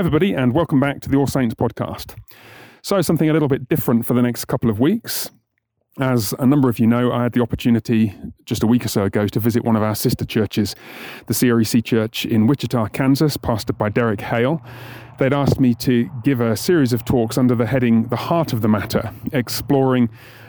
everybody, 0.00 0.32
and 0.32 0.54
welcome 0.54 0.80
back 0.80 1.02
to 1.02 1.10
the 1.10 1.16
All 1.18 1.26
Saints 1.26 1.54
podcast. 1.54 2.16
So, 2.80 3.02
something 3.02 3.28
a 3.28 3.34
little 3.34 3.48
bit 3.48 3.68
different 3.68 4.06
for 4.06 4.14
the 4.14 4.22
next 4.22 4.46
couple 4.46 4.70
of 4.70 4.80
weeks. 4.80 5.30
As 5.98 6.32
a 6.38 6.46
number 6.46 6.70
of 6.70 6.78
you 6.78 6.86
know, 6.86 7.12
I 7.12 7.24
had 7.24 7.32
the 7.32 7.42
opportunity 7.42 8.14
just 8.46 8.62
a 8.62 8.66
week 8.66 8.86
or 8.86 8.88
so 8.88 9.04
ago 9.04 9.26
to 9.26 9.38
visit 9.38 9.62
one 9.62 9.76
of 9.76 9.82
our 9.82 9.94
sister 9.94 10.24
churches, 10.24 10.74
the 11.26 11.34
CREC 11.34 11.84
Church 11.84 12.24
in 12.24 12.46
Wichita, 12.46 12.86
Kansas, 12.88 13.36
pastored 13.36 13.76
by 13.76 13.90
Derek 13.90 14.22
Hale. 14.22 14.62
They'd 15.18 15.34
asked 15.34 15.60
me 15.60 15.74
to 15.74 16.08
give 16.24 16.40
a 16.40 16.56
series 16.56 16.94
of 16.94 17.04
talks 17.04 17.36
under 17.36 17.54
the 17.54 17.66
heading 17.66 18.04
The 18.04 18.16
Heart 18.16 18.54
of 18.54 18.62
the 18.62 18.68
Matter, 18.68 19.12
exploring 19.34 20.08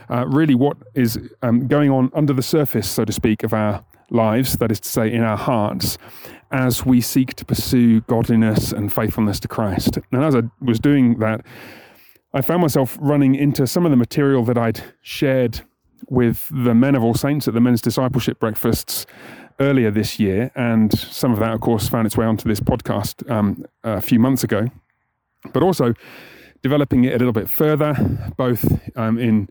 uh, 0.09 0.27
really 0.27 0.55
what 0.55 0.77
is 0.95 1.19
um, 1.41 1.67
going 1.67 1.89
on 1.91 2.09
under 2.13 2.31
the 2.31 2.41
surface, 2.41 2.89
so 2.89 3.03
to 3.03 3.11
speak, 3.11 3.43
of 3.43 3.53
our 3.53 3.83
lives, 4.11 4.57
that 4.57 4.71
is 4.71 4.79
to 4.81 4.89
say, 4.89 5.11
in 5.11 5.23
our 5.23 5.37
hearts, 5.37 5.97
as 6.51 6.85
we 6.85 7.01
seek 7.01 7.33
to 7.35 7.45
pursue 7.45 8.01
godliness 8.01 8.71
and 8.71 8.93
faithfulness 8.93 9.39
to 9.39 9.47
Christ. 9.47 9.97
And 10.11 10.23
as 10.23 10.35
I 10.35 10.43
was 10.59 10.79
doing 10.79 11.19
that, 11.19 11.45
I 12.33 12.41
found 12.41 12.61
myself 12.61 12.97
running 13.01 13.35
into 13.35 13.65
some 13.67 13.85
of 13.85 13.91
the 13.91 13.97
material 13.97 14.43
that 14.45 14.57
I'd 14.57 14.83
shared 15.01 15.61
with 16.09 16.49
the 16.51 16.73
men 16.73 16.95
of 16.95 17.03
All 17.03 17.13
Saints 17.13 17.47
at 17.47 17.53
the 17.53 17.61
men's 17.61 17.81
discipleship 17.81 18.39
breakfasts 18.39 19.05
earlier 19.59 19.91
this 19.91 20.19
year. 20.19 20.51
And 20.55 20.97
some 20.97 21.31
of 21.31 21.39
that, 21.39 21.53
of 21.53 21.61
course, 21.61 21.87
found 21.87 22.05
its 22.05 22.17
way 22.17 22.25
onto 22.25 22.47
this 22.47 22.59
podcast 22.59 23.29
um, 23.29 23.65
a 23.83 24.01
few 24.01 24.19
months 24.19 24.43
ago. 24.43 24.67
But 25.53 25.63
also 25.63 25.93
developing 26.63 27.03
it 27.05 27.13
a 27.13 27.17
little 27.17 27.33
bit 27.33 27.49
further, 27.49 27.95
both 28.37 28.65
um, 28.97 29.17
in 29.17 29.49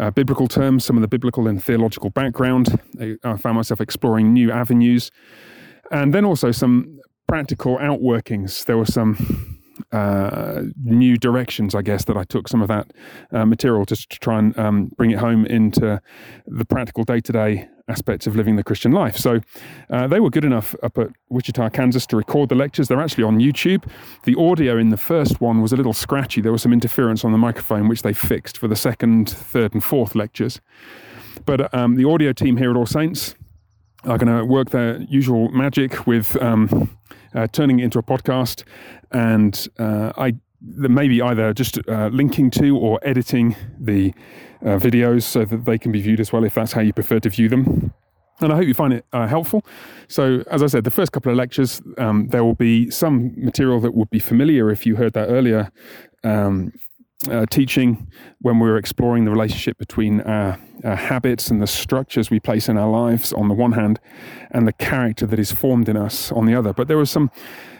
uh, 0.00 0.10
biblical 0.10 0.48
terms, 0.48 0.84
some 0.84 0.96
of 0.96 1.02
the 1.02 1.08
biblical 1.08 1.46
and 1.46 1.62
theological 1.62 2.10
background. 2.10 2.80
I 3.22 3.36
found 3.36 3.56
myself 3.56 3.80
exploring 3.80 4.32
new 4.32 4.50
avenues 4.50 5.10
and 5.90 6.14
then 6.14 6.24
also 6.24 6.50
some 6.50 6.98
practical 7.28 7.76
outworkings. 7.78 8.64
There 8.64 8.78
were 8.78 8.86
some 8.86 9.59
uh, 9.92 10.62
new 10.82 11.16
directions, 11.16 11.74
I 11.74 11.82
guess, 11.82 12.04
that 12.04 12.16
I 12.16 12.24
took 12.24 12.48
some 12.48 12.62
of 12.62 12.68
that 12.68 12.92
uh, 13.32 13.44
material 13.44 13.84
just 13.84 14.10
to 14.10 14.18
try 14.18 14.38
and 14.38 14.58
um, 14.58 14.90
bring 14.96 15.10
it 15.10 15.18
home 15.18 15.46
into 15.46 16.00
the 16.46 16.64
practical 16.64 17.04
day 17.04 17.20
to 17.20 17.32
day 17.32 17.68
aspects 17.88 18.26
of 18.26 18.36
living 18.36 18.56
the 18.56 18.62
Christian 18.62 18.92
life. 18.92 19.16
So 19.16 19.40
uh, 19.90 20.06
they 20.06 20.20
were 20.20 20.30
good 20.30 20.44
enough 20.44 20.74
up 20.82 20.96
at 20.96 21.08
Wichita, 21.28 21.70
Kansas 21.70 22.06
to 22.06 22.16
record 22.16 22.48
the 22.48 22.54
lectures. 22.54 22.88
They're 22.88 23.00
actually 23.00 23.24
on 23.24 23.38
YouTube. 23.38 23.84
The 24.24 24.36
audio 24.36 24.78
in 24.78 24.90
the 24.90 24.96
first 24.96 25.40
one 25.40 25.60
was 25.60 25.72
a 25.72 25.76
little 25.76 25.92
scratchy. 25.92 26.40
There 26.40 26.52
was 26.52 26.62
some 26.62 26.72
interference 26.72 27.24
on 27.24 27.32
the 27.32 27.38
microphone, 27.38 27.88
which 27.88 28.02
they 28.02 28.12
fixed 28.12 28.56
for 28.56 28.68
the 28.68 28.76
second, 28.76 29.28
third, 29.28 29.74
and 29.74 29.82
fourth 29.82 30.14
lectures. 30.14 30.60
But 31.44 31.72
um, 31.74 31.96
the 31.96 32.08
audio 32.08 32.32
team 32.32 32.56
here 32.56 32.70
at 32.70 32.76
All 32.76 32.86
Saints 32.86 33.34
are 34.04 34.18
going 34.18 34.34
to 34.34 34.44
work 34.44 34.70
their 34.70 34.98
usual 35.02 35.50
magic 35.50 36.06
with 36.06 36.40
um, 36.40 36.96
uh, 37.34 37.46
turning 37.46 37.80
it 37.80 37.84
into 37.84 37.98
a 37.98 38.02
podcast, 38.02 38.64
and 39.10 39.68
uh, 39.78 40.12
I 40.16 40.34
maybe 40.62 41.22
either 41.22 41.54
just 41.54 41.78
uh, 41.88 42.08
linking 42.12 42.50
to 42.50 42.76
or 42.76 43.00
editing 43.02 43.56
the 43.78 44.12
uh, 44.62 44.76
videos 44.76 45.22
so 45.22 45.44
that 45.44 45.64
they 45.64 45.78
can 45.78 45.90
be 45.90 46.02
viewed 46.02 46.20
as 46.20 46.32
well 46.32 46.44
if 46.44 46.54
that's 46.54 46.72
how 46.72 46.82
you 46.82 46.92
prefer 46.92 47.18
to 47.20 47.30
view 47.30 47.48
them. 47.48 47.92
And 48.40 48.52
I 48.52 48.56
hope 48.56 48.66
you 48.66 48.74
find 48.74 48.92
it 48.92 49.04
uh, 49.12 49.26
helpful. 49.26 49.64
So, 50.08 50.42
as 50.50 50.62
I 50.62 50.66
said, 50.66 50.84
the 50.84 50.90
first 50.90 51.12
couple 51.12 51.30
of 51.30 51.36
lectures, 51.36 51.82
um, 51.98 52.28
there 52.28 52.42
will 52.42 52.54
be 52.54 52.90
some 52.90 53.32
material 53.36 53.80
that 53.80 53.94
would 53.94 54.10
be 54.10 54.18
familiar 54.18 54.70
if 54.70 54.86
you 54.86 54.96
heard 54.96 55.12
that 55.12 55.28
earlier 55.28 55.70
um, 56.24 56.72
uh, 57.28 57.44
teaching 57.50 58.10
when 58.40 58.58
we 58.58 58.68
were 58.68 58.78
exploring 58.78 59.24
the 59.24 59.30
relationship 59.30 59.76
between 59.78 60.20
our, 60.22 60.58
our, 60.84 60.96
habits 60.96 61.50
and 61.50 61.60
the 61.60 61.66
structures 61.66 62.30
we 62.30 62.40
place 62.40 62.68
in 62.68 62.78
our 62.78 62.90
lives 62.90 63.32
on 63.32 63.48
the 63.48 63.54
one 63.54 63.72
hand, 63.72 64.00
and 64.50 64.66
the 64.66 64.72
character 64.72 65.26
that 65.26 65.38
is 65.38 65.52
formed 65.52 65.88
in 65.88 65.96
us 65.96 66.32
on 66.32 66.46
the 66.46 66.54
other. 66.54 66.72
But 66.72 66.88
there 66.88 66.96
were 66.96 67.06
some 67.06 67.30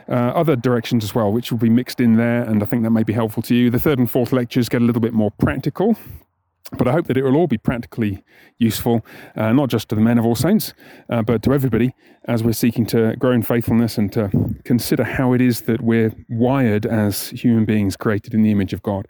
uh, 0.08 0.12
other 0.12 0.56
directions 0.56 1.05
as 1.05 1.14
well, 1.14 1.33
which 1.33 1.50
will 1.50 1.58
be 1.58 1.70
mixed 1.70 2.00
in 2.00 2.16
there, 2.16 2.42
and 2.42 2.62
I 2.62 2.67
think 2.67 2.83
that 2.83 2.90
may 2.90 3.05
be 3.05 3.12
helpful 3.12 3.42
to 3.45 3.55
you. 3.55 3.70
The 3.70 3.80
third 3.80 3.98
and 3.98 4.11
fourth 4.11 4.33
lectures 4.33 4.68
get 4.68 4.83
a 4.83 4.84
little 4.84 5.01
bit 5.01 5.14
more 5.14 5.30
practical. 5.30 5.96
But 6.76 6.86
I 6.86 6.92
hope 6.92 7.06
that 7.08 7.16
it 7.16 7.24
will 7.24 7.36
all 7.36 7.48
be 7.48 7.58
practically 7.58 8.22
useful, 8.58 9.04
uh, 9.36 9.52
not 9.52 9.70
just 9.70 9.88
to 9.88 9.94
the 9.94 10.00
men 10.00 10.18
of 10.18 10.26
all 10.26 10.36
saints, 10.36 10.72
uh, 11.08 11.22
but 11.22 11.42
to 11.42 11.52
everybody 11.52 11.94
as 12.26 12.44
we're 12.44 12.52
seeking 12.52 12.86
to 12.86 13.16
grow 13.16 13.32
in 13.32 13.42
faithfulness 13.42 13.98
and 13.98 14.12
to 14.12 14.30
consider 14.64 15.02
how 15.02 15.32
it 15.32 15.40
is 15.40 15.62
that 15.62 15.80
we're 15.80 16.12
wired 16.28 16.86
as 16.86 17.30
human 17.30 17.64
beings 17.64 17.96
created 17.96 18.34
in 18.34 18.42
the 18.42 18.52
image 18.52 18.72
of 18.72 18.82
God. 18.82 19.08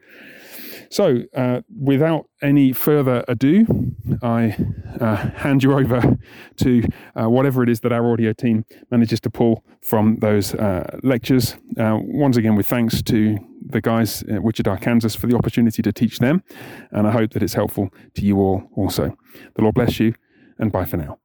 So, 0.90 1.22
uh, 1.36 1.60
without 1.80 2.28
any 2.42 2.72
further 2.72 3.24
ado, 3.28 3.94
I 4.22 4.56
uh, 5.00 5.16
hand 5.16 5.62
you 5.62 5.72
over 5.74 6.18
to 6.56 6.82
uh, 7.14 7.28
whatever 7.28 7.62
it 7.62 7.68
is 7.68 7.80
that 7.80 7.92
our 7.92 8.10
audio 8.10 8.32
team 8.32 8.64
manages 8.90 9.20
to 9.20 9.30
pull 9.30 9.62
from 9.82 10.16
those 10.16 10.52
uh, 10.54 10.98
lectures. 11.04 11.56
Once 11.76 12.36
again, 12.36 12.56
with 12.56 12.66
thanks 12.66 13.02
to 13.02 13.38
the 13.64 13.80
guys 13.80 14.22
at 14.24 14.42
Wichita, 14.42 14.76
Kansas, 14.78 15.14
for 15.14 15.26
the 15.26 15.36
opportunity 15.36 15.82
to 15.82 15.92
teach 15.92 16.18
them, 16.18 16.42
and 16.90 17.06
I 17.06 17.10
hope 17.10 17.32
that 17.32 17.42
it's 17.42 17.54
helpful 17.54 17.90
to 18.14 18.24
you 18.24 18.38
all 18.38 18.70
also. 18.76 19.16
The 19.54 19.62
Lord 19.62 19.74
bless 19.74 20.00
you, 20.00 20.14
and 20.58 20.72
bye 20.72 20.84
for 20.84 20.96
now. 20.96 21.18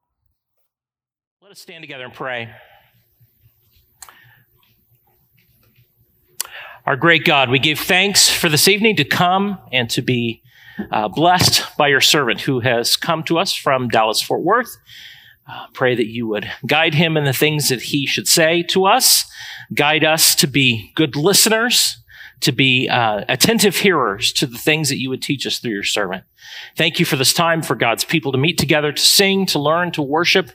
Let 1.41 1.51
us 1.51 1.59
stand 1.59 1.83
together 1.83 2.05
and 2.05 2.13
pray. 2.13 2.49
Our 6.85 6.95
great 6.95 7.25
God, 7.25 7.49
we 7.49 7.57
give 7.57 7.79
thanks 7.79 8.29
for 8.29 8.47
this 8.47 8.67
evening 8.67 8.95
to 8.97 9.03
come 9.03 9.57
and 9.71 9.89
to 9.89 10.03
be 10.03 10.43
uh, 10.91 11.07
blessed 11.07 11.65
by 11.77 11.87
your 11.87 12.01
servant 12.01 12.41
who 12.41 12.59
has 12.59 12.95
come 12.95 13.23
to 13.23 13.39
us 13.39 13.53
from 13.53 13.87
Dallas, 13.87 14.21
Fort 14.21 14.43
Worth. 14.43 14.77
Uh, 15.47 15.67
pray 15.73 15.95
that 15.95 16.07
you 16.07 16.27
would 16.27 16.49
guide 16.65 16.93
him 16.95 17.17
in 17.17 17.23
the 17.23 17.33
things 17.33 17.69
that 17.69 17.81
he 17.81 18.05
should 18.05 18.27
say 18.27 18.63
to 18.63 18.85
us, 18.85 19.25
guide 19.73 20.03
us 20.03 20.35
to 20.35 20.47
be 20.47 20.91
good 20.95 21.15
listeners, 21.15 21.97
to 22.45 22.51
be 22.51 22.87
uh, 22.87 23.25
attentive 23.27 23.75
hearers 23.75 24.31
to 24.31 24.45
the 24.45 24.57
things 24.57 24.89
that 24.89 24.99
you 24.99 25.09
would 25.09 25.21
teach 25.21 25.47
us 25.47 25.57
through 25.57 25.71
your 25.71 25.83
servant. 25.83 26.23
Thank 26.77 26.99
you 26.99 27.05
for 27.05 27.15
this 27.15 27.33
time 27.33 27.63
for 27.63 27.75
God's 27.75 28.03
people 28.03 28.31
to 28.31 28.37
meet 28.37 28.59
together, 28.59 28.91
to 28.91 29.01
sing, 29.01 29.47
to 29.47 29.59
learn, 29.59 29.91
to 29.93 30.03
worship, 30.03 30.51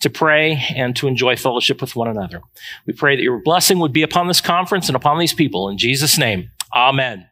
to 0.00 0.08
pray 0.08 0.64
and 0.74 0.96
to 0.96 1.06
enjoy 1.06 1.36
fellowship 1.36 1.82
with 1.82 1.94
one 1.94 2.08
another. 2.08 2.40
We 2.86 2.94
pray 2.94 3.14
that 3.16 3.22
your 3.22 3.42
blessing 3.42 3.78
would 3.80 3.92
be 3.92 4.02
upon 4.02 4.26
this 4.26 4.40
conference 4.40 4.88
and 4.88 4.96
upon 4.96 5.18
these 5.18 5.34
people. 5.34 5.68
In 5.68 5.76
Jesus' 5.76 6.16
name, 6.16 6.50
amen. 6.74 7.28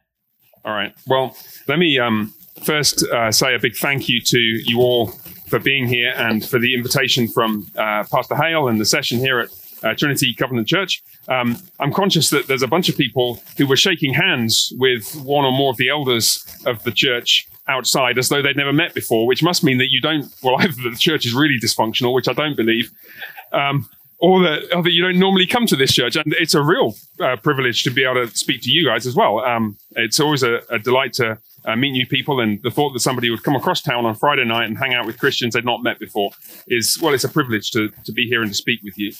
All 0.63 0.73
right. 0.73 0.93
Well, 1.07 1.35
let 1.67 1.79
me 1.79 1.97
um, 1.97 2.31
first 2.63 3.03
uh, 3.07 3.31
say 3.31 3.55
a 3.55 3.59
big 3.59 3.75
thank 3.75 4.07
you 4.07 4.21
to 4.21 4.39
you 4.39 4.79
all 4.79 5.07
for 5.47 5.57
being 5.57 5.87
here 5.87 6.13
and 6.15 6.47
for 6.47 6.59
the 6.59 6.75
invitation 6.75 7.27
from 7.27 7.67
uh, 7.75 8.03
Pastor 8.11 8.35
Hale 8.35 8.67
and 8.67 8.79
the 8.79 8.85
session 8.85 9.17
here 9.17 9.39
at 9.39 9.49
uh, 9.83 9.93
Trinity 9.97 10.33
Covenant 10.33 10.67
Church. 10.67 11.03
Um, 11.27 11.57
I'm 11.79 11.93
conscious 11.93 12.29
that 12.29 12.47
there's 12.47 12.63
a 12.63 12.67
bunch 12.67 12.89
of 12.89 12.97
people 12.97 13.41
who 13.57 13.67
were 13.67 13.75
shaking 13.75 14.13
hands 14.13 14.73
with 14.77 15.13
one 15.23 15.45
or 15.45 15.51
more 15.51 15.71
of 15.71 15.77
the 15.77 15.89
elders 15.89 16.45
of 16.65 16.83
the 16.83 16.91
church 16.91 17.47
outside 17.67 18.17
as 18.17 18.29
though 18.29 18.41
they'd 18.41 18.57
never 18.57 18.73
met 18.73 18.93
before, 18.93 19.25
which 19.25 19.41
must 19.41 19.63
mean 19.63 19.77
that 19.77 19.89
you 19.89 20.01
don't, 20.01 20.25
well, 20.41 20.55
either 20.59 20.73
the 20.73 20.95
church 20.97 21.25
is 21.25 21.33
really 21.33 21.57
dysfunctional, 21.61 22.13
which 22.13 22.27
I 22.27 22.33
don't 22.33 22.55
believe, 22.55 22.91
um, 23.51 23.89
or, 24.19 24.41
that, 24.43 24.73
or 24.73 24.83
that 24.83 24.91
you 24.91 25.03
don't 25.03 25.19
normally 25.19 25.45
come 25.45 25.65
to 25.67 25.75
this 25.75 25.93
church. 25.93 26.15
And 26.15 26.33
it's 26.39 26.53
a 26.53 26.61
real 26.61 26.95
uh, 27.19 27.35
privilege 27.37 27.83
to 27.83 27.91
be 27.91 28.03
able 28.03 28.25
to 28.25 28.37
speak 28.37 28.61
to 28.63 28.71
you 28.71 28.85
guys 28.85 29.05
as 29.05 29.15
well. 29.15 29.39
Um, 29.39 29.77
it's 29.91 30.19
always 30.19 30.43
a, 30.43 30.61
a 30.69 30.79
delight 30.79 31.13
to 31.13 31.37
uh, 31.65 31.75
meet 31.75 31.91
new 31.91 32.05
people. 32.05 32.39
And 32.39 32.61
the 32.63 32.71
thought 32.71 32.91
that 32.93 32.99
somebody 32.99 33.29
would 33.29 33.43
come 33.43 33.55
across 33.55 33.81
town 33.81 34.05
on 34.05 34.15
Friday 34.15 34.45
night 34.45 34.65
and 34.65 34.77
hang 34.77 34.93
out 34.93 35.05
with 35.05 35.19
Christians 35.19 35.53
they'd 35.53 35.65
not 35.65 35.83
met 35.83 35.99
before 35.99 36.31
is, 36.67 36.99
well, 37.01 37.13
it's 37.13 37.23
a 37.23 37.29
privilege 37.29 37.71
to, 37.71 37.89
to 38.05 38.11
be 38.11 38.27
here 38.27 38.41
and 38.41 38.51
to 38.51 38.55
speak 38.55 38.81
with 38.83 38.97
you. 38.97 39.11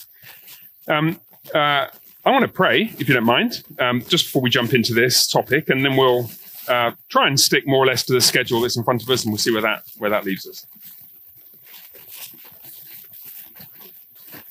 Um, 0.88 1.20
uh, 1.54 1.86
I 2.26 2.30
want 2.30 2.42
to 2.42 2.48
pray, 2.48 2.82
if 2.98 3.08
you 3.08 3.14
don't 3.14 3.24
mind, 3.24 3.62
um, 3.78 4.02
just 4.08 4.26
before 4.26 4.42
we 4.42 4.50
jump 4.50 4.72
into 4.72 4.94
this 4.94 5.26
topic, 5.26 5.68
and 5.68 5.84
then 5.84 5.96
we'll 5.96 6.30
uh, 6.68 6.92
try 7.08 7.26
and 7.26 7.38
stick 7.38 7.66
more 7.66 7.82
or 7.82 7.86
less 7.86 8.04
to 8.06 8.12
the 8.12 8.20
schedule 8.20 8.60
that's 8.60 8.76
in 8.76 8.84
front 8.84 9.02
of 9.02 9.10
us, 9.10 9.24
and 9.24 9.32
we'll 9.32 9.38
see 9.38 9.52
where 9.52 9.62
that 9.62 9.82
where 9.98 10.10
that 10.10 10.24
leaves 10.24 10.46
us. 10.46 10.66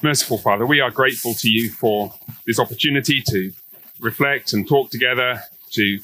Merciful 0.02 0.38
Father, 0.38 0.66
we 0.66 0.82
are 0.82 0.92
grateful 0.92 1.34
to 1.36 1.50
you 1.50 1.70
for 1.70 2.14
this 2.46 2.60
opportunity 2.60 3.22
to 3.30 3.52
reflect 4.00 4.54
and 4.54 4.68
talk 4.68 4.92
together, 4.92 5.42
to 5.72 6.00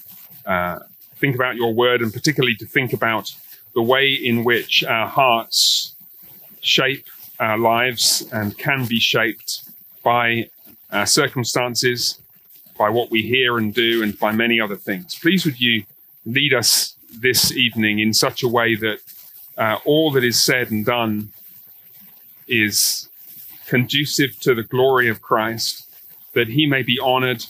uh, 0.46 0.80
think 1.18 1.36
about 1.36 1.56
your 1.56 1.74
word, 1.74 2.02
and 2.02 2.14
particularly 2.14 2.56
to 2.56 2.66
think 2.66 2.94
about 2.94 3.30
the 3.76 3.82
way 3.82 4.12
in 4.12 4.44
which 4.44 4.84
our 4.84 5.08
hearts 5.08 5.96
shape 6.62 7.06
our 7.40 7.58
lives 7.58 8.28
and 8.32 8.58
can 8.58 8.86
be 8.86 9.00
shaped 9.00 9.70
by 10.10 10.50
our 10.92 11.06
circumstances, 11.06 12.20
by 12.80 12.90
what 12.90 13.12
we 13.12 13.22
hear 13.22 13.60
and 13.60 13.76
do, 13.76 14.02
and 14.02 14.18
by 14.18 14.32
many 14.32 14.60
other 14.60 14.76
things. 14.76 15.14
Please, 15.14 15.46
would 15.46 15.62
you 15.62 15.84
lead 16.26 16.52
us 16.52 16.96
this 17.20 17.52
evening 17.52 18.00
in 18.00 18.12
such 18.12 18.42
a 18.42 18.48
way 18.48 18.74
that 18.74 18.98
uh, 19.56 19.78
all 19.86 20.10
that 20.10 20.24
is 20.24 20.42
said 20.44 20.72
and 20.72 20.84
done 20.84 21.30
is 22.48 23.08
conducive 23.68 24.32
to 24.40 24.56
the 24.56 24.64
glory 24.64 25.08
of 25.10 25.22
Christ, 25.22 25.88
that 26.34 26.48
he 26.48 26.66
may 26.66 26.82
be 26.82 26.98
honored, 27.00 27.46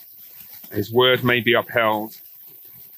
his 0.74 0.92
word 0.92 1.24
may 1.24 1.40
be 1.40 1.54
upheld, 1.54 2.20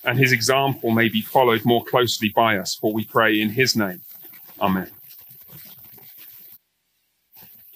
and 0.03 0.17
his 0.17 0.31
example 0.31 0.89
may 0.89 1.07
be 1.07 1.21
followed 1.21 1.63
more 1.65 1.85
closely 1.85 2.29
by 2.29 2.57
us, 2.57 2.73
for 2.73 2.91
we 2.91 3.05
pray 3.05 3.39
in 3.39 3.49
his 3.49 3.75
name. 3.75 4.01
Amen. 4.59 4.89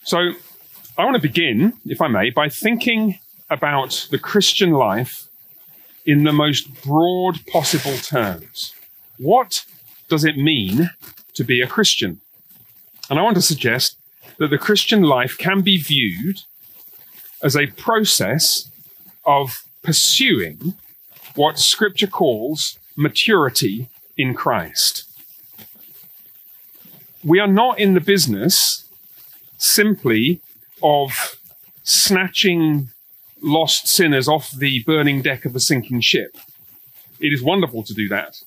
So, 0.04 0.32
I 0.98 1.04
want 1.04 1.16
to 1.16 1.22
begin, 1.22 1.74
if 1.86 2.02
I 2.02 2.08
may, 2.08 2.30
by 2.30 2.48
thinking 2.48 3.20
about 3.50 4.08
the 4.12 4.18
Christian 4.18 4.72
life 4.72 5.28
in 6.06 6.24
the 6.24 6.32
most 6.32 6.84
broad 6.84 7.46
possible 7.48 7.98
terms. 7.98 8.74
What 9.18 9.66
does 10.08 10.24
it 10.24 10.38
mean 10.38 10.90
to 11.34 11.44
be 11.44 11.60
a 11.60 11.68
Christian? 11.68 12.22
And 13.10 13.20
I 13.20 13.24
want 13.24 13.36
to 13.36 13.42
suggest 13.42 13.98
that 14.38 14.50
the 14.50 14.58
Christian 14.58 15.02
life 15.02 15.38
can 15.38 15.62
be 15.62 15.78
viewed 15.78 16.44
as 17.44 17.58
a 17.58 17.68
process 17.68 18.72
of 19.26 19.64
pursuing 19.84 20.76
what 21.36 21.60
Scripture 21.60 22.08
calls 22.08 22.80
maturity 22.96 23.90
in 24.16 24.34
Christ. 24.34 25.04
We 27.22 27.40
are 27.40 27.48
not 27.48 27.80
in 27.80 27.96
the 27.96 28.00
business 28.00 28.88
simply 29.58 30.42
of 30.86 31.40
snatching 31.84 32.90
lost 33.42 33.88
sinners 33.88 34.28
off 34.28 34.52
the 34.52 34.84
burning 34.84 35.24
deck 35.24 35.44
of 35.44 35.56
a 35.56 35.60
sinking 35.60 36.00
ship. 36.02 36.38
It 37.20 37.34
is 37.34 37.42
wonderful 37.42 37.82
to 37.84 37.94
do 37.94 38.08
that. 38.10 38.42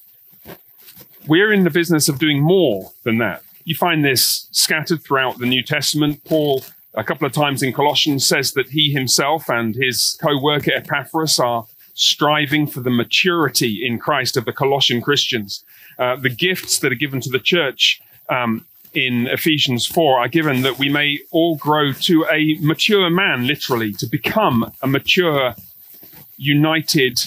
We're 1.26 1.52
in 1.52 1.64
the 1.64 1.70
business 1.70 2.08
of 2.08 2.20
doing 2.20 2.40
more 2.40 2.92
than 3.02 3.18
that. 3.18 3.42
You 3.64 3.74
find 3.74 4.04
this 4.04 4.46
scattered 4.52 5.02
throughout 5.02 5.38
the 5.38 5.46
New 5.46 5.64
Testament. 5.64 6.24
Paul, 6.24 6.64
a 6.94 7.02
couple 7.02 7.26
of 7.26 7.32
times 7.32 7.62
in 7.62 7.72
Colossians, 7.72 8.26
says 8.26 8.52
that 8.52 8.68
he 8.70 8.92
himself 8.92 9.50
and 9.50 9.74
his 9.74 10.16
co 10.22 10.40
worker 10.40 10.72
Epaphras 10.72 11.40
are 11.40 11.66
striving 11.94 12.68
for 12.68 12.80
the 12.80 12.90
maturity 12.90 13.84
in 13.84 13.98
Christ 13.98 14.36
of 14.36 14.44
the 14.44 14.52
Colossian 14.52 15.02
Christians. 15.02 15.64
Uh, 15.98 16.14
the 16.14 16.30
gifts 16.30 16.78
that 16.78 16.92
are 16.92 17.02
given 17.04 17.20
to 17.20 17.30
the 17.30 17.40
church 17.40 18.00
um, 18.28 18.64
in 18.94 19.26
Ephesians 19.26 19.86
4 19.86 20.20
are 20.20 20.28
given 20.28 20.62
that 20.62 20.78
we 20.78 20.88
may 20.88 21.20
all 21.30 21.56
grow 21.56 21.92
to 21.92 22.26
a 22.30 22.56
mature 22.60 23.10
man, 23.10 23.46
literally, 23.46 23.92
to 23.94 24.06
become 24.06 24.72
a 24.82 24.86
mature, 24.86 25.54
united 26.36 27.20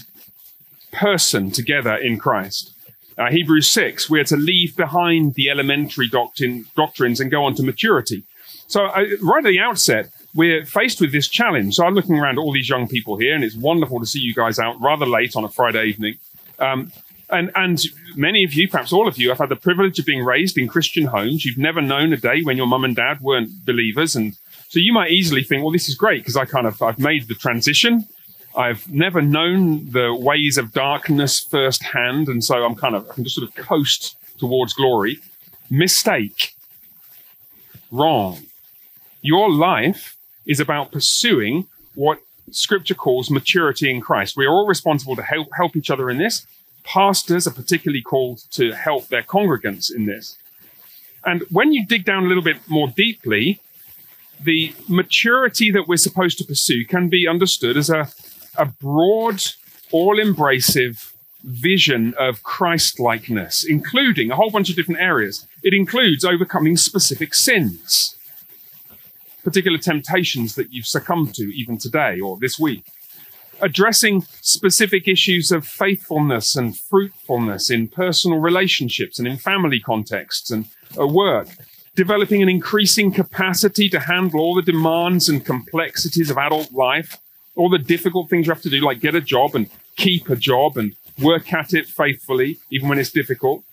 person 0.92 1.52
together 1.52 1.96
in 1.96 2.18
Christ. 2.18 2.74
Uh, 3.18 3.30
Hebrews 3.30 3.70
6, 3.70 4.10
we 4.10 4.20
are 4.20 4.26
to 4.26 4.38
leave 4.38 4.76
behind 4.76 5.36
the 5.36 5.50
elementary 5.50 6.08
doctrine, 6.08 6.66
doctrines 6.76 7.20
and 7.20 7.30
go 7.30 7.44
on 7.44 7.56
to 7.56 7.64
maturity. 7.64 8.24
So, 8.68 8.86
uh, 8.86 9.06
right 9.22 9.46
at 9.46 9.50
the 9.50 9.60
outset, 9.60 10.10
we're 10.34 10.66
faced 10.66 11.02
with 11.02 11.12
this 11.12 11.28
challenge. 11.28 11.76
So, 11.76 11.86
I'm 11.86 11.94
looking 11.94 12.18
around 12.18 12.38
at 12.38 12.42
all 12.42 12.54
these 12.54 12.70
young 12.70 12.88
people 12.88 13.18
here, 13.18 13.36
and 13.36 13.44
it's 13.44 13.56
wonderful 13.56 14.00
to 14.00 14.06
see 14.06 14.20
you 14.20 14.34
guys 14.34 14.60
out 14.60 14.80
rather 14.82 15.06
late 15.06 15.36
on 15.36 15.44
a 15.44 15.50
Friday 15.50 15.86
evening. 15.86 16.16
Um, 16.58 16.92
and, 17.32 17.52
and 17.56 17.82
many 18.16 18.44
of 18.44 18.54
you, 18.54 18.68
perhaps 18.68 18.92
all 18.92 19.08
of 19.08 19.18
you, 19.18 19.30
have 19.30 19.40
had 19.40 19.50
the 19.50 19.56
privilege 19.56 19.98
of 20.00 20.06
being 20.06 20.24
raised 20.24 20.58
in 20.58 20.68
Christian 20.68 21.06
homes. 21.06 21.46
You've 21.46 21.58
never 21.58 21.82
known 21.82 22.14
a 22.14 22.18
day 22.18 22.42
when 22.44 22.58
your 22.58 22.68
mum 22.68 22.84
and 22.84 22.96
dad 22.96 23.22
weren't 23.22 23.66
believers. 23.66 24.16
And 24.16 24.36
so 24.68 24.80
you 24.80 24.94
might 24.94 25.12
easily 25.12 25.44
think, 25.44 25.64
well, 25.64 25.72
this 25.72 25.88
is 25.90 25.96
great 25.96 26.22
because 26.22 26.36
I 26.36 26.46
kind 26.46 26.68
of, 26.68 26.82
I've 26.82 27.00
made 27.00 27.28
the 27.28 27.36
transition. 27.36 28.06
I've 28.56 28.90
never 28.92 29.22
known 29.22 29.92
the 29.92 30.14
ways 30.14 30.58
of 30.58 30.74
darkness 30.74 31.40
firsthand. 31.40 32.28
And 32.28 32.44
so 32.44 32.64
I'm 32.64 32.76
kind 32.76 32.96
of, 32.96 33.10
I 33.10 33.14
can 33.14 33.24
just 33.24 33.36
sort 33.36 33.48
of 33.48 33.56
coast 33.56 34.18
towards 34.38 34.74
glory. 34.74 35.20
Mistake. 35.70 36.54
Wrong. 37.92 38.40
Your 39.22 39.50
life 39.52 40.18
is 40.46 40.60
about 40.60 40.92
pursuing 40.92 41.68
what 41.96 42.20
scripture 42.52 42.96
calls 42.96 43.30
maturity 43.30 43.90
in 43.90 44.02
Christ. 44.02 44.36
We 44.36 44.46
are 44.46 44.52
all 44.52 44.68
responsible 44.68 45.16
to 45.16 45.22
help, 45.22 45.48
help 45.56 45.76
each 45.78 45.90
other 45.90 46.10
in 46.10 46.18
this 46.18 46.46
pastors 46.84 47.48
are 47.48 47.54
particularly 47.54 48.02
called 48.02 48.44
to 48.52 48.72
help 48.72 49.08
their 49.08 49.24
congregants 49.24 49.94
in 49.94 50.06
this. 50.06 50.38
And 51.26 51.44
when 51.50 51.72
you 51.72 51.86
dig 51.86 52.06
down 52.06 52.26
a 52.26 52.28
little 52.28 52.44
bit 52.44 52.58
more 52.68 52.88
deeply, 52.88 53.60
the 54.40 54.74
maturity 54.88 55.72
that 55.72 55.88
we're 55.88 55.98
supposed 55.98 56.38
to 56.40 56.44
pursue 56.44 56.86
can 56.86 57.10
be 57.10 57.28
understood 57.28 57.78
as 57.78 57.90
a, 57.90 58.10
a 58.58 58.66
broad, 58.66 59.44
all 59.92 60.18
embracive 60.18 61.14
vision 61.44 62.14
of 62.20 62.44
Christ 62.44 63.00
likeness, 63.00 63.64
including 63.64 64.32
a 64.32 64.36
whole 64.36 64.50
bunch 64.50 64.70
of 64.70 64.76
different 64.76 65.02
areas. 65.02 65.48
It 65.64 65.74
includes 65.74 66.26
overcoming 66.26 66.78
specific 66.78 67.34
sins, 67.36 68.16
particular 69.44 69.78
temptations 69.78 70.56
that 70.56 70.74
you've 70.74 70.88
succumbed 70.88 71.36
to 71.36 71.44
even 71.56 71.78
today 71.78 72.20
or 72.20 72.38
this 72.38 72.58
week 72.60 72.86
addressing 73.62 74.22
specific 74.42 75.08
issues 75.08 75.52
of 75.52 75.66
faithfulness 75.66 76.56
and 76.56 76.78
fruitfulness 76.78 77.70
in 77.70 77.88
personal 77.88 78.40
relationships 78.40 79.20
and 79.20 79.28
in 79.28 79.38
family 79.38 79.80
contexts 79.80 80.52
and 80.52 80.66
at 81.00 81.10
work, 81.10 81.48
developing 81.96 82.42
an 82.42 82.50
increasing 82.50 83.12
capacity 83.12 83.90
to 83.90 84.00
handle 84.00 84.40
all 84.40 84.56
the 84.56 84.62
demands 84.62 85.30
and 85.30 85.46
complexities 85.46 86.30
of 86.30 86.38
adult 86.38 86.72
life, 86.72 87.18
all 87.56 87.70
the 87.70 87.78
difficult 87.78 88.30
things 88.30 88.48
you 88.48 88.54
have 88.54 88.62
to 88.62 88.70
do, 88.70 88.82
like 88.82 89.00
get 89.00 89.16
a 89.16 89.22
job 89.22 89.56
and 89.56 89.70
keep 89.96 90.30
a 90.30 90.36
job 90.36 90.78
and 90.78 90.96
work 91.22 91.54
at 91.54 91.74
it 91.74 91.86
faithfully, 91.86 92.58
even 92.70 92.90
when 92.90 92.98
it's 92.98 93.12
difficult. 93.12 93.64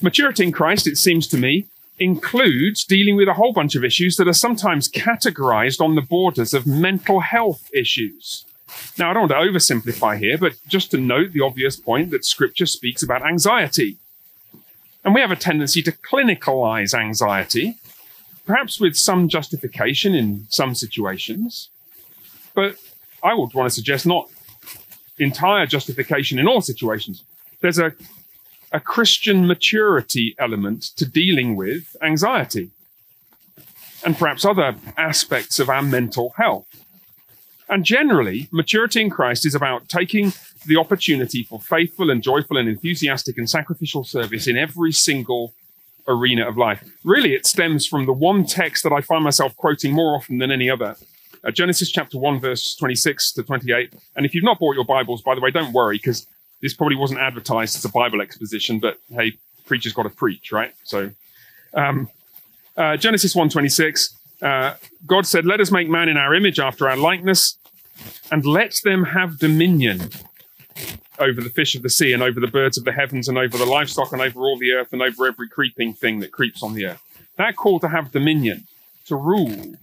Maturity 0.00 0.44
in 0.44 0.52
Christ, 0.52 0.86
it 0.86 0.96
seems 0.96 1.26
to 1.28 1.38
me, 1.38 1.66
includes 1.98 2.84
dealing 2.84 3.16
with 3.16 3.28
a 3.28 3.34
whole 3.34 3.52
bunch 3.52 3.74
of 3.74 3.84
issues 3.84 4.16
that 4.16 4.28
are 4.28 4.32
sometimes 4.32 4.88
categorized 4.88 5.80
on 5.80 5.94
the 5.94 6.02
borders 6.02 6.52
of 6.52 6.66
mental 6.66 7.20
health 7.20 7.70
issues. 7.72 8.44
Now, 8.98 9.10
I 9.10 9.14
don't 9.14 9.28
want 9.28 9.32
to 9.32 9.50
oversimplify 9.50 10.18
here, 10.18 10.38
but 10.38 10.54
just 10.68 10.90
to 10.90 10.98
note 10.98 11.32
the 11.32 11.40
obvious 11.40 11.76
point 11.76 12.10
that 12.10 12.24
scripture 12.24 12.66
speaks 12.66 13.02
about 13.02 13.26
anxiety. 13.26 13.96
And 15.04 15.14
we 15.14 15.20
have 15.20 15.30
a 15.30 15.36
tendency 15.36 15.82
to 15.82 15.92
clinicalize 15.92 16.94
anxiety, 16.94 17.76
perhaps 18.46 18.78
with 18.78 18.96
some 18.96 19.28
justification 19.28 20.14
in 20.14 20.46
some 20.50 20.74
situations. 20.74 21.70
But 22.54 22.76
I 23.22 23.34
would 23.34 23.54
want 23.54 23.68
to 23.68 23.74
suggest 23.74 24.06
not 24.06 24.28
entire 25.18 25.66
justification 25.66 26.38
in 26.38 26.46
all 26.46 26.60
situations. 26.60 27.24
There's 27.60 27.78
a, 27.78 27.92
a 28.72 28.80
Christian 28.80 29.46
maturity 29.46 30.34
element 30.38 30.82
to 30.96 31.06
dealing 31.06 31.56
with 31.56 31.96
anxiety 32.02 32.70
and 34.04 34.16
perhaps 34.16 34.44
other 34.44 34.76
aspects 34.96 35.58
of 35.58 35.68
our 35.68 35.82
mental 35.82 36.34
health. 36.36 36.66
And 37.72 37.86
generally, 37.86 38.48
maturity 38.50 39.00
in 39.00 39.08
Christ 39.08 39.46
is 39.46 39.54
about 39.54 39.88
taking 39.88 40.34
the 40.66 40.76
opportunity 40.76 41.42
for 41.42 41.58
faithful 41.58 42.10
and 42.10 42.22
joyful 42.22 42.58
and 42.58 42.68
enthusiastic 42.68 43.38
and 43.38 43.48
sacrificial 43.48 44.04
service 44.04 44.46
in 44.46 44.58
every 44.58 44.92
single 44.92 45.54
arena 46.06 46.46
of 46.46 46.58
life. 46.58 46.84
Really, 47.02 47.32
it 47.32 47.46
stems 47.46 47.86
from 47.86 48.04
the 48.04 48.12
one 48.12 48.44
text 48.44 48.82
that 48.84 48.92
I 48.92 49.00
find 49.00 49.24
myself 49.24 49.56
quoting 49.56 49.94
more 49.94 50.14
often 50.14 50.36
than 50.36 50.50
any 50.50 50.68
other. 50.68 50.96
Uh, 51.42 51.50
Genesis 51.50 51.90
chapter 51.90 52.18
1, 52.18 52.40
verse 52.40 52.76
26 52.76 53.32
to 53.32 53.42
28. 53.42 53.94
And 54.16 54.26
if 54.26 54.34
you've 54.34 54.44
not 54.44 54.58
bought 54.58 54.74
your 54.74 54.84
Bibles, 54.84 55.22
by 55.22 55.34
the 55.34 55.40
way, 55.40 55.50
don't 55.50 55.72
worry, 55.72 55.96
because 55.96 56.26
this 56.60 56.74
probably 56.74 56.96
wasn't 56.96 57.20
advertised 57.20 57.74
as 57.74 57.86
a 57.86 57.88
Bible 57.88 58.20
exposition, 58.20 58.80
but 58.80 58.98
hey, 59.08 59.32
preacher's 59.64 59.94
got 59.94 60.02
to 60.02 60.10
preach, 60.10 60.52
right? 60.52 60.74
So, 60.84 61.10
um, 61.72 62.10
uh, 62.76 62.98
Genesis 62.98 63.34
1 63.34 63.48
26. 63.48 64.14
Uh, 64.42 64.74
God 65.06 65.24
said, 65.24 65.46
Let 65.46 65.60
us 65.60 65.70
make 65.70 65.88
man 65.88 66.08
in 66.08 66.16
our 66.16 66.34
image 66.34 66.58
after 66.58 66.88
our 66.88 66.96
likeness, 66.96 67.56
and 68.30 68.44
let 68.44 68.80
them 68.84 69.04
have 69.04 69.38
dominion 69.38 70.10
over 71.18 71.40
the 71.40 71.50
fish 71.50 71.74
of 71.74 71.82
the 71.82 71.90
sea 71.90 72.12
and 72.12 72.22
over 72.22 72.40
the 72.40 72.46
birds 72.46 72.78
of 72.78 72.84
the 72.84 72.92
heavens 72.92 73.28
and 73.28 73.38
over 73.38 73.58
the 73.58 73.66
livestock 73.66 74.12
and 74.12 74.20
over 74.20 74.40
all 74.40 74.58
the 74.58 74.72
earth 74.72 74.92
and 74.92 75.02
over 75.02 75.26
every 75.26 75.48
creeping 75.48 75.92
thing 75.92 76.20
that 76.20 76.32
creeps 76.32 76.62
on 76.62 76.74
the 76.74 76.86
earth. 76.86 77.02
That 77.36 77.56
call 77.56 77.80
to 77.80 77.88
have 77.88 78.12
dominion, 78.12 78.66
to 79.06 79.16
rule, 79.16 79.74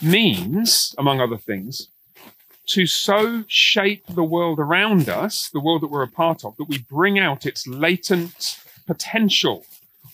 means, 0.00 0.94
among 0.98 1.20
other 1.20 1.36
things, 1.36 1.88
to 2.66 2.86
so 2.86 3.44
shape 3.46 4.04
the 4.08 4.24
world 4.24 4.58
around 4.58 5.08
us, 5.08 5.48
the 5.50 5.60
world 5.60 5.82
that 5.82 5.90
we're 5.90 6.02
a 6.02 6.08
part 6.08 6.44
of, 6.44 6.56
that 6.56 6.68
we 6.68 6.78
bring 6.78 7.18
out 7.18 7.46
its 7.46 7.66
latent 7.66 8.58
potential 8.86 9.64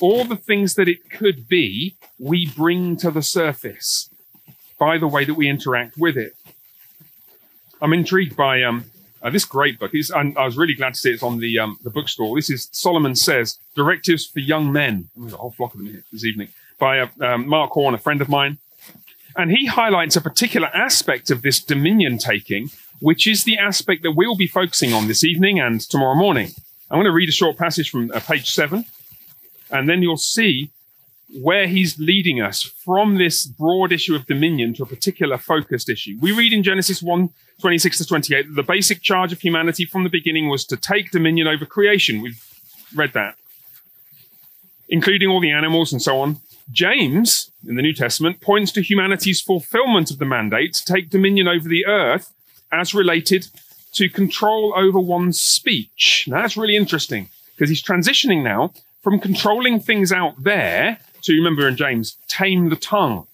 all 0.00 0.24
the 0.24 0.36
things 0.36 0.74
that 0.74 0.88
it 0.88 1.10
could 1.10 1.48
be, 1.48 1.96
we 2.18 2.46
bring 2.46 2.96
to 2.96 3.10
the 3.10 3.22
surface 3.22 4.10
by 4.78 4.98
the 4.98 5.06
way 5.06 5.24
that 5.24 5.34
we 5.34 5.48
interact 5.48 5.96
with 5.96 6.16
it. 6.16 6.34
I'm 7.84 7.92
intrigued 7.92 8.34
by 8.34 8.62
um, 8.62 8.86
uh, 9.22 9.28
this 9.28 9.44
great 9.44 9.78
book. 9.78 9.92
And 9.92 10.38
I 10.38 10.46
was 10.46 10.56
really 10.56 10.72
glad 10.72 10.94
to 10.94 10.98
see 10.98 11.10
it's 11.10 11.22
on 11.22 11.38
the 11.38 11.58
um, 11.58 11.78
the 11.84 11.90
bookstore. 11.90 12.34
This 12.34 12.48
is 12.48 12.70
Solomon 12.72 13.14
Says 13.14 13.58
Directives 13.76 14.26
for 14.26 14.40
Young 14.40 14.72
Men. 14.72 15.10
There's 15.14 15.34
a 15.34 15.36
whole 15.36 15.50
flock 15.50 15.74
of 15.74 15.80
them 15.80 15.88
here 15.88 16.02
this 16.10 16.24
evening 16.24 16.48
by 16.78 17.00
uh, 17.00 17.08
um, 17.20 17.46
Mark 17.46 17.72
Horne, 17.72 17.92
a 17.92 17.98
friend 17.98 18.22
of 18.22 18.30
mine. 18.30 18.56
And 19.36 19.50
he 19.50 19.66
highlights 19.66 20.16
a 20.16 20.22
particular 20.22 20.68
aspect 20.68 21.30
of 21.30 21.42
this 21.42 21.62
dominion 21.62 22.16
taking, 22.16 22.70
which 23.00 23.26
is 23.26 23.44
the 23.44 23.58
aspect 23.58 24.02
that 24.02 24.12
we'll 24.12 24.36
be 24.36 24.46
focusing 24.46 24.94
on 24.94 25.06
this 25.06 25.22
evening 25.22 25.60
and 25.60 25.82
tomorrow 25.82 26.14
morning. 26.14 26.52
I'm 26.90 26.96
going 26.96 27.04
to 27.04 27.12
read 27.12 27.28
a 27.28 27.32
short 27.32 27.58
passage 27.58 27.90
from 27.90 28.10
uh, 28.12 28.20
page 28.20 28.50
seven 28.50 28.86
and 29.70 29.90
then 29.90 30.00
you'll 30.00 30.16
see 30.16 30.70
where 31.42 31.66
he's 31.66 31.98
leading 31.98 32.40
us 32.40 32.62
from 32.62 33.18
this 33.18 33.44
broad 33.44 33.92
issue 33.92 34.14
of 34.14 34.24
dominion 34.24 34.72
to 34.74 34.84
a 34.84 34.86
particular 34.86 35.36
focused 35.36 35.90
issue. 35.90 36.16
We 36.20 36.32
read 36.32 36.52
in 36.52 36.62
Genesis 36.62 37.02
1 37.02 37.28
26 37.60 37.98
to 37.98 38.04
28 38.06 38.54
the 38.54 38.62
basic 38.62 39.00
charge 39.02 39.32
of 39.32 39.40
humanity 39.40 39.84
from 39.84 40.04
the 40.04 40.10
beginning 40.10 40.48
was 40.48 40.64
to 40.64 40.76
take 40.76 41.10
dominion 41.10 41.46
over 41.46 41.64
creation. 41.64 42.20
We've 42.20 42.42
read 42.94 43.12
that. 43.14 43.36
including 44.88 45.28
all 45.28 45.40
the 45.40 45.50
animals 45.50 45.92
and 45.92 46.00
so 46.00 46.20
on. 46.20 46.40
James, 46.70 47.50
in 47.66 47.74
the 47.74 47.82
New 47.82 47.92
Testament, 47.92 48.40
points 48.40 48.72
to 48.72 48.82
humanity's 48.82 49.40
fulfillment 49.40 50.10
of 50.10 50.18
the 50.18 50.24
mandate 50.24 50.74
to 50.74 50.84
take 50.84 51.10
dominion 51.10 51.48
over 51.48 51.68
the 51.68 51.86
earth 51.86 52.32
as 52.72 52.94
related 52.94 53.48
to 53.92 54.08
control 54.08 54.72
over 54.76 54.98
one's 54.98 55.40
speech. 55.40 56.24
Now, 56.26 56.42
that's 56.42 56.56
really 56.56 56.76
interesting 56.76 57.28
because 57.54 57.68
he's 57.68 57.82
transitioning 57.82 58.42
now 58.42 58.72
from 59.02 59.20
controlling 59.20 59.78
things 59.78 60.10
out 60.10 60.42
there 60.42 60.98
to, 61.22 61.34
remember 61.34 61.68
in 61.68 61.76
James, 61.76 62.16
tame 62.26 62.70
the 62.70 62.76
tongue. 62.76 63.26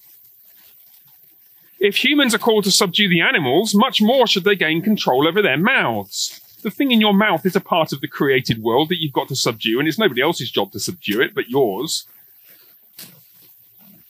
If 1.81 2.03
humans 2.03 2.35
are 2.35 2.37
called 2.39 2.65
to 2.65 2.71
subdue 2.71 3.09
the 3.09 3.21
animals, 3.21 3.73
much 3.73 4.03
more 4.03 4.27
should 4.27 4.43
they 4.43 4.55
gain 4.55 4.83
control 4.83 5.27
over 5.27 5.41
their 5.41 5.57
mouths. 5.57 6.39
The 6.61 6.69
thing 6.69 6.91
in 6.91 7.01
your 7.01 7.13
mouth 7.13 7.43
is 7.43 7.55
a 7.55 7.59
part 7.59 7.91
of 7.91 8.01
the 8.01 8.07
created 8.07 8.61
world 8.61 8.89
that 8.89 9.01
you've 9.01 9.13
got 9.13 9.27
to 9.29 9.35
subdue, 9.35 9.79
and 9.79 9.87
it's 9.87 9.97
nobody 9.97 10.21
else's 10.21 10.51
job 10.51 10.71
to 10.73 10.79
subdue 10.79 11.21
it 11.21 11.33
but 11.33 11.49
yours. 11.49 12.05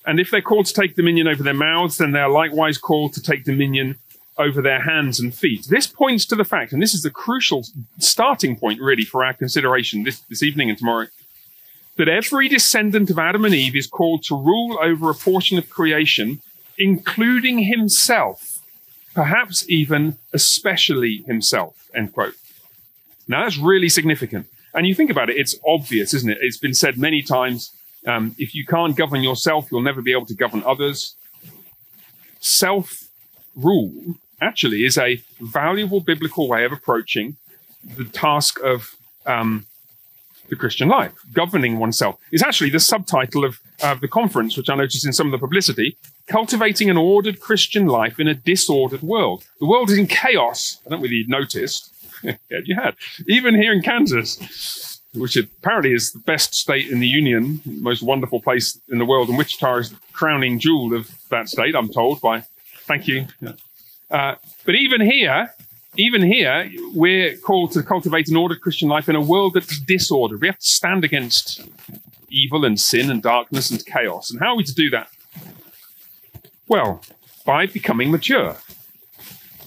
And 0.05 0.19
if 0.19 0.29
they're 0.29 0.41
called 0.41 0.65
to 0.65 0.73
take 0.73 0.97
dominion 0.97 1.29
over 1.29 1.43
their 1.43 1.53
mouths, 1.53 1.97
then 1.97 2.11
they 2.11 2.19
are 2.19 2.29
likewise 2.29 2.77
called 2.77 3.13
to 3.13 3.21
take 3.21 3.45
dominion 3.45 3.95
over 4.37 4.61
their 4.61 4.81
hands 4.81 5.21
and 5.21 5.33
feet. 5.33 5.67
This 5.69 5.87
points 5.87 6.25
to 6.25 6.35
the 6.35 6.43
fact, 6.43 6.73
and 6.73 6.81
this 6.81 6.93
is 6.93 7.03
the 7.03 7.09
crucial 7.09 7.63
starting 7.99 8.57
point 8.57 8.81
really 8.81 9.05
for 9.05 9.23
our 9.23 9.33
consideration 9.33 10.03
this, 10.03 10.19
this 10.29 10.43
evening 10.43 10.69
and 10.69 10.77
tomorrow, 10.77 11.07
that 11.95 12.09
every 12.09 12.49
descendant 12.49 13.09
of 13.09 13.17
Adam 13.17 13.45
and 13.45 13.55
Eve 13.55 13.77
is 13.77 13.87
called 13.87 14.23
to 14.23 14.35
rule 14.35 14.77
over 14.81 15.09
a 15.09 15.13
portion 15.13 15.57
of 15.57 15.69
creation, 15.69 16.41
including 16.81 17.59
himself, 17.59 18.59
perhaps 19.13 19.69
even 19.69 20.17
especially 20.33 21.23
himself. 21.27 21.89
End 21.93 22.11
quote. 22.11 22.33
Now 23.27 23.43
that's 23.43 23.57
really 23.57 23.87
significant. 23.87 24.47
And 24.73 24.87
you 24.87 24.95
think 24.95 25.11
about 25.11 25.29
it, 25.29 25.37
it's 25.37 25.55
obvious, 25.65 26.13
isn't 26.13 26.29
it? 26.29 26.39
It's 26.41 26.57
been 26.57 26.73
said 26.73 26.97
many 26.97 27.21
times. 27.21 27.71
Um, 28.07 28.35
if 28.39 28.55
you 28.55 28.65
can't 28.65 28.95
govern 28.95 29.21
yourself, 29.21 29.67
you'll 29.69 29.81
never 29.81 30.01
be 30.01 30.11
able 30.11 30.25
to 30.25 30.33
govern 30.33 30.63
others. 30.65 31.15
Self 32.39 33.09
rule 33.55 34.15
actually 34.41 34.83
is 34.83 34.97
a 34.97 35.21
valuable 35.39 35.99
biblical 35.99 36.47
way 36.47 36.63
of 36.65 36.71
approaching 36.71 37.37
the 37.95 38.05
task 38.05 38.59
of 38.63 38.95
um, 39.27 39.67
the 40.49 40.55
Christian 40.55 40.87
life. 40.87 41.13
Governing 41.31 41.77
oneself 41.77 42.15
is 42.31 42.41
actually 42.41 42.71
the 42.71 42.79
subtitle 42.79 43.45
of 43.45 43.59
uh, 43.83 43.93
the 43.93 44.07
conference, 44.07 44.57
which 44.57 44.69
I 44.69 44.75
noticed 44.75 45.05
in 45.05 45.13
some 45.13 45.27
of 45.27 45.31
the 45.31 45.37
publicity. 45.37 45.95
Cultivating 46.27 46.89
an 46.89 46.97
ordered 46.97 47.39
Christian 47.39 47.87
life 47.87 48.19
in 48.19 48.27
a 48.27 48.33
disordered 48.33 49.01
world. 49.01 49.43
The 49.59 49.65
world 49.65 49.89
is 49.89 49.97
in 49.97 50.07
chaos. 50.07 50.77
I 50.85 50.89
don't 50.89 50.99
know 50.99 51.01
whether 51.03 51.13
you'd 51.13 51.29
noticed. 51.29 51.93
yeah, 52.23 52.59
you 52.63 52.75
had. 52.75 52.95
Even 53.27 53.55
here 53.55 53.73
in 53.73 53.81
Kansas, 53.81 55.01
which 55.13 55.35
apparently 55.35 55.93
is 55.93 56.11
the 56.11 56.19
best 56.19 56.53
state 56.53 56.89
in 56.89 56.99
the 56.99 57.07
Union, 57.07 57.61
most 57.65 58.01
wonderful 58.01 58.41
place 58.41 58.79
in 58.89 58.97
the 58.97 59.05
world, 59.05 59.29
and 59.29 59.37
Wichita 59.37 59.75
is 59.77 59.89
the 59.89 59.97
crowning 60.13 60.59
jewel 60.59 60.93
of 60.93 61.11
that 61.29 61.49
state, 61.49 61.75
I'm 61.75 61.89
told 61.89 62.21
by. 62.21 62.43
Thank 62.85 63.07
you. 63.07 63.27
Uh, 64.09 64.35
but 64.65 64.75
even 64.75 65.01
here, 65.01 65.53
even 65.97 66.21
here, 66.21 66.69
we're 66.93 67.35
called 67.37 67.71
to 67.73 67.83
cultivate 67.83 68.29
an 68.29 68.37
ordered 68.37 68.61
Christian 68.61 68.87
life 68.87 69.09
in 69.09 69.15
a 69.15 69.21
world 69.21 69.53
that's 69.53 69.79
disordered. 69.79 70.41
We 70.41 70.47
have 70.47 70.59
to 70.59 70.65
stand 70.65 71.03
against 71.03 71.61
evil 72.29 72.63
and 72.63 72.79
sin 72.79 73.11
and 73.11 73.21
darkness 73.21 73.69
and 73.69 73.85
chaos. 73.85 74.31
And 74.31 74.39
how 74.39 74.53
are 74.53 74.57
we 74.57 74.63
to 74.63 74.73
do 74.73 74.89
that? 74.91 75.09
Well, 76.71 77.01
by 77.45 77.65
becoming 77.65 78.11
mature. 78.11 78.55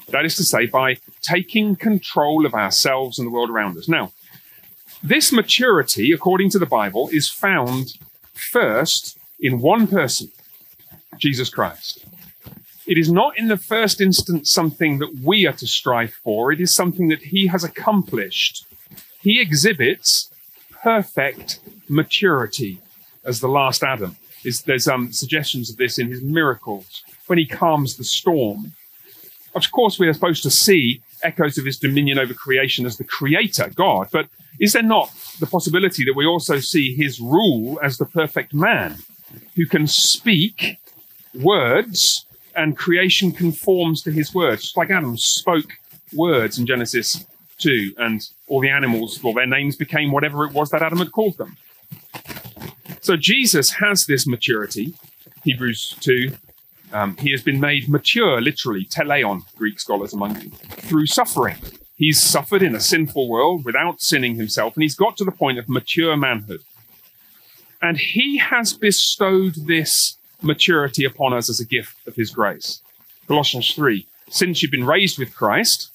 That 0.09 0.25
is 0.25 0.37
to 0.37 0.43
say, 0.43 0.65
by 0.65 0.97
taking 1.21 1.77
control 1.77 2.47
of 2.47 2.55
ourselves 2.55 3.19
and 3.19 3.27
the 3.27 3.31
world 3.31 3.51
around 3.51 3.77
us. 3.77 3.91
Now, 3.91 4.13
this 5.03 5.31
maturity, 5.31 6.13
according 6.13 6.49
to 6.53 6.59
the 6.59 6.65
Bible, 6.65 7.11
is 7.13 7.29
found 7.29 7.99
first 8.33 9.19
in 9.39 9.61
one 9.61 9.87
person, 9.87 10.33
Jesus 11.19 11.51
Christ. 11.51 12.07
It 12.87 12.97
is 12.97 13.13
not 13.13 13.39
in 13.39 13.49
the 13.49 13.59
first 13.59 14.01
instance 14.01 14.51
something 14.51 14.99
that 15.01 15.15
we 15.23 15.47
are 15.47 15.53
to 15.53 15.67
strive 15.67 16.15
for, 16.25 16.53
it 16.53 16.61
is 16.61 16.75
something 16.75 17.09
that 17.09 17.21
he 17.21 17.49
has 17.49 17.65
accomplished. 17.65 18.65
He 19.21 19.43
exhibits 19.43 20.31
perfect 20.83 21.61
maturity 21.87 22.81
as 23.27 23.41
the 23.41 23.49
last 23.49 23.83
Adam. 23.83 24.17
Is, 24.45 24.63
there's 24.63 24.89
um, 24.89 25.13
suggestions 25.13 25.71
of 25.71 25.77
this 25.77 25.99
in 25.99 26.09
his 26.09 26.23
miracles 26.23 27.03
when 27.27 27.39
he 27.39 27.47
calms 27.47 27.97
the 27.97 28.05
storm. 28.05 28.73
Of 29.55 29.71
course, 29.71 29.99
we 29.99 30.09
are 30.09 30.13
supposed 30.13 30.43
to 30.43 30.51
see 30.51 31.01
echoes 31.23 31.57
of 31.57 31.65
his 31.65 31.79
dominion 31.79 32.19
over 32.19 32.35
creation 32.35 32.85
as 32.85 32.99
the 32.99 33.05
creator, 33.05 33.71
God, 33.75 34.09
but 34.13 34.29
is 34.61 34.73
there 34.73 34.83
not 34.83 35.11
the 35.41 35.47
possibility 35.47 36.05
that 36.05 36.15
we 36.15 36.27
also 36.27 36.59
see 36.59 36.95
his 36.95 37.21
rule 37.21 37.79
as 37.83 37.99
the 37.99 38.05
perfect 38.05 38.53
man 38.53 38.99
who 39.57 39.67
can 39.67 39.87
speak 39.87 40.79
words 41.35 42.27
and 42.57 42.77
creation 42.77 43.33
conforms 43.33 44.03
to 44.03 44.11
his 44.11 44.35
words. 44.35 44.63
Just 44.63 44.77
like 44.77 44.91
Adam 44.91 45.17
spoke 45.17 45.73
words 46.13 46.59
in 46.59 46.67
Genesis 46.67 47.25
2, 47.59 47.95
and 47.99 48.29
all 48.47 48.61
the 48.61 48.71
animals, 48.71 49.23
well, 49.23 49.33
their 49.33 49.47
names 49.47 49.77
became 49.77 50.13
whatever 50.13 50.45
it 50.45 50.53
was 50.53 50.71
that 50.71 50.83
Adam 50.83 50.99
had 50.99 51.13
called 51.13 51.37
them. 51.39 51.57
So 53.05 53.19
Jesus 53.19 53.71
has 53.71 54.07
this 54.07 54.27
maturity. 54.27 54.95
Hebrews 55.43 55.95
2. 56.01 56.33
Um, 56.91 57.19
he 57.19 57.33
has 57.33 57.43
been 57.43 57.61
made 57.61 57.87
mature, 57.87 58.41
literally, 58.41 58.87
teleon, 58.87 59.43
Greek 59.57 59.79
scholars 59.79 60.15
among 60.15 60.41
you, 60.41 60.49
through 60.49 61.05
suffering. 61.05 61.57
He's 61.97 62.23
suffered 62.23 62.63
in 62.63 62.75
a 62.75 62.81
sinful 62.81 63.29
world 63.29 63.67
without 63.67 64.01
sinning 64.01 64.37
himself, 64.37 64.75
and 64.75 64.83
he's 64.83 64.95
got 64.95 65.19
to 65.19 65.25
the 65.25 65.33
point 65.33 65.59
of 65.59 65.69
mature 65.69 66.17
manhood. 66.17 66.63
And 67.83 67.99
he 67.99 68.39
has 68.39 68.73
bestowed 68.73 69.67
this 69.67 70.17
maturity 70.41 71.05
upon 71.05 71.35
us 71.35 71.51
as 71.51 71.61
a 71.61 71.67
gift 71.67 71.95
of 72.07 72.17
his 72.17 72.31
grace. 72.31 72.81
Colossians 73.29 73.71
3 73.75 74.07
Since 74.31 74.63
you've 74.63 74.71
been 74.71 74.87
raised 74.87 75.19
with 75.19 75.37
Christ, 75.37 75.91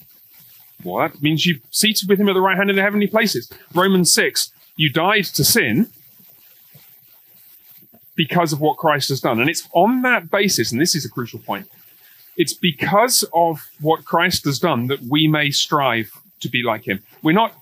well, 0.83 1.07
that 1.07 1.23
means 1.23 1.47
you've 1.47 1.61
seated 1.71 2.07
with 2.07 2.19
him 2.19 2.29
at 2.29 2.33
the 2.33 2.41
right 2.41 2.55
hand 2.55 2.69
in 2.69 2.75
the 2.75 2.83
heavenly 2.83 3.07
places. 3.07 3.51
Romans 3.73 4.13
6 4.13 4.53
You 4.75 4.91
died 4.91 5.25
to 5.25 5.43
sin 5.43 5.89
because 8.19 8.51
of 8.51 8.59
what 8.59 8.75
Christ 8.75 9.07
has 9.07 9.21
done. 9.21 9.39
And 9.39 9.49
it's 9.49 9.65
on 9.71 10.01
that 10.01 10.29
basis, 10.29 10.73
and 10.73 10.81
this 10.81 10.93
is 10.93 11.05
a 11.05 11.09
crucial 11.09 11.39
point, 11.39 11.69
it's 12.35 12.53
because 12.53 13.23
of 13.33 13.65
what 13.79 14.03
Christ 14.03 14.43
has 14.43 14.59
done 14.59 14.87
that 14.87 15.01
we 15.03 15.25
may 15.25 15.51
strive 15.51 16.11
to 16.41 16.49
be 16.49 16.61
like 16.61 16.85
him. 16.85 17.01
We're 17.23 17.31
not 17.31 17.53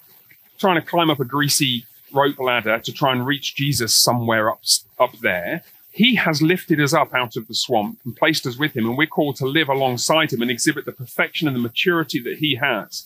trying 0.57 0.81
to 0.81 0.81
climb 0.81 1.11
up 1.11 1.19
a 1.19 1.25
greasy 1.25 1.85
rope 2.11 2.39
ladder 2.39 2.79
to 2.79 2.91
try 2.91 3.11
and 3.11 3.23
reach 3.23 3.53
Jesus 3.55 3.93
somewhere 3.93 4.49
up, 4.49 4.61
up 4.97 5.15
there. 5.19 5.63
He 5.91 6.15
has 6.15 6.41
lifted 6.41 6.81
us 6.81 6.91
up 6.91 7.13
out 7.13 7.35
of 7.35 7.47
the 7.47 7.53
swamp 7.53 7.99
and 8.03 8.15
placed 8.15 8.47
us 8.47 8.57
with 8.57 8.75
him, 8.75 8.87
and 8.87 8.97
we're 8.97 9.05
called 9.05 9.35
to 9.35 9.45
live 9.45 9.69
alongside 9.69 10.33
him 10.33 10.41
and 10.41 10.49
exhibit 10.49 10.85
the 10.85 10.91
perfection 10.91 11.47
and 11.47 11.55
the 11.55 11.61
maturity 11.61 12.19
that 12.21 12.39
he 12.39 12.55
has. 12.55 13.05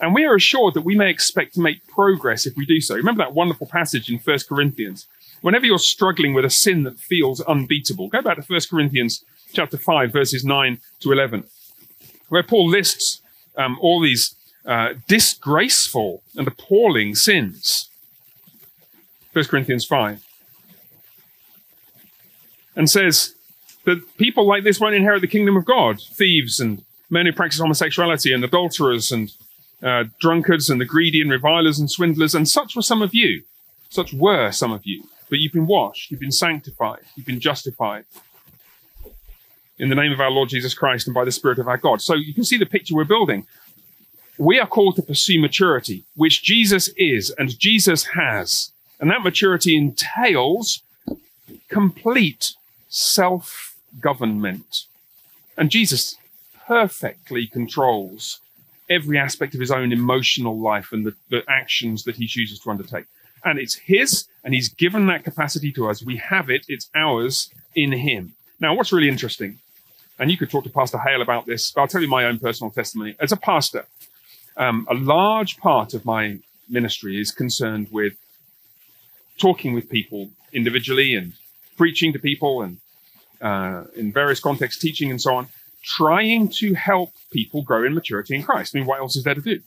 And 0.00 0.16
we 0.16 0.24
are 0.24 0.34
assured 0.34 0.74
that 0.74 0.84
we 0.84 0.96
may 0.96 1.10
expect 1.10 1.54
to 1.54 1.60
make 1.60 1.86
progress 1.86 2.44
if 2.44 2.56
we 2.56 2.66
do 2.66 2.80
so. 2.80 2.96
Remember 2.96 3.22
that 3.22 3.34
wonderful 3.34 3.68
passage 3.68 4.10
in 4.10 4.18
1 4.18 4.38
Corinthians. 4.48 5.06
Whenever 5.40 5.66
you're 5.66 5.78
struggling 5.78 6.34
with 6.34 6.44
a 6.44 6.50
sin 6.50 6.82
that 6.84 6.98
feels 6.98 7.40
unbeatable, 7.42 8.08
go 8.08 8.22
back 8.22 8.36
to 8.36 8.42
1 8.42 8.60
Corinthians 8.70 9.24
chapter 9.52 9.78
5, 9.78 10.12
verses 10.12 10.44
9 10.44 10.80
to 11.00 11.12
11, 11.12 11.44
where 12.28 12.42
Paul 12.42 12.68
lists 12.68 13.22
um, 13.56 13.78
all 13.80 14.00
these 14.00 14.34
uh, 14.66 14.94
disgraceful 15.06 16.22
and 16.36 16.46
appalling 16.46 17.14
sins. 17.14 17.88
1 19.32 19.44
Corinthians 19.46 19.84
5 19.84 20.24
and 22.78 22.88
says 22.88 23.34
that 23.84 24.16
people 24.16 24.46
like 24.46 24.62
this 24.62 24.80
won't 24.80 24.94
inherit 24.94 25.20
the 25.20 25.26
kingdom 25.26 25.56
of 25.56 25.64
God 25.64 26.00
thieves 26.00 26.60
and 26.60 26.84
men 27.10 27.26
who 27.26 27.32
practice 27.32 27.60
homosexuality 27.60 28.32
and 28.32 28.44
adulterers 28.44 29.10
and 29.10 29.32
uh, 29.82 30.04
drunkards 30.20 30.70
and 30.70 30.80
the 30.80 30.84
greedy 30.84 31.20
and 31.20 31.30
revilers 31.30 31.78
and 31.78 31.90
swindlers. 31.90 32.34
And 32.34 32.48
such 32.48 32.76
were 32.76 32.82
some 32.82 33.02
of 33.02 33.14
you. 33.14 33.42
Such 33.90 34.12
were 34.12 34.52
some 34.52 34.72
of 34.72 34.82
you. 34.84 35.04
But 35.28 35.38
you've 35.38 35.52
been 35.52 35.66
washed, 35.66 36.10
you've 36.10 36.20
been 36.20 36.32
sanctified, 36.32 37.02
you've 37.14 37.26
been 37.26 37.40
justified 37.40 38.04
in 39.78 39.88
the 39.88 39.94
name 39.94 40.12
of 40.12 40.20
our 40.20 40.30
Lord 40.30 40.48
Jesus 40.48 40.74
Christ 40.74 41.06
and 41.06 41.14
by 41.14 41.24
the 41.24 41.32
Spirit 41.32 41.58
of 41.58 41.68
our 41.68 41.76
God. 41.76 42.00
So 42.00 42.14
you 42.14 42.34
can 42.34 42.44
see 42.44 42.58
the 42.58 42.66
picture 42.66 42.94
we're 42.94 43.04
building. 43.04 43.46
We 44.36 44.58
are 44.58 44.66
called 44.66 44.96
to 44.96 45.02
pursue 45.02 45.40
maturity, 45.40 46.04
which 46.16 46.42
Jesus 46.42 46.88
is 46.96 47.30
and 47.38 47.58
Jesus 47.58 48.04
has. 48.14 48.72
And 49.00 49.10
that 49.10 49.22
maturity 49.22 49.76
entails 49.76 50.82
complete 51.68 52.54
self 52.88 53.76
government. 54.00 54.84
And 55.56 55.70
Jesus 55.70 56.16
perfectly 56.66 57.46
controls 57.46 58.40
every 58.88 59.18
aspect 59.18 59.54
of 59.54 59.60
his 59.60 59.70
own 59.70 59.92
emotional 59.92 60.58
life 60.58 60.92
and 60.92 61.04
the, 61.04 61.14
the, 61.30 61.42
actions 61.48 62.04
that 62.04 62.16
he 62.16 62.26
chooses 62.26 62.58
to 62.60 62.70
undertake. 62.70 63.04
And 63.44 63.58
it's 63.58 63.74
his, 63.74 64.26
and 64.44 64.54
he's 64.54 64.68
given 64.68 65.06
that 65.06 65.24
capacity 65.24 65.72
to 65.72 65.88
us. 65.88 66.02
We 66.02 66.16
have 66.16 66.50
it, 66.50 66.64
it's 66.68 66.88
ours 66.94 67.50
in 67.74 67.92
him. 67.92 68.34
Now, 68.60 68.74
what's 68.74 68.92
really 68.92 69.08
interesting, 69.08 69.58
and 70.18 70.30
you 70.30 70.36
could 70.36 70.50
talk 70.50 70.64
to 70.64 70.70
Pastor 70.70 70.98
Hale 70.98 71.22
about 71.22 71.46
this, 71.46 71.70
but 71.70 71.82
I'll 71.82 71.88
tell 71.88 72.02
you 72.02 72.08
my 72.08 72.24
own 72.24 72.38
personal 72.38 72.70
testimony. 72.70 73.14
As 73.20 73.30
a 73.32 73.36
pastor, 73.36 73.86
um, 74.56 74.86
a 74.90 74.94
large 74.94 75.58
part 75.58 75.94
of 75.94 76.04
my 76.04 76.38
ministry 76.68 77.20
is 77.20 77.30
concerned 77.30 77.88
with 77.90 78.14
talking 79.38 79.74
with 79.74 79.88
people 79.88 80.30
individually 80.52 81.14
and 81.14 81.32
preaching 81.76 82.12
to 82.12 82.18
people 82.18 82.62
and 82.62 82.78
uh, 83.40 83.84
in 83.94 84.12
various 84.12 84.40
contexts, 84.40 84.80
teaching 84.80 85.10
and 85.10 85.22
so 85.22 85.34
on, 85.34 85.46
trying 85.82 86.48
to 86.48 86.74
help 86.74 87.12
people 87.30 87.62
grow 87.62 87.84
in 87.84 87.94
maturity 87.94 88.34
in 88.34 88.42
Christ. 88.42 88.74
I 88.74 88.80
mean, 88.80 88.86
what 88.88 88.98
else 88.98 89.14
is 89.14 89.22
there 89.22 89.34
to 89.34 89.40
do 89.40 89.60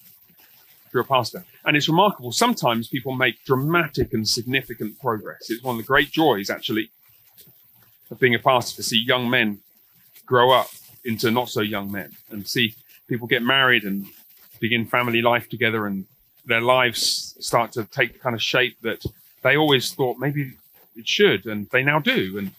you're 0.93 1.03
a 1.03 1.05
pastor? 1.05 1.43
And 1.65 1.77
it's 1.77 1.87
remarkable. 1.87 2.31
Sometimes 2.31 2.87
people 2.87 3.13
make 3.13 3.43
dramatic 3.45 4.13
and 4.13 4.27
significant 4.27 4.99
progress. 4.99 5.49
It's 5.49 5.63
one 5.63 5.75
of 5.75 5.81
the 5.81 5.87
great 5.87 6.11
joys, 6.11 6.49
actually, 6.49 6.89
of 8.09 8.19
being 8.19 8.35
a 8.35 8.39
pastor 8.39 8.75
to 8.77 8.83
see 8.83 9.01
young 9.03 9.29
men 9.29 9.59
grow 10.25 10.51
up 10.51 10.69
into 11.03 11.31
not 11.31 11.49
so 11.49 11.61
young 11.61 11.91
men 11.91 12.11
and 12.29 12.47
see 12.47 12.75
people 13.07 13.27
get 13.27 13.41
married 13.41 13.83
and 13.83 14.05
begin 14.59 14.85
family 14.85 15.21
life 15.21 15.49
together 15.49 15.87
and 15.87 16.05
their 16.45 16.61
lives 16.61 17.35
start 17.39 17.71
to 17.73 17.83
take 17.85 18.13
the 18.13 18.19
kind 18.19 18.35
of 18.35 18.41
shape 18.41 18.77
that 18.81 19.03
they 19.41 19.57
always 19.57 19.93
thought 19.93 20.17
maybe 20.19 20.53
it 20.95 21.07
should 21.07 21.45
and 21.45 21.67
they 21.71 21.83
now 21.83 21.99
do 21.99 22.37
and 22.37 22.51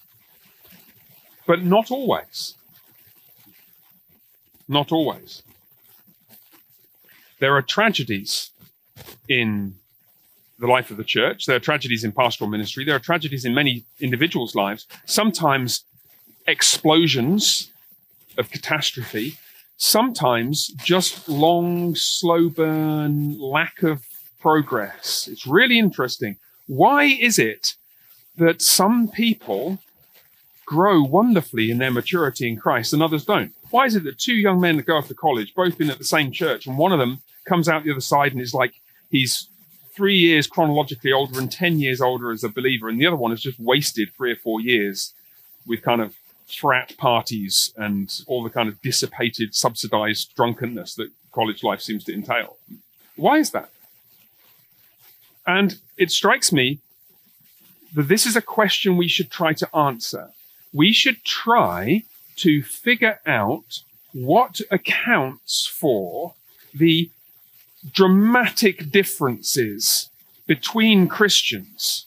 but 1.46 1.62
not 1.62 1.90
always 1.90 2.54
not 4.68 4.92
always 4.92 5.42
there 7.42 7.54
are 7.56 7.62
tragedies 7.62 8.50
in 9.28 9.74
the 10.58 10.66
life 10.66 10.90
of 10.90 10.96
the 10.96 11.08
church 11.16 11.46
there 11.46 11.56
are 11.56 11.66
tragedies 11.70 12.04
in 12.04 12.12
pastoral 12.12 12.48
ministry 12.48 12.84
there 12.84 12.96
are 12.96 13.06
tragedies 13.10 13.44
in 13.44 13.52
many 13.52 13.84
individuals 14.00 14.54
lives 14.54 14.86
sometimes 15.06 15.84
explosions 16.46 17.70
of 18.38 18.50
catastrophe 18.50 19.36
sometimes 19.82 20.68
just 20.84 21.28
long, 21.28 21.92
slow 21.96 22.48
burn, 22.48 23.36
lack 23.40 23.82
of 23.82 24.04
progress. 24.40 25.28
It's 25.30 25.44
really 25.44 25.76
interesting. 25.76 26.36
Why 26.68 27.04
is 27.04 27.36
it 27.38 27.74
that 28.36 28.62
some 28.62 29.08
people 29.08 29.80
grow 30.64 31.02
wonderfully 31.02 31.72
in 31.72 31.78
their 31.78 31.90
maturity 31.90 32.48
in 32.48 32.56
Christ 32.56 32.92
and 32.92 33.02
others 33.02 33.24
don't? 33.24 33.52
Why 33.70 33.86
is 33.86 33.96
it 33.96 34.04
that 34.04 34.18
two 34.18 34.34
young 34.34 34.60
men 34.60 34.76
that 34.76 34.86
go 34.86 34.96
off 34.96 35.08
to 35.08 35.14
college, 35.14 35.52
both 35.52 35.76
been 35.76 35.90
at 35.90 35.98
the 35.98 36.04
same 36.04 36.30
church, 36.30 36.66
and 36.66 36.78
one 36.78 36.92
of 36.92 37.00
them 37.00 37.20
comes 37.44 37.68
out 37.68 37.84
the 37.84 37.90
other 37.90 38.00
side 38.00 38.32
and 38.32 38.40
is 38.40 38.54
like 38.54 38.74
he's 39.10 39.48
three 39.94 40.16
years 40.16 40.46
chronologically 40.46 41.12
older 41.12 41.38
and 41.38 41.52
10 41.52 41.78
years 41.78 42.00
older 42.00 42.32
as 42.32 42.42
a 42.42 42.48
believer, 42.48 42.88
and 42.88 43.00
the 43.00 43.06
other 43.06 43.16
one 43.16 43.30
has 43.30 43.42
just 43.42 43.60
wasted 43.60 44.10
three 44.16 44.32
or 44.32 44.36
four 44.36 44.60
years 44.60 45.12
with 45.66 45.82
kind 45.82 46.00
of 46.00 46.16
frat 46.46 46.96
parties 46.96 47.72
and 47.76 48.20
all 48.26 48.42
the 48.42 48.50
kind 48.50 48.68
of 48.68 48.80
dissipated, 48.82 49.54
subsidized 49.54 50.34
drunkenness 50.34 50.94
that 50.94 51.10
college 51.32 51.62
life 51.62 51.80
seems 51.80 52.04
to 52.04 52.14
entail. 52.14 52.56
Why 53.16 53.38
is 53.38 53.50
that? 53.50 53.70
And 55.46 55.78
it 55.96 56.10
strikes 56.10 56.52
me 56.52 56.78
that 57.94 58.08
this 58.08 58.26
is 58.26 58.36
a 58.36 58.42
question 58.42 58.96
we 58.96 59.08
should 59.08 59.30
try 59.30 59.52
to 59.54 59.76
answer. 59.76 60.30
We 60.72 60.92
should 60.92 61.24
try 61.24 62.04
to 62.36 62.62
figure 62.62 63.20
out 63.26 63.80
what 64.12 64.60
accounts 64.70 65.66
for 65.66 66.34
the 66.74 67.10
dramatic 67.90 68.90
differences 68.90 70.08
between 70.46 71.08
Christians 71.08 72.06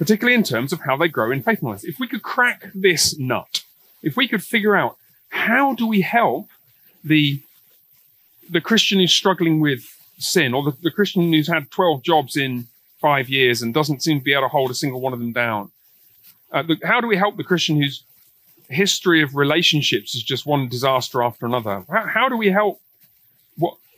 particularly 0.00 0.34
in 0.34 0.42
terms 0.42 0.72
of 0.72 0.80
how 0.80 0.96
they 0.96 1.08
grow 1.08 1.30
in 1.30 1.42
faithfulness. 1.42 1.84
If 1.84 2.00
we 2.00 2.08
could 2.08 2.22
crack 2.22 2.70
this 2.74 3.18
nut, 3.18 3.64
if 4.02 4.16
we 4.16 4.26
could 4.26 4.42
figure 4.42 4.74
out 4.74 4.96
how 5.28 5.74
do 5.74 5.86
we 5.86 6.00
help 6.00 6.48
the 7.04 7.38
the 8.48 8.62
Christian 8.62 8.98
who's 8.98 9.12
struggling 9.12 9.60
with 9.60 9.84
sin, 10.18 10.54
or 10.54 10.62
the, 10.62 10.74
the 10.80 10.90
Christian 10.90 11.30
who's 11.30 11.46
had 11.46 11.70
12 11.70 12.02
jobs 12.02 12.34
in 12.34 12.66
five 12.98 13.28
years 13.28 13.60
and 13.60 13.74
doesn't 13.74 14.02
seem 14.02 14.20
to 14.20 14.24
be 14.24 14.32
able 14.32 14.44
to 14.44 14.48
hold 14.48 14.70
a 14.70 14.74
single 14.74 15.02
one 15.02 15.12
of 15.12 15.18
them 15.18 15.32
down. 15.32 15.70
Uh, 16.50 16.62
the, 16.62 16.78
how 16.82 17.00
do 17.00 17.06
we 17.06 17.16
help 17.16 17.36
the 17.36 17.44
Christian 17.44 17.76
whose 17.80 18.02
history 18.68 19.22
of 19.22 19.36
relationships 19.36 20.14
is 20.14 20.22
just 20.22 20.46
one 20.46 20.66
disaster 20.66 21.22
after 21.22 21.44
another? 21.44 21.84
How, 21.90 22.06
how 22.06 22.28
do 22.30 22.38
we 22.38 22.48
help? 22.48 22.80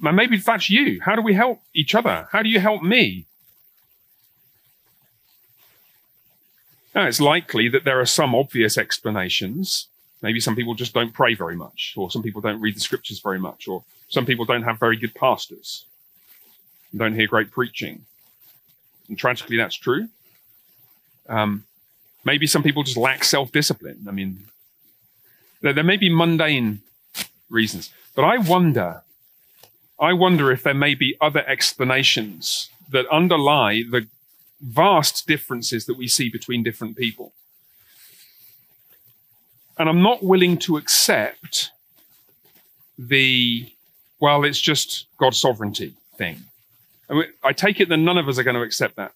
What 0.02 0.14
maybe 0.14 0.36
that's 0.36 0.68
you. 0.68 1.00
How 1.00 1.14
do 1.14 1.22
we 1.22 1.32
help 1.32 1.60
each 1.72 1.94
other? 1.94 2.26
How 2.32 2.42
do 2.42 2.48
you 2.48 2.58
help 2.58 2.82
me? 2.82 3.24
Now, 6.92 7.06
it's 7.06 7.20
likely 7.20 7.68
that 7.68 7.84
there 7.84 8.00
are 8.00 8.06
some 8.06 8.34
obvious 8.34 8.76
explanations. 8.76 9.86
Maybe 10.20 10.40
some 10.40 10.56
people 10.56 10.74
just 10.74 10.92
don't 10.92 11.14
pray 11.14 11.34
very 11.34 11.54
much, 11.54 11.94
or 11.96 12.10
some 12.10 12.20
people 12.20 12.40
don't 12.40 12.60
read 12.60 12.74
the 12.74 12.80
scriptures 12.80 13.20
very 13.20 13.38
much, 13.38 13.68
or 13.68 13.84
some 14.08 14.26
people 14.26 14.44
don't 14.44 14.64
have 14.64 14.80
very 14.80 14.96
good 14.96 15.14
pastors 15.14 15.84
and 16.90 16.98
don't 16.98 17.14
hear 17.14 17.28
great 17.28 17.52
preaching. 17.52 18.04
And 19.08 19.16
tragically, 19.16 19.56
that's 19.56 19.76
true. 19.76 20.08
Um, 21.28 21.64
maybe 22.24 22.48
some 22.48 22.64
people 22.64 22.82
just 22.82 22.96
lack 22.96 23.22
self 23.22 23.52
discipline. 23.52 24.06
I 24.08 24.10
mean, 24.10 24.46
there, 25.60 25.72
there 25.72 25.84
may 25.84 25.96
be 25.96 26.12
mundane 26.12 26.80
reasons, 27.48 27.90
but 28.16 28.24
I 28.24 28.38
wonder, 28.38 29.02
I 30.02 30.12
wonder 30.14 30.50
if 30.50 30.64
there 30.64 30.74
may 30.74 30.96
be 30.96 31.16
other 31.20 31.48
explanations 31.48 32.70
that 32.90 33.06
underlie 33.08 33.84
the 33.88 34.08
vast 34.60 35.28
differences 35.28 35.86
that 35.86 35.96
we 35.96 36.08
see 36.08 36.28
between 36.28 36.64
different 36.64 36.96
people. 36.96 37.32
And 39.78 39.88
I'm 39.88 40.02
not 40.02 40.24
willing 40.24 40.58
to 40.58 40.76
accept 40.76 41.70
the, 42.98 43.72
well, 44.18 44.42
it's 44.42 44.60
just 44.60 45.06
God's 45.18 45.38
sovereignty 45.38 45.94
thing. 46.16 46.38
I, 47.44 47.52
take 47.52 47.78
it 47.80 47.88
that 47.88 47.98
none 47.98 48.18
of 48.18 48.28
us 48.28 48.38
are 48.38 48.42
going 48.42 48.56
to 48.56 48.62
accept 48.62 48.96
that. 48.96 49.12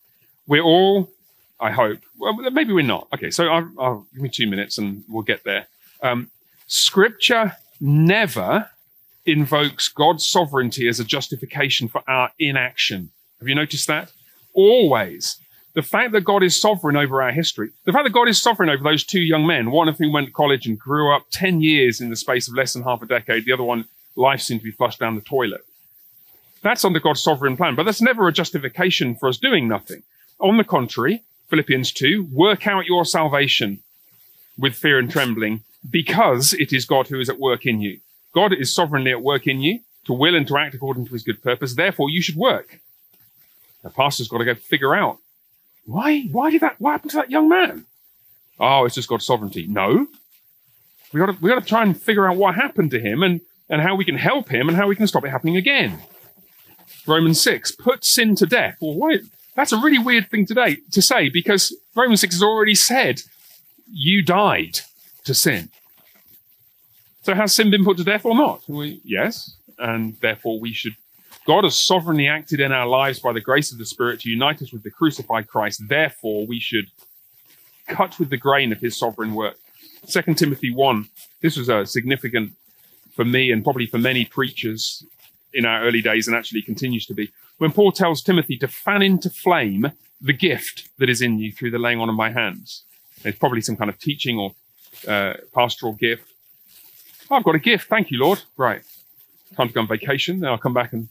We're 0.46 0.62
all, 0.62 1.10
I 1.58 1.72
hope, 1.72 1.98
well, 2.16 2.34
maybe 2.52 2.72
we're 2.72 2.82
not. 2.82 3.08
Okay, 3.12 3.30
so 3.30 3.48
I'll, 3.48 3.70
I'll 3.78 4.06
give 4.12 4.22
me 4.22 4.28
two 4.28 4.46
minutes 4.46 4.78
and 4.78 5.02
we'll 5.08 5.24
get 5.24 5.42
there. 5.42 5.66
Um, 6.00 6.30
scripture 6.68 7.56
never 7.80 8.70
invokes 9.26 9.88
God's 9.88 10.26
sovereignty 10.26 10.88
as 10.88 11.00
a 11.00 11.04
justification 11.04 11.88
for 11.88 12.02
our 12.08 12.30
inaction. 12.38 13.10
Have 13.40 13.48
you 13.48 13.54
noticed 13.54 13.86
that? 13.88 14.12
always. 14.56 15.38
The 15.74 15.82
fact 15.82 16.12
that 16.12 16.22
God 16.22 16.42
is 16.42 16.58
sovereign 16.58 16.96
over 16.96 17.22
our 17.22 17.30
history, 17.30 17.70
the 17.84 17.92
fact 17.92 18.04
that 18.04 18.14
God 18.14 18.28
is 18.28 18.40
sovereign 18.40 18.70
over 18.70 18.82
those 18.82 19.04
two 19.04 19.20
young 19.20 19.46
men, 19.46 19.70
one 19.70 19.88
of 19.88 19.98
whom 19.98 20.12
went 20.12 20.26
to 20.26 20.32
college 20.32 20.66
and 20.66 20.78
grew 20.78 21.14
up 21.14 21.26
10 21.30 21.60
years 21.60 22.00
in 22.00 22.08
the 22.08 22.16
space 22.16 22.48
of 22.48 22.54
less 22.54 22.72
than 22.72 22.82
half 22.82 23.02
a 23.02 23.06
decade, 23.06 23.44
the 23.44 23.52
other 23.52 23.62
one, 23.62 23.84
life 24.16 24.40
seemed 24.40 24.60
to 24.60 24.64
be 24.64 24.70
flushed 24.70 24.98
down 24.98 25.14
the 25.14 25.20
toilet. 25.20 25.60
That's 26.62 26.84
under 26.84 26.98
God's 26.98 27.22
sovereign 27.22 27.58
plan, 27.58 27.74
but 27.74 27.84
that's 27.84 28.00
never 28.00 28.26
a 28.26 28.32
justification 28.32 29.14
for 29.14 29.28
us 29.28 29.36
doing 29.36 29.68
nothing. 29.68 30.02
On 30.40 30.56
the 30.56 30.64
contrary, 30.64 31.22
Philippians 31.48 31.92
2, 31.92 32.28
work 32.32 32.66
out 32.66 32.86
your 32.86 33.04
salvation 33.04 33.80
with 34.58 34.74
fear 34.74 34.98
and 34.98 35.10
trembling 35.10 35.60
because 35.88 36.54
it 36.54 36.72
is 36.72 36.86
God 36.86 37.08
who 37.08 37.20
is 37.20 37.28
at 37.28 37.38
work 37.38 37.66
in 37.66 37.82
you. 37.82 38.00
God 38.36 38.52
is 38.52 38.70
sovereignly 38.70 39.12
at 39.12 39.22
work 39.22 39.46
in 39.46 39.62
you 39.62 39.80
to 40.04 40.12
will 40.12 40.36
and 40.36 40.46
to 40.46 40.58
act 40.58 40.74
according 40.74 41.06
to 41.06 41.12
his 41.14 41.22
good 41.22 41.42
purpose. 41.42 41.74
Therefore, 41.74 42.10
you 42.10 42.20
should 42.20 42.36
work. 42.36 42.80
The 43.82 43.88
pastor's 43.88 44.28
got 44.28 44.38
to 44.38 44.44
go 44.44 44.54
figure 44.54 44.94
out 44.94 45.18
why. 45.86 46.22
Why 46.30 46.50
did 46.50 46.60
that? 46.60 46.78
What 46.78 46.90
happened 46.90 47.12
to 47.12 47.16
that 47.16 47.30
young 47.30 47.48
man? 47.48 47.86
Oh, 48.60 48.84
it's 48.84 48.94
just 48.94 49.08
God's 49.08 49.24
sovereignty. 49.24 49.66
No, 49.66 50.06
we 51.12 51.20
got 51.20 51.26
to 51.26 51.38
we 51.40 51.48
got 51.48 51.60
to 51.60 51.66
try 51.66 51.82
and 51.82 51.98
figure 51.98 52.28
out 52.28 52.36
what 52.36 52.54
happened 52.54 52.90
to 52.90 53.00
him 53.00 53.22
and 53.22 53.40
and 53.70 53.80
how 53.80 53.94
we 53.94 54.04
can 54.04 54.18
help 54.18 54.50
him 54.50 54.68
and 54.68 54.76
how 54.76 54.86
we 54.86 54.96
can 54.96 55.06
stop 55.06 55.24
it 55.24 55.30
happening 55.30 55.56
again. 55.56 55.98
Romans 57.06 57.40
six 57.40 57.72
put 57.72 58.04
sin 58.04 58.36
to 58.36 58.44
death. 58.44 58.76
Well, 58.82 58.96
why? 58.96 59.20
That's 59.54 59.72
a 59.72 59.78
really 59.78 59.98
weird 59.98 60.28
thing 60.28 60.44
today 60.44 60.76
to 60.92 61.00
say 61.00 61.30
because 61.30 61.74
Romans 61.94 62.20
six 62.20 62.34
has 62.34 62.42
already 62.42 62.74
said 62.74 63.22
you 63.90 64.22
died 64.22 64.80
to 65.24 65.32
sin. 65.32 65.70
So 67.26 67.34
has 67.34 67.56
sin 67.56 67.72
been 67.72 67.84
put 67.84 67.96
to 67.96 68.04
death 68.04 68.24
or 68.24 68.36
not? 68.36 68.62
We, 68.68 69.00
yes, 69.02 69.56
and 69.80 70.16
therefore 70.20 70.60
we 70.60 70.72
should 70.72 70.94
God 71.44 71.64
has 71.64 71.76
sovereignly 71.76 72.28
acted 72.28 72.60
in 72.60 72.70
our 72.70 72.86
lives 72.86 73.18
by 73.18 73.32
the 73.32 73.40
grace 73.40 73.72
of 73.72 73.78
the 73.78 73.84
Spirit 73.84 74.20
to 74.20 74.30
unite 74.30 74.62
us 74.62 74.72
with 74.72 74.84
the 74.84 74.92
crucified 74.92 75.48
Christ. 75.48 75.82
Therefore, 75.88 76.46
we 76.46 76.60
should 76.60 76.86
cut 77.88 78.20
with 78.20 78.30
the 78.30 78.36
grain 78.36 78.70
of 78.70 78.78
his 78.78 78.96
sovereign 78.96 79.34
work. 79.34 79.56
2 80.08 80.34
Timothy 80.34 80.72
1, 80.72 81.08
this 81.40 81.56
was 81.56 81.68
a 81.68 81.84
significant 81.84 82.52
for 83.16 83.24
me 83.24 83.50
and 83.50 83.64
probably 83.64 83.86
for 83.86 83.98
many 83.98 84.24
preachers 84.24 85.04
in 85.52 85.64
our 85.64 85.82
early 85.82 86.02
days 86.02 86.28
and 86.28 86.36
actually 86.36 86.62
continues 86.62 87.06
to 87.06 87.14
be. 87.14 87.32
When 87.58 87.72
Paul 87.72 87.90
tells 87.90 88.22
Timothy 88.22 88.56
to 88.58 88.68
fan 88.68 89.02
into 89.02 89.30
flame 89.30 89.90
the 90.20 90.32
gift 90.32 90.90
that 90.98 91.10
is 91.10 91.20
in 91.20 91.40
you 91.40 91.50
through 91.50 91.72
the 91.72 91.80
laying 91.80 91.98
on 91.98 92.08
of 92.08 92.14
my 92.14 92.30
hands. 92.30 92.84
It's 93.24 93.38
probably 93.38 93.62
some 93.62 93.76
kind 93.76 93.90
of 93.90 93.98
teaching 93.98 94.38
or 94.38 94.54
uh, 95.08 95.34
pastoral 95.52 95.94
gift. 95.94 96.30
I've 97.30 97.44
got 97.44 97.54
a 97.54 97.58
gift. 97.58 97.88
Thank 97.88 98.10
you, 98.10 98.18
Lord. 98.18 98.42
Right. 98.56 98.82
Time 99.56 99.68
to 99.68 99.74
go 99.74 99.80
on 99.80 99.86
vacation. 99.86 100.40
Then 100.40 100.50
I'll 100.50 100.58
come 100.58 100.74
back 100.74 100.92
and 100.92 101.08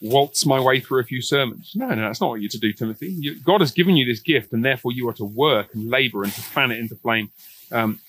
waltz 0.00 0.44
my 0.44 0.60
way 0.60 0.80
through 0.80 1.00
a 1.00 1.04
few 1.04 1.22
sermons. 1.22 1.72
No, 1.74 1.88
no, 1.88 2.02
that's 2.02 2.20
not 2.20 2.30
what 2.30 2.40
you're 2.40 2.50
to 2.50 2.58
do, 2.58 2.72
Timothy. 2.72 3.08
You, 3.08 3.34
God 3.36 3.60
has 3.60 3.72
given 3.72 3.96
you 3.96 4.04
this 4.04 4.20
gift, 4.20 4.52
and 4.52 4.64
therefore 4.64 4.92
you 4.92 5.08
are 5.08 5.14
to 5.14 5.24
work 5.24 5.74
and 5.74 5.88
labor 5.88 6.22
and 6.22 6.32
to 6.32 6.42
fan 6.42 6.70
it 6.70 6.78
into 6.78 6.94
flame. 6.94 7.30
Um, 7.72 8.00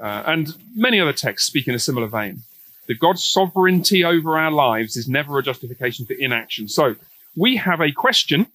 uh, 0.00 0.22
and 0.26 0.56
many 0.74 1.00
other 1.00 1.12
texts 1.12 1.46
speak 1.46 1.68
in 1.68 1.74
a 1.74 1.78
similar 1.78 2.06
vein. 2.06 2.42
That 2.86 2.98
God's 2.98 3.24
sovereignty 3.24 4.04
over 4.04 4.38
our 4.38 4.50
lives 4.50 4.96
is 4.96 5.08
never 5.08 5.38
a 5.38 5.42
justification 5.42 6.04
for 6.04 6.14
inaction. 6.14 6.68
So 6.68 6.96
we 7.36 7.56
have 7.56 7.80
a 7.80 7.92
question, 7.92 8.46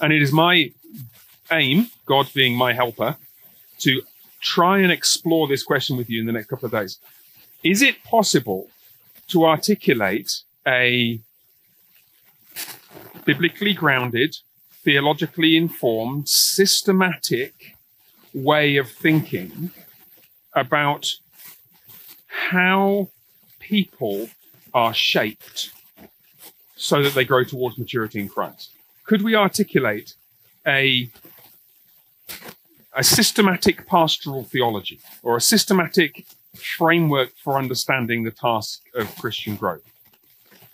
and 0.00 0.12
it 0.12 0.22
is 0.22 0.32
my 0.32 0.72
aim, 1.50 1.90
God 2.06 2.30
being 2.34 2.54
my 2.56 2.72
helper, 2.72 3.16
to 3.80 4.02
try 4.40 4.78
and 4.78 4.92
explore 4.92 5.48
this 5.48 5.62
question 5.62 5.96
with 5.96 6.08
you 6.10 6.20
in 6.20 6.26
the 6.26 6.32
next 6.32 6.48
couple 6.48 6.66
of 6.66 6.72
days. 6.72 6.98
Is 7.64 7.82
it 7.82 8.02
possible 8.04 8.68
to 9.28 9.44
articulate 9.44 10.42
a 10.66 11.20
biblically 13.24 13.74
grounded, 13.74 14.36
theologically 14.84 15.56
informed, 15.56 16.28
systematic 16.28 17.74
way 18.32 18.76
of 18.76 18.90
thinking 18.90 19.70
about 20.54 21.10
how 22.26 23.08
people 23.58 24.28
are 24.72 24.94
shaped 24.94 25.72
so 26.76 27.02
that 27.02 27.14
they 27.14 27.24
grow 27.24 27.42
towards 27.42 27.78
maturity 27.78 28.20
in 28.20 28.28
Christ? 28.28 28.70
Could 29.04 29.22
we 29.22 29.34
articulate 29.34 30.14
a 30.66 31.10
a 32.96 33.04
systematic 33.04 33.86
pastoral 33.86 34.44
theology 34.44 34.98
or 35.22 35.36
a 35.36 35.40
systematic 35.40 36.26
framework 36.54 37.30
for 37.36 37.58
understanding 37.58 38.24
the 38.24 38.30
task 38.30 38.82
of 38.94 39.14
Christian 39.16 39.54
growth? 39.56 39.82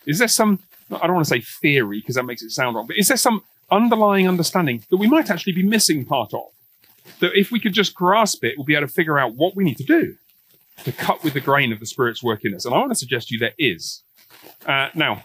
Is 0.06 0.18
there 0.18 0.28
some, 0.28 0.60
I 0.90 1.06
don't 1.06 1.14
want 1.14 1.26
to 1.26 1.30
say 1.30 1.40
theory 1.40 2.00
because 2.00 2.14
that 2.14 2.24
makes 2.24 2.42
it 2.42 2.50
sound 2.50 2.76
wrong, 2.76 2.86
but 2.86 2.96
is 2.96 3.08
there 3.08 3.16
some 3.16 3.42
underlying 3.70 4.28
understanding 4.28 4.84
that 4.90 4.96
we 4.96 5.08
might 5.08 5.30
actually 5.30 5.52
be 5.52 5.62
missing 5.62 6.04
part 6.04 6.32
of? 6.32 6.46
That 7.18 7.32
if 7.34 7.50
we 7.50 7.58
could 7.58 7.72
just 7.72 7.94
grasp 7.94 8.44
it, 8.44 8.54
we'll 8.56 8.64
be 8.64 8.74
able 8.74 8.86
to 8.86 8.92
figure 8.92 9.18
out 9.18 9.34
what 9.34 9.56
we 9.56 9.64
need 9.64 9.76
to 9.78 9.84
do 9.84 10.16
to 10.84 10.92
cut 10.92 11.22
with 11.24 11.34
the 11.34 11.40
grain 11.40 11.72
of 11.72 11.80
the 11.80 11.86
Spirit's 11.86 12.22
work 12.22 12.44
in 12.44 12.54
us. 12.54 12.64
And 12.64 12.74
I 12.74 12.78
want 12.78 12.90
to 12.92 12.96
suggest 12.96 13.28
to 13.28 13.34
you 13.34 13.40
there 13.40 13.54
is. 13.58 14.02
Uh, 14.66 14.88
now, 14.94 15.24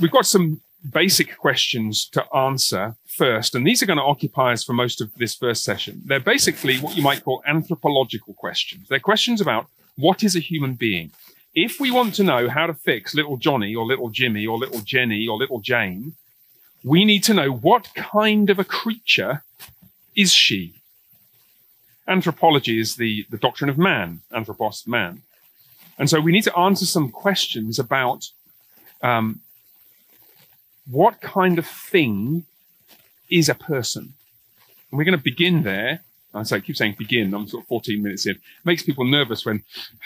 we've 0.00 0.10
got 0.10 0.26
some 0.26 0.60
basic 0.90 1.36
questions 1.36 2.08
to 2.10 2.24
answer 2.34 2.96
first, 3.06 3.54
and 3.54 3.66
these 3.66 3.82
are 3.82 3.86
going 3.86 3.98
to 3.98 4.02
occupy 4.02 4.52
us 4.52 4.64
for 4.64 4.72
most 4.72 5.00
of 5.00 5.14
this 5.16 5.34
first 5.34 5.64
session. 5.64 6.02
They're 6.04 6.20
basically 6.20 6.78
what 6.78 6.96
you 6.96 7.02
might 7.02 7.24
call 7.24 7.42
anthropological 7.46 8.34
questions. 8.34 8.88
They're 8.88 9.00
questions 9.00 9.40
about 9.40 9.66
what 9.96 10.22
is 10.22 10.36
a 10.36 10.40
human 10.40 10.74
being? 10.74 11.10
If 11.54 11.80
we 11.80 11.90
want 11.90 12.14
to 12.14 12.22
know 12.22 12.48
how 12.48 12.66
to 12.66 12.74
fix 12.74 13.14
little 13.14 13.36
Johnny 13.36 13.74
or 13.74 13.84
little 13.84 14.10
Jimmy 14.10 14.46
or 14.46 14.56
little 14.56 14.80
Jenny 14.80 15.26
or 15.26 15.36
little 15.36 15.60
Jane, 15.60 16.14
we 16.84 17.04
need 17.04 17.24
to 17.24 17.34
know 17.34 17.50
what 17.50 17.92
kind 17.94 18.48
of 18.50 18.58
a 18.58 18.64
creature 18.64 19.42
is 20.14 20.32
she? 20.32 20.74
Anthropology 22.06 22.78
is 22.78 22.96
the, 22.96 23.26
the 23.30 23.36
doctrine 23.36 23.68
of 23.68 23.76
man, 23.76 24.20
anthropos, 24.32 24.86
man. 24.86 25.22
And 25.98 26.08
so 26.08 26.20
we 26.20 26.32
need 26.32 26.44
to 26.44 26.56
answer 26.56 26.86
some 26.86 27.10
questions 27.10 27.78
about 27.78 28.24
um, 29.02 29.40
what 30.90 31.20
kind 31.20 31.58
of 31.58 31.66
thing 31.66 32.44
is 33.30 33.48
a 33.48 33.54
person? 33.54 34.14
And 34.90 34.98
we're 34.98 35.04
going 35.04 35.16
to 35.16 35.22
begin 35.22 35.62
there. 35.62 36.00
I 36.34 36.42
say, 36.42 36.60
keep 36.60 36.76
saying 36.76 36.96
begin. 36.98 37.34
I'm 37.34 37.48
sort 37.48 37.64
of 37.64 37.68
14 37.68 38.02
minutes 38.02 38.26
in. 38.26 38.38
Makes 38.64 38.82
people 38.82 39.04
nervous 39.04 39.44
when, 39.44 39.64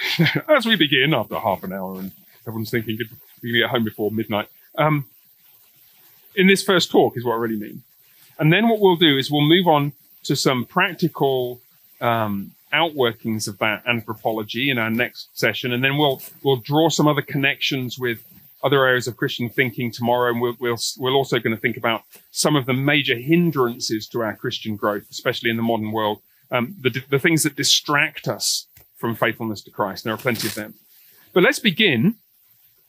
as 0.49 0.67
we 0.67 0.77
begin 0.77 1.15
after 1.15 1.39
half 1.39 1.63
an 1.63 1.73
hour, 1.73 1.99
and 1.99 2.13
everyone's 2.47 2.71
thinking 2.71 2.97
we're 2.99 3.07
going 3.49 3.55
to 3.55 3.59
get 3.61 3.71
home 3.71 3.85
before 3.85 4.11
midnight. 4.11 4.49
Um, 4.79 5.07
in 6.35 6.47
this 6.47 6.63
first 6.63 6.91
talk 6.91 7.17
is 7.17 7.25
what 7.25 7.35
I 7.35 7.39
really 7.39 7.57
mean. 7.57 7.83
And 8.39 8.53
then 8.53 8.69
what 8.69 8.81
we'll 8.81 8.97
do 8.97 9.19
is 9.19 9.31
we'll 9.31 9.43
move 9.43 9.67
on 9.67 9.93
to 10.25 10.37
some 10.37 10.65
practical 10.65 11.61
um, 12.01 12.53
outworkings 12.73 13.49
of 13.49 13.59
that 13.59 13.87
anthropology 13.87 14.71
in 14.71 14.79
our 14.79 14.91
next 14.91 15.37
session, 15.39 15.73
and 15.73 15.85
then 15.85 15.97
we'll 15.97 16.23
we'll 16.43 16.57
draw 16.57 16.89
some 16.89 17.07
other 17.07 17.23
connections 17.23 17.99
with 17.99 18.25
other 18.63 18.85
areas 18.85 19.07
of 19.07 19.17
Christian 19.17 19.49
thinking 19.49 19.91
tomorrow, 19.91 20.31
and 20.31 20.41
we'll, 20.41 20.57
we'll, 20.61 20.79
we're 20.99 21.13
also 21.13 21.39
going 21.39 21.55
to 21.55 21.61
think 21.61 21.77
about 21.77 22.03
some 22.31 22.57
of 22.57 22.67
the 22.67 22.73
major 22.73 23.17
hindrances 23.17 24.07
to 24.09 24.23
our 24.23 24.37
Christian 24.37 24.77
growth, 24.77 25.05
especially 25.11 25.51
in 25.51 25.57
the 25.57 25.63
modern 25.63 25.93
world, 25.93 26.21
um, 26.51 26.75
the, 26.81 27.03
the 27.11 27.19
things 27.19 27.43
that 27.43 27.57
distract 27.57 28.29
us 28.29 28.67
from 28.97 29.15
faithfulness 29.15 29.63
to 29.63 29.71
Christ. 29.71 30.05
There 30.05 30.13
are 30.13 30.19
plenty 30.19 30.47
of 30.47 30.55
them. 30.55 30.75
But 31.33 31.43
let's 31.43 31.59
begin 31.59 32.17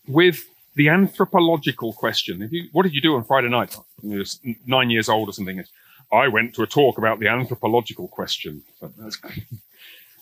with 0.08 0.44
the 0.76 0.90
anthropological 0.90 1.94
question. 1.94 2.48
You, 2.52 2.70
what 2.72 2.84
did 2.84 2.94
you 2.94 3.02
do 3.02 3.16
on 3.16 3.24
Friday 3.24 3.50
night? 3.50 3.76
You're 4.02 4.26
nine 4.66 4.90
years 4.90 5.10
old 5.10 5.30
or 5.30 5.34
something. 5.34 5.64
I 6.12 6.28
went 6.28 6.54
to 6.56 6.64
a 6.64 6.68
talk 6.68 6.98
about 6.98 7.20
the 7.20 7.28
anthropological 7.28 8.08
question. 8.08 8.64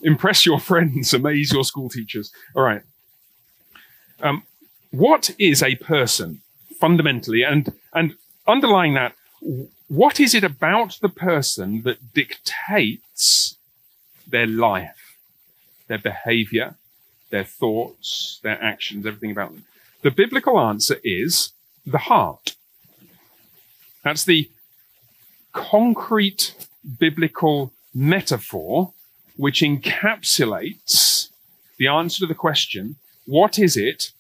Impress 0.02 0.46
your 0.46 0.60
friends, 0.60 1.14
amaze 1.14 1.52
your 1.52 1.64
school 1.64 1.90
teachers. 1.90 2.32
All 2.56 2.64
right. 2.64 2.82
Um, 4.22 4.44
what 4.92 5.34
is 5.40 5.64
a 5.64 5.76
person 5.76 6.42
fundamentally? 6.80 7.44
And 7.44 7.74
and 7.94 8.16
underlying 8.48 8.94
that 8.94 9.16
what 9.88 10.20
is 10.20 10.36
it 10.36 10.44
about 10.44 11.00
the 11.02 11.10
person 11.10 11.82
that 11.84 12.14
dictates 12.14 13.58
their 14.28 14.48
life 14.48 15.18
their 15.88 15.98
behavior 15.98 16.76
their 17.32 17.44
thoughts 17.44 18.40
their 18.44 18.62
actions 18.62 19.06
everything 19.06 19.32
about 19.32 19.54
them? 19.54 19.66
The 20.02 20.12
biblical 20.12 20.60
answer 20.60 20.98
is 21.04 21.52
the 21.86 21.98
heart. 21.98 22.56
That's 24.04 24.26
the 24.26 24.50
concrete 25.54 26.56
biblical 27.00 27.72
metaphor 27.94 28.94
which 29.38 29.62
encapsulates 29.62 31.30
the 31.78 31.88
answer 31.88 32.20
to 32.20 32.28
the 32.28 32.36
question 32.36 32.96
what 33.26 33.60
is 33.60 33.78
it 33.78 34.12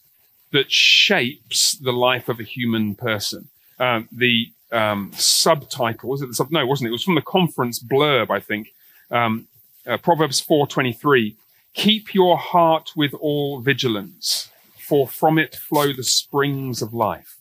that 0.51 0.71
shapes 0.71 1.73
the 1.77 1.93
life 1.93 2.29
of 2.29 2.39
a 2.39 2.43
human 2.43 2.95
person. 2.95 3.49
Um, 3.79 4.07
the 4.11 4.51
um, 4.71 5.11
subtitle 5.15 6.09
was 6.09 6.21
it 6.21 6.27
the 6.27 6.33
sub? 6.33 6.51
No, 6.51 6.65
wasn't. 6.65 6.87
It 6.87 6.89
It 6.89 6.93
was 6.93 7.03
from 7.03 7.15
the 7.15 7.21
conference 7.21 7.79
blurb, 7.79 8.29
I 8.29 8.39
think. 8.39 8.73
Um, 9.09 9.47
uh, 9.85 9.97
Proverbs 9.97 10.39
four 10.39 10.67
twenty 10.67 10.93
three. 10.93 11.35
Keep 11.73 12.13
your 12.13 12.37
heart 12.37 12.91
with 12.95 13.13
all 13.13 13.59
vigilance, 13.61 14.49
for 14.77 15.07
from 15.07 15.37
it 15.39 15.55
flow 15.55 15.93
the 15.93 16.03
springs 16.03 16.81
of 16.81 16.93
life. 16.93 17.37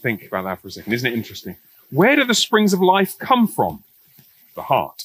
Think 0.00 0.26
about 0.26 0.44
that 0.44 0.62
for 0.62 0.68
a 0.68 0.70
second. 0.70 0.92
Isn't 0.92 1.12
it 1.12 1.16
interesting? 1.16 1.56
Where 1.90 2.16
do 2.16 2.24
the 2.24 2.34
springs 2.34 2.72
of 2.72 2.80
life 2.80 3.18
come 3.18 3.46
from? 3.46 3.84
The 4.54 4.62
heart. 4.62 5.04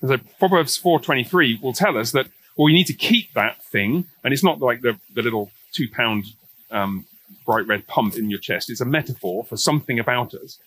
So 0.00 0.18
Proverbs 0.38 0.78
4.23 0.78 1.62
will 1.62 1.72
tell 1.72 1.96
us 1.96 2.12
that, 2.12 2.26
well, 2.56 2.66
we 2.66 2.72
need 2.72 2.86
to 2.88 2.92
keep 2.92 3.32
that 3.34 3.62
thing. 3.64 4.06
And 4.22 4.34
it's 4.34 4.44
not 4.44 4.60
like 4.60 4.82
the, 4.82 4.98
the 5.14 5.22
little 5.22 5.50
two 5.72 5.88
pound 5.88 6.26
um, 6.74 7.06
bright 7.46 7.66
red 7.66 7.86
pump 7.86 8.16
in 8.16 8.28
your 8.28 8.40
chest. 8.40 8.70
It's 8.70 8.80
a 8.80 8.86
metaphor 8.86 9.44
for 9.44 9.56
something 9.56 9.98
about 9.98 10.34
us. 10.34 10.58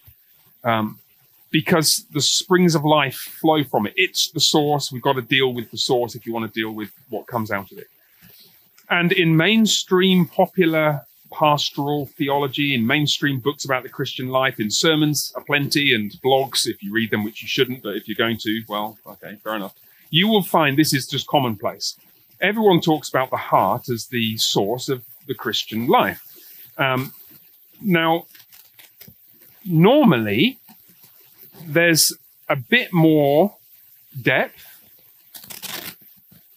Um, 0.64 1.00
because 1.52 2.06
the 2.12 2.22
springs 2.22 2.76
of 2.76 2.84
life 2.84 3.16
flow 3.16 3.64
from 3.64 3.88
it. 3.88 3.94
It's 3.96 4.32
the 4.32 4.40
source. 4.40 4.92
We've 4.92 5.02
got 5.02 5.14
to 5.14 5.22
deal 5.22 5.54
with 5.54 5.72
the 5.72 5.78
source 5.78 6.16
if 6.16 6.26
you 6.26 6.34
want 6.34 6.52
to 6.52 6.60
deal 6.60 6.72
with 6.72 6.92
what 7.10 7.28
comes 7.28 7.52
out 7.52 7.72
of 7.72 7.78
it. 7.78 7.88
And 8.90 9.12
in 9.12 9.36
mainstream 9.36 10.26
popular 10.28 11.02
pastoral 11.32 12.08
theology, 12.18 12.74
in 12.74 12.86
mainstream 12.86 13.40
books 13.40 13.66
about 13.66 13.84
the 13.84 13.90
Christian 13.90 14.30
life, 14.30 14.60
in 14.60 14.70
sermons 14.70 15.34
aplenty 15.36 15.94
and 15.94 16.12
blogs, 16.24 16.68
if 16.68 16.82
you 16.82 16.92
read 16.92 17.12
them, 17.12 17.24
which 17.24 17.42
you 17.42 17.48
shouldn't, 17.48 17.84
but 17.84 17.96
if 17.96 18.08
you're 18.08 18.16
going 18.16 18.38
to, 18.38 18.64
well, 18.68 18.98
okay, 19.06 19.36
fair 19.44 19.56
enough. 19.56 19.76
You 20.10 20.28
will 20.28 20.44
find 20.44 20.78
this 20.78 20.94
is 20.94 21.08
just 21.08 21.28
commonplace. 21.28 21.98
Everyone 22.40 22.80
talks 22.80 23.10
about 23.10 23.30
the 23.30 23.38
heart 23.38 23.90
as 23.90 24.08
the 24.08 24.38
source 24.38 24.90
of 24.90 25.04
the 25.28 25.36
Christian 25.36 25.88
life. 25.88 26.22
Um, 26.78 27.14
now, 27.82 28.26
normally, 29.66 30.60
there's 31.66 32.14
a 32.50 32.56
bit 32.56 32.94
more 32.94 33.56
depth 34.22 34.64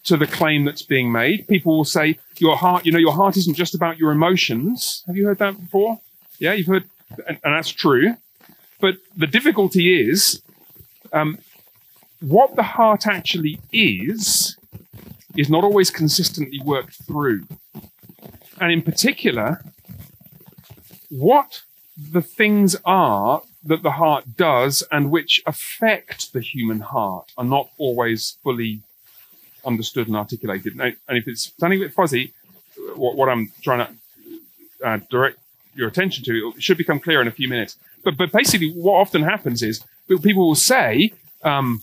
to 0.05 0.17
the 0.17 0.27
claim 0.27 0.65
that's 0.65 0.83
being 0.83 1.13
made. 1.13 1.47
People 1.47 1.77
will 1.77 1.85
say, 1.85 2.19
your 2.39 2.57
heart, 2.57 2.87
you 2.87 2.93
know, 2.93 2.99
your 2.99 3.13
heart 3.13 3.37
isn't 3.37 3.55
just 3.55 3.75
about 3.75 3.99
your 3.99 4.13
emotions. 4.13 5.05
Have 5.07 5.17
you 5.17 5.27
heard 5.27 5.39
that 5.39 5.61
before? 5.61 6.01
Yeah, 6.39 6.53
you've 6.55 6.67
heard, 6.67 6.85
and, 7.29 7.39
and 7.45 7.55
that's 7.55 7.71
true. 7.71 8.17
But 8.81 8.97
the 9.17 9.27
difficulty 9.27 10.09
is 10.09 10.41
um, 11.13 11.39
what 12.21 12.57
the 12.57 12.63
heart 12.63 13.07
actually 13.07 13.61
is, 13.73 14.57
is 15.37 15.51
not 15.51 15.65
always 15.65 15.91
consistently 15.91 16.61
worked 16.65 16.95
through 17.05 17.47
and 18.61 18.71
in 18.71 18.83
particular, 18.83 19.63
what 21.09 21.63
the 22.13 22.23
things 22.23 22.77
are 22.85 23.43
that 23.65 23.83
the 23.83 23.93
heart 23.93 24.37
does 24.37 24.83
and 24.91 25.11
which 25.11 25.43
affect 25.47 26.33
the 26.33 26.41
human 26.41 26.81
heart 26.81 27.33
are 27.37 27.45
not 27.45 27.69
always 27.79 28.39
fully 28.43 28.81
understood 29.65 30.07
and 30.07 30.17
articulated. 30.17 30.79
And 30.79 30.97
if 31.09 31.29
it's 31.29 31.53
sounding 31.59 31.81
a 31.81 31.85
bit 31.85 31.93
fuzzy, 31.93 32.33
what, 32.95 33.17
what 33.17 33.29
I'm 33.29 33.53
trying 33.63 33.87
to 33.87 34.87
uh, 34.87 34.99
direct 35.11 35.39
your 35.75 35.89
attention 35.89 36.25
to 36.25 36.53
it 36.57 36.63
should 36.63 36.79
become 36.79 37.01
clear 37.01 37.21
in 37.21 37.29
a 37.29 37.33
few 37.33 37.49
minutes. 37.49 37.77
But, 38.03 38.17
but 38.17 38.33
basically, 38.33 38.71
what 38.71 38.95
often 38.95 39.23
happens 39.23 39.63
is 39.63 39.85
people 40.09 40.49
will 40.49 40.55
say, 40.55 41.13
um, 41.45 41.83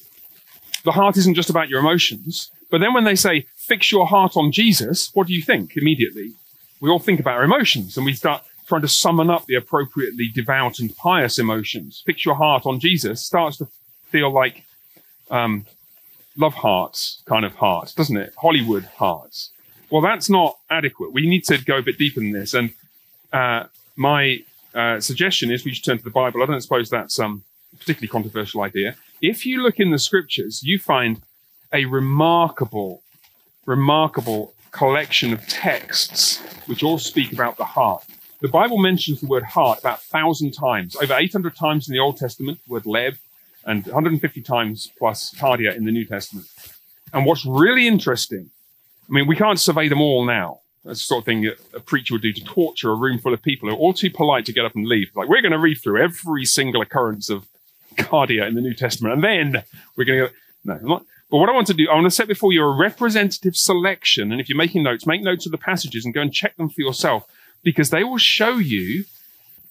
the 0.84 0.92
heart 0.92 1.18
isn't 1.18 1.36
just 1.36 1.50
about 1.50 1.70
your 1.70 1.80
emotions. 1.80 2.52
But 2.72 2.80
then 2.80 2.94
when 2.94 3.04
they 3.04 3.16
say, 3.16 3.46
fix 3.56 3.92
your 3.92 4.08
heart 4.08 4.36
on 4.36 4.52
Jesus, 4.52 5.12
what 5.14 5.28
do 5.28 5.34
you 5.34 5.42
think 5.42 5.78
immediately? 5.78 6.34
We 6.80 6.90
all 6.90 7.00
think 7.00 7.20
about 7.20 7.36
our 7.36 7.44
emotions 7.44 7.98
and 7.98 8.06
we 8.06 8.14
start 8.14 8.44
trying 8.68 8.82
to 8.82 8.88
summon 8.88 9.30
up 9.30 9.46
the 9.46 9.56
appropriately 9.56 10.28
devout 10.34 10.80
and 10.80 10.96
pious 10.98 11.40
emotions. 11.40 12.04
Fix 12.06 12.26
your 12.26 12.36
heart 12.36 12.66
on 12.66 12.80
Jesus 12.80 13.24
starts 13.24 13.58
to 13.58 13.68
feel 14.10 14.32
like 14.32 14.66
um, 15.32 15.66
love 16.36 16.54
hearts 16.54 17.22
kind 17.26 17.46
of 17.46 17.56
heart, 17.56 17.94
doesn't 17.96 18.18
it? 18.18 18.34
Hollywood 18.38 18.86
hearts. 18.86 19.52
Well, 19.90 20.02
that's 20.02 20.30
not 20.30 20.58
adequate. 20.70 21.14
We 21.14 21.28
need 21.28 21.46
to 21.46 21.58
go 21.64 21.78
a 21.78 21.82
bit 21.82 21.98
deeper 21.98 22.20
than 22.20 22.32
this. 22.32 22.54
And 22.54 22.74
uh, 23.32 23.66
my 23.96 24.44
uh, 24.76 25.00
suggestion 25.00 25.50
is 25.50 25.64
we 25.64 25.74
should 25.74 25.86
turn 25.86 25.98
to 25.98 26.04
the 26.04 26.10
Bible. 26.10 26.44
I 26.44 26.46
don't 26.46 26.62
suppose 26.62 26.90
that's 26.90 27.20
um, 27.20 27.44
a 27.74 27.78
particularly 27.78 28.10
controversial 28.10 28.62
idea. 28.62 28.96
If 29.22 29.46
you 29.46 29.64
look 29.64 29.80
in 29.80 29.92
the 29.92 30.00
scriptures, 30.00 30.62
you 30.62 30.78
find 30.78 31.22
a 31.74 31.86
remarkable, 31.86 33.02
remarkable 33.66 34.54
collection 34.72 35.34
of 35.34 35.48
texts 35.48 36.42
which 36.68 36.84
all 36.84 36.98
speak 36.98 37.34
about 37.34 37.58
the 37.58 37.66
heart. 37.66 38.04
The 38.42 38.48
Bible 38.48 38.78
mentions 38.78 39.22
the 39.22 39.28
word 39.28 39.44
heart 39.44 39.80
about 39.80 40.00
a 40.00 40.02
thousand 40.02 40.52
times, 40.52 40.96
over 40.96 41.16
800 41.16 41.56
times 41.56 41.88
in 41.88 41.94
the 41.94 42.00
Old 42.00 42.18
Testament, 42.18 42.60
the 42.68 42.74
word 42.74 42.86
lev, 42.86 43.20
and 43.66 43.86
150 43.86 44.42
times 44.42 44.92
plus 44.98 45.34
cardia 45.34 45.76
in 45.76 45.86
the 45.86 45.92
New 45.92 46.06
Testament. 46.06 46.48
And 47.14 47.26
what's 47.26 47.46
really 47.46 47.88
interesting, 47.88 48.50
I 49.10 49.14
mean, 49.14 49.28
we 49.28 49.36
can't 49.36 49.60
survey 49.60 49.88
them 49.88 50.02
all 50.02 50.26
now. 50.26 50.60
That's 50.86 51.00
the 51.00 51.06
sort 51.06 51.22
of 51.22 51.26
thing 51.26 51.52
a 51.74 51.80
preacher 51.80 52.14
would 52.14 52.22
do 52.22 52.32
to 52.32 52.44
torture 52.44 52.92
a 52.92 52.96
room 52.96 53.20
full 53.20 53.34
of 53.34 53.42
people 53.42 53.68
who 53.68 53.76
are 53.76 53.78
all 53.78 53.94
too 53.94 54.10
polite 54.10 54.46
to 54.46 54.54
get 54.54 54.66
up 54.66 54.76
and 54.76 54.86
leave. 54.86 55.10
Like, 55.16 55.28
we're 55.28 55.42
going 55.42 55.52
to 55.52 55.58
read 55.58 55.82
through 55.82 56.02
every 56.02 56.46
single 56.46 56.82
occurrence 56.82 57.30
of 57.30 57.46
cardia 57.96 58.48
in 58.48 58.56
the 58.56 58.62
New 58.62 58.74
Testament, 58.74 59.16
and 59.16 59.24
then 59.24 59.64
we're 59.96 60.06
going 60.06 60.20
to 60.20 60.28
go, 60.28 60.34
no, 60.64 60.74
I'm 60.76 60.88
not. 60.88 61.06
But 61.30 61.38
what 61.38 61.50
I 61.50 61.54
want 61.54 61.68
to 61.68 61.74
do, 61.74 61.90
I 61.90 61.96
want 61.96 62.06
to 62.06 62.12
set 62.12 62.28
before 62.28 62.54
you 62.54 62.64
a 62.64 62.76
representative 62.76 63.58
selection. 63.58 64.32
And 64.32 64.40
if 64.40 64.48
you're 64.48 64.58
making 64.58 64.84
notes, 64.84 65.06
make 65.06 65.22
notes 65.22 65.46
of 65.46 65.52
the 65.52 65.58
passages 65.58 66.06
and 66.06 66.14
go 66.14 66.22
and 66.22 66.34
check 66.34 66.56
them 66.56 66.70
for 66.70 66.82
yourself 66.82 67.28
because 67.64 67.90
they 67.90 68.04
will 68.04 68.18
show 68.18 68.58
you 68.58 69.06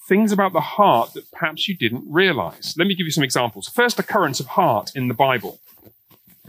things 0.06 0.32
about 0.32 0.52
the 0.52 0.60
heart 0.60 1.14
that 1.14 1.30
perhaps 1.32 1.66
you 1.66 1.74
didn't 1.74 2.04
realize. 2.06 2.74
Let 2.78 2.86
me 2.86 2.94
give 2.94 3.06
you 3.06 3.10
some 3.10 3.24
examples. 3.24 3.68
First 3.68 3.98
occurrence 3.98 4.38
of 4.38 4.46
heart 4.46 4.92
in 4.94 5.08
the 5.08 5.14
Bible 5.14 5.60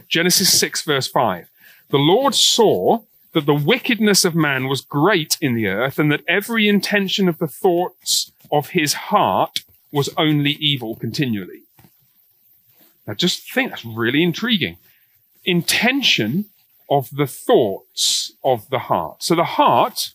Genesis 0.07 0.57
6, 0.59 0.83
verse 0.83 1.07
5. 1.07 1.49
The 1.89 1.97
Lord 1.97 2.33
saw 2.33 3.01
that 3.33 3.45
the 3.45 3.53
wickedness 3.53 4.23
of 4.23 4.35
man 4.35 4.67
was 4.67 4.81
great 4.81 5.37
in 5.41 5.53
the 5.53 5.67
earth, 5.67 5.99
and 5.99 6.11
that 6.11 6.23
every 6.27 6.67
intention 6.67 7.27
of 7.27 7.39
the 7.39 7.47
thoughts 7.47 8.31
of 8.51 8.69
his 8.69 8.93
heart 8.93 9.63
was 9.91 10.09
only 10.17 10.51
evil 10.51 10.95
continually. 10.95 11.63
Now, 13.05 13.13
just 13.13 13.51
think 13.51 13.69
that's 13.69 13.85
really 13.85 14.23
intriguing. 14.23 14.77
Intention 15.47 16.45
of 16.89 17.09
the 17.09 17.25
thoughts 17.25 18.33
of 18.43 18.69
the 18.69 18.79
heart. 18.79 19.23
So 19.23 19.33
the 19.33 19.43
heart 19.43 20.11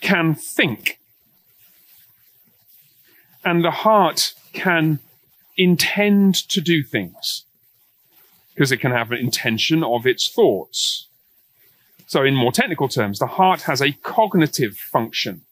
can 0.00 0.34
think, 0.34 1.00
and 3.44 3.64
the 3.64 3.70
heart 3.70 4.34
can 4.52 5.00
intend 5.56 6.34
to 6.50 6.60
do 6.60 6.82
things 6.82 7.44
because 8.54 8.70
it 8.72 8.78
can 8.78 8.92
have 8.92 9.10
an 9.10 9.18
intention 9.18 9.82
of 9.82 10.06
its 10.06 10.28
thoughts. 10.28 11.06
So, 12.06 12.24
in 12.24 12.34
more 12.34 12.52
technical 12.52 12.88
terms, 12.88 13.18
the 13.18 13.26
heart 13.26 13.62
has 13.62 13.80
a 13.80 13.92
cognitive 13.92 14.76
function. 14.76 15.42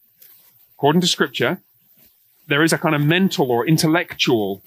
According 0.76 1.02
to 1.02 1.06
scripture, 1.06 1.60
there 2.48 2.62
is 2.62 2.72
a 2.72 2.78
kind 2.78 2.94
of 2.94 3.02
mental 3.02 3.50
or 3.50 3.66
intellectual 3.66 4.62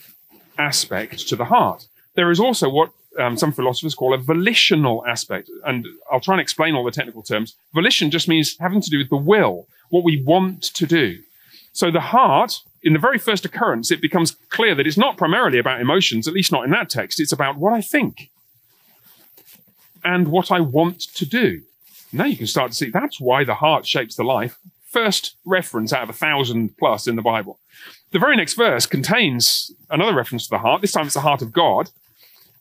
aspect 0.58 1.28
to 1.30 1.36
the 1.36 1.46
heart. 1.46 1.88
There 2.16 2.32
is 2.32 2.40
also 2.40 2.70
what 2.70 2.92
um, 3.20 3.38
some 3.38 3.52
philosophers 3.52 3.96
call 3.96 4.14
a 4.14 4.18
volitional 4.18 5.06
aspect. 5.06 5.50
And 5.66 5.86
I'll 6.12 6.20
try 6.20 6.36
and 6.36 6.42
explain 6.42 6.76
all 6.76 6.84
the 6.84 6.92
technical 6.92 7.22
terms. 7.22 7.56
Volition 7.74 8.12
just 8.12 8.28
means 8.28 8.58
having 8.60 8.82
to 8.82 8.90
do 8.90 8.98
with 8.98 9.10
the 9.10 9.18
will, 9.18 9.68
what 9.90 10.04
we 10.04 10.24
want 10.24 10.64
to 10.64 10.86
do. 10.86 11.20
So 11.74 11.92
the 11.92 12.00
heart, 12.00 12.60
in 12.84 12.94
the 12.94 13.00
very 13.00 13.18
first 13.18 13.46
occurrence, 13.46 13.92
it 13.92 14.02
becomes 14.02 14.36
clear 14.50 14.76
that 14.76 14.88
it's 14.88 14.98
not 14.98 15.18
primarily 15.18 15.60
about 15.60 15.82
emotions, 15.82 16.28
at 16.28 16.34
least 16.34 16.52
not 16.52 16.66
in 16.66 16.72
that 16.72 16.90
text. 16.90 17.20
It's 17.20 17.32
about 17.32 17.58
what 17.58 17.74
I 17.74 17.82
think 17.82 18.30
and 20.04 20.30
what 20.30 20.52
I 20.52 20.60
want 20.60 21.02
to 21.16 21.26
do. 21.26 21.62
Now 22.12 22.26
you 22.26 22.38
can 22.38 22.48
start 22.48 22.72
to 22.72 22.78
see 22.78 22.90
that's 22.90 23.20
why 23.20 23.44
the 23.44 23.56
heart 23.56 23.86
shapes 23.86 24.16
the 24.16 24.24
life. 24.24 24.58
First 24.86 25.36
reference 25.46 25.94
out 25.94 26.04
of 26.04 26.10
a 26.10 26.14
thousand 26.14 26.76
plus 26.78 27.08
in 27.08 27.16
the 27.16 27.22
Bible. 27.22 27.60
The 28.12 28.20
very 28.20 28.36
next 28.36 28.56
verse 28.56 28.88
contains 28.88 29.72
another 29.92 30.16
reference 30.16 30.46
to 30.46 30.50
the 30.50 30.58
heart. 30.58 30.82
This 30.82 30.94
time 30.94 31.06
it's 31.06 31.14
the 31.14 31.22
heart 31.22 31.44
of 31.44 31.52
God, 31.52 31.92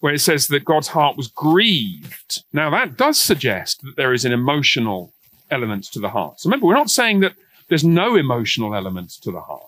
where 0.00 0.14
it 0.14 0.20
says 0.20 0.48
that 0.48 0.64
God's 0.64 0.88
heart 0.88 1.16
was 1.16 1.28
grieved. 1.28 2.42
Now 2.52 2.70
that 2.70 2.96
does 2.96 3.18
suggest 3.18 3.82
that 3.82 3.96
there 3.96 4.12
is 4.12 4.24
an 4.24 4.32
emotional 4.32 5.12
element 5.50 5.84
to 5.92 5.98
the 5.98 6.10
heart. 6.10 6.40
So 6.40 6.48
remember, 6.48 6.66
we're 6.66 6.74
not 6.74 6.90
saying 6.90 7.20
that 7.20 7.34
there's 7.68 7.84
no 7.84 8.16
emotional 8.16 8.74
element 8.74 9.10
to 9.22 9.32
the 9.32 9.40
heart. 9.40 9.62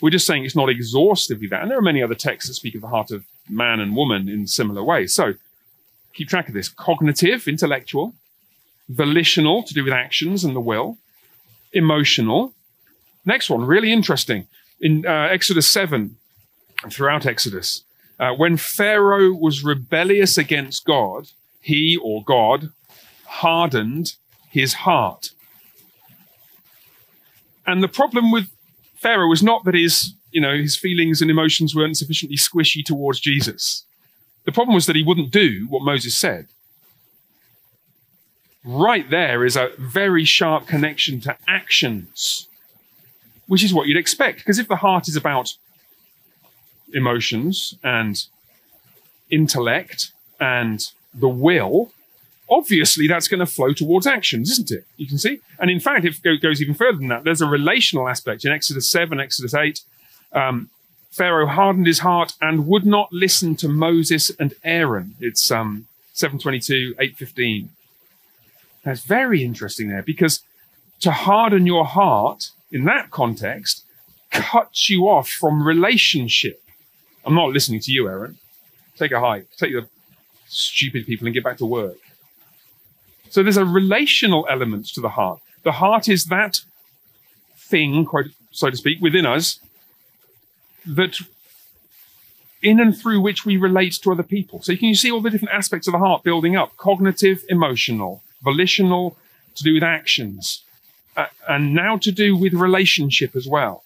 We're 0.00 0.10
just 0.10 0.26
saying 0.26 0.44
it's 0.44 0.56
not 0.56 0.68
exhaustively 0.68 1.46
that. 1.48 1.62
And 1.62 1.70
there 1.70 1.78
are 1.78 1.82
many 1.82 2.02
other 2.02 2.14
texts 2.14 2.48
that 2.48 2.54
speak 2.54 2.74
of 2.74 2.80
the 2.80 2.88
heart 2.88 3.10
of 3.10 3.24
man 3.48 3.80
and 3.80 3.96
woman 3.96 4.28
in 4.28 4.46
similar 4.46 4.82
ways. 4.82 5.14
So 5.14 5.34
keep 6.12 6.28
track 6.28 6.48
of 6.48 6.54
this 6.54 6.68
cognitive, 6.68 7.48
intellectual, 7.48 8.14
volitional, 8.88 9.62
to 9.62 9.74
do 9.74 9.84
with 9.84 9.92
actions 9.92 10.44
and 10.44 10.54
the 10.54 10.60
will, 10.60 10.98
emotional. 11.72 12.54
Next 13.24 13.50
one, 13.50 13.64
really 13.64 13.92
interesting. 13.92 14.46
In 14.80 15.06
uh, 15.06 15.28
Exodus 15.30 15.66
7, 15.68 16.16
throughout 16.90 17.26
Exodus, 17.26 17.84
uh, 18.18 18.32
when 18.32 18.56
Pharaoh 18.56 19.32
was 19.32 19.64
rebellious 19.64 20.38
against 20.38 20.84
God, 20.84 21.28
he 21.60 21.98
or 22.02 22.22
God 22.24 22.70
hardened 23.26 24.14
his 24.50 24.74
heart. 24.74 25.30
And 27.66 27.82
the 27.82 27.88
problem 27.88 28.30
with 28.30 28.48
Pharaoh 28.96 29.28
was 29.28 29.42
not 29.42 29.64
that 29.64 29.74
his, 29.74 30.14
you 30.30 30.40
know, 30.40 30.56
his 30.56 30.76
feelings 30.76 31.20
and 31.20 31.30
emotions 31.30 31.74
weren't 31.74 31.96
sufficiently 31.96 32.36
squishy 32.36 32.84
towards 32.84 33.20
Jesus. 33.20 33.84
The 34.44 34.52
problem 34.52 34.74
was 34.74 34.86
that 34.86 34.96
he 34.96 35.02
wouldn't 35.02 35.30
do 35.30 35.66
what 35.68 35.82
Moses 35.82 36.16
said 36.16 36.48
right 38.64 39.08
there 39.10 39.44
is 39.44 39.56
a 39.56 39.70
very 39.78 40.24
sharp 40.24 40.66
connection 40.66 41.20
to 41.20 41.36
actions, 41.46 42.48
which 43.46 43.62
is 43.62 43.74
what 43.74 43.86
you'd 43.86 43.98
expect. 43.98 44.38
Because 44.38 44.58
if 44.58 44.68
the 44.68 44.76
heart 44.76 45.08
is 45.08 45.16
about 45.16 45.54
emotions 46.94 47.74
and 47.82 48.24
intellect 49.30 50.12
and 50.40 50.90
the 51.12 51.28
will, 51.28 51.92
obviously 52.48 53.06
that's 53.06 53.28
going 53.28 53.40
to 53.40 53.46
flow 53.46 53.72
towards 53.72 54.06
actions, 54.06 54.50
isn't 54.52 54.70
it? 54.70 54.86
You 54.96 55.06
can 55.06 55.18
see. 55.18 55.40
And 55.58 55.70
in 55.70 55.80
fact, 55.80 56.04
if 56.04 56.24
it 56.24 56.42
goes 56.42 56.62
even 56.62 56.74
further 56.74 56.98
than 56.98 57.08
that, 57.08 57.24
there's 57.24 57.40
a 57.40 57.46
relational 57.46 58.08
aspect 58.08 58.44
in 58.44 58.52
Exodus 58.52 58.88
7, 58.88 59.20
Exodus 59.20 59.54
8. 59.54 59.80
Um, 60.32 60.70
Pharaoh 61.10 61.46
hardened 61.46 61.86
his 61.86 62.00
heart 62.00 62.32
and 62.40 62.66
would 62.66 62.84
not 62.84 63.12
listen 63.12 63.54
to 63.56 63.68
Moses 63.68 64.30
and 64.38 64.54
Aaron. 64.64 65.14
It's 65.20 65.50
um, 65.50 65.86
722, 66.12 66.96
815. 66.98 67.70
That's 68.82 69.02
very 69.02 69.44
interesting 69.44 69.88
there 69.88 70.02
because 70.02 70.40
to 71.00 71.12
harden 71.12 71.66
your 71.66 71.84
heart 71.84 72.50
in 72.70 72.84
that 72.84 73.10
context 73.10 73.84
cuts 74.30 74.90
you 74.90 75.08
off 75.08 75.28
from 75.28 75.66
relationship. 75.66 76.63
I'm 77.24 77.34
not 77.34 77.50
listening 77.50 77.80
to 77.80 77.92
you, 77.92 78.08
Aaron. 78.08 78.38
Take 78.96 79.12
a 79.12 79.20
hike. 79.20 79.48
Take 79.56 79.72
the 79.72 79.88
stupid 80.46 81.06
people 81.06 81.26
and 81.26 81.34
get 81.34 81.44
back 81.44 81.58
to 81.58 81.66
work. 81.66 81.96
So 83.30 83.42
there's 83.42 83.56
a 83.56 83.64
relational 83.64 84.46
element 84.48 84.86
to 84.94 85.00
the 85.00 85.08
heart. 85.08 85.40
The 85.62 85.72
heart 85.72 86.08
is 86.08 86.26
that 86.26 86.60
thing, 87.56 88.06
so 88.50 88.70
to 88.70 88.76
speak, 88.76 89.00
within 89.00 89.26
us 89.26 89.58
that 90.86 91.18
in 92.62 92.80
and 92.80 92.96
through 92.96 93.20
which 93.20 93.44
we 93.44 93.56
relate 93.56 93.94
to 94.02 94.12
other 94.12 94.22
people. 94.22 94.62
So 94.62 94.72
you 94.72 94.78
can 94.78 94.94
see 94.94 95.10
all 95.10 95.20
the 95.20 95.30
different 95.30 95.54
aspects 95.54 95.86
of 95.86 95.92
the 95.92 95.98
heart 95.98 96.22
building 96.22 96.56
up 96.56 96.76
cognitive, 96.76 97.44
emotional, 97.48 98.22
volitional, 98.42 99.16
to 99.54 99.62
do 99.62 99.74
with 99.74 99.82
actions, 99.82 100.64
uh, 101.16 101.26
and 101.48 101.74
now 101.74 101.96
to 101.98 102.10
do 102.10 102.36
with 102.36 102.54
relationship 102.54 103.36
as 103.36 103.46
well. 103.46 103.83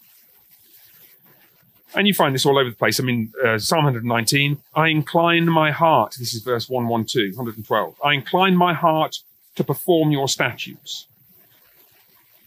And 1.95 2.07
you 2.07 2.15
find 2.15 2.35
this 2.35 2.45
all 2.45 2.59
over 2.59 2.69
the 2.69 2.77
place. 2.77 3.01
I 3.01 3.03
mean, 3.03 3.33
uh, 3.45 3.59
Psalm 3.59 3.85
119, 3.85 4.59
I 4.75 4.89
incline 4.89 5.47
my 5.47 5.71
heart. 5.71 6.17
This 6.19 6.35
is 6.35 6.43
verse 6.43 6.69
112, 6.69 7.37
112. 7.37 7.95
I 8.05 8.13
incline 8.13 8.57
my 8.57 8.75
heart 8.75 9.17
to 9.55 9.65
perform 9.65 10.11
your 10.11 10.29
statutes. 10.29 11.07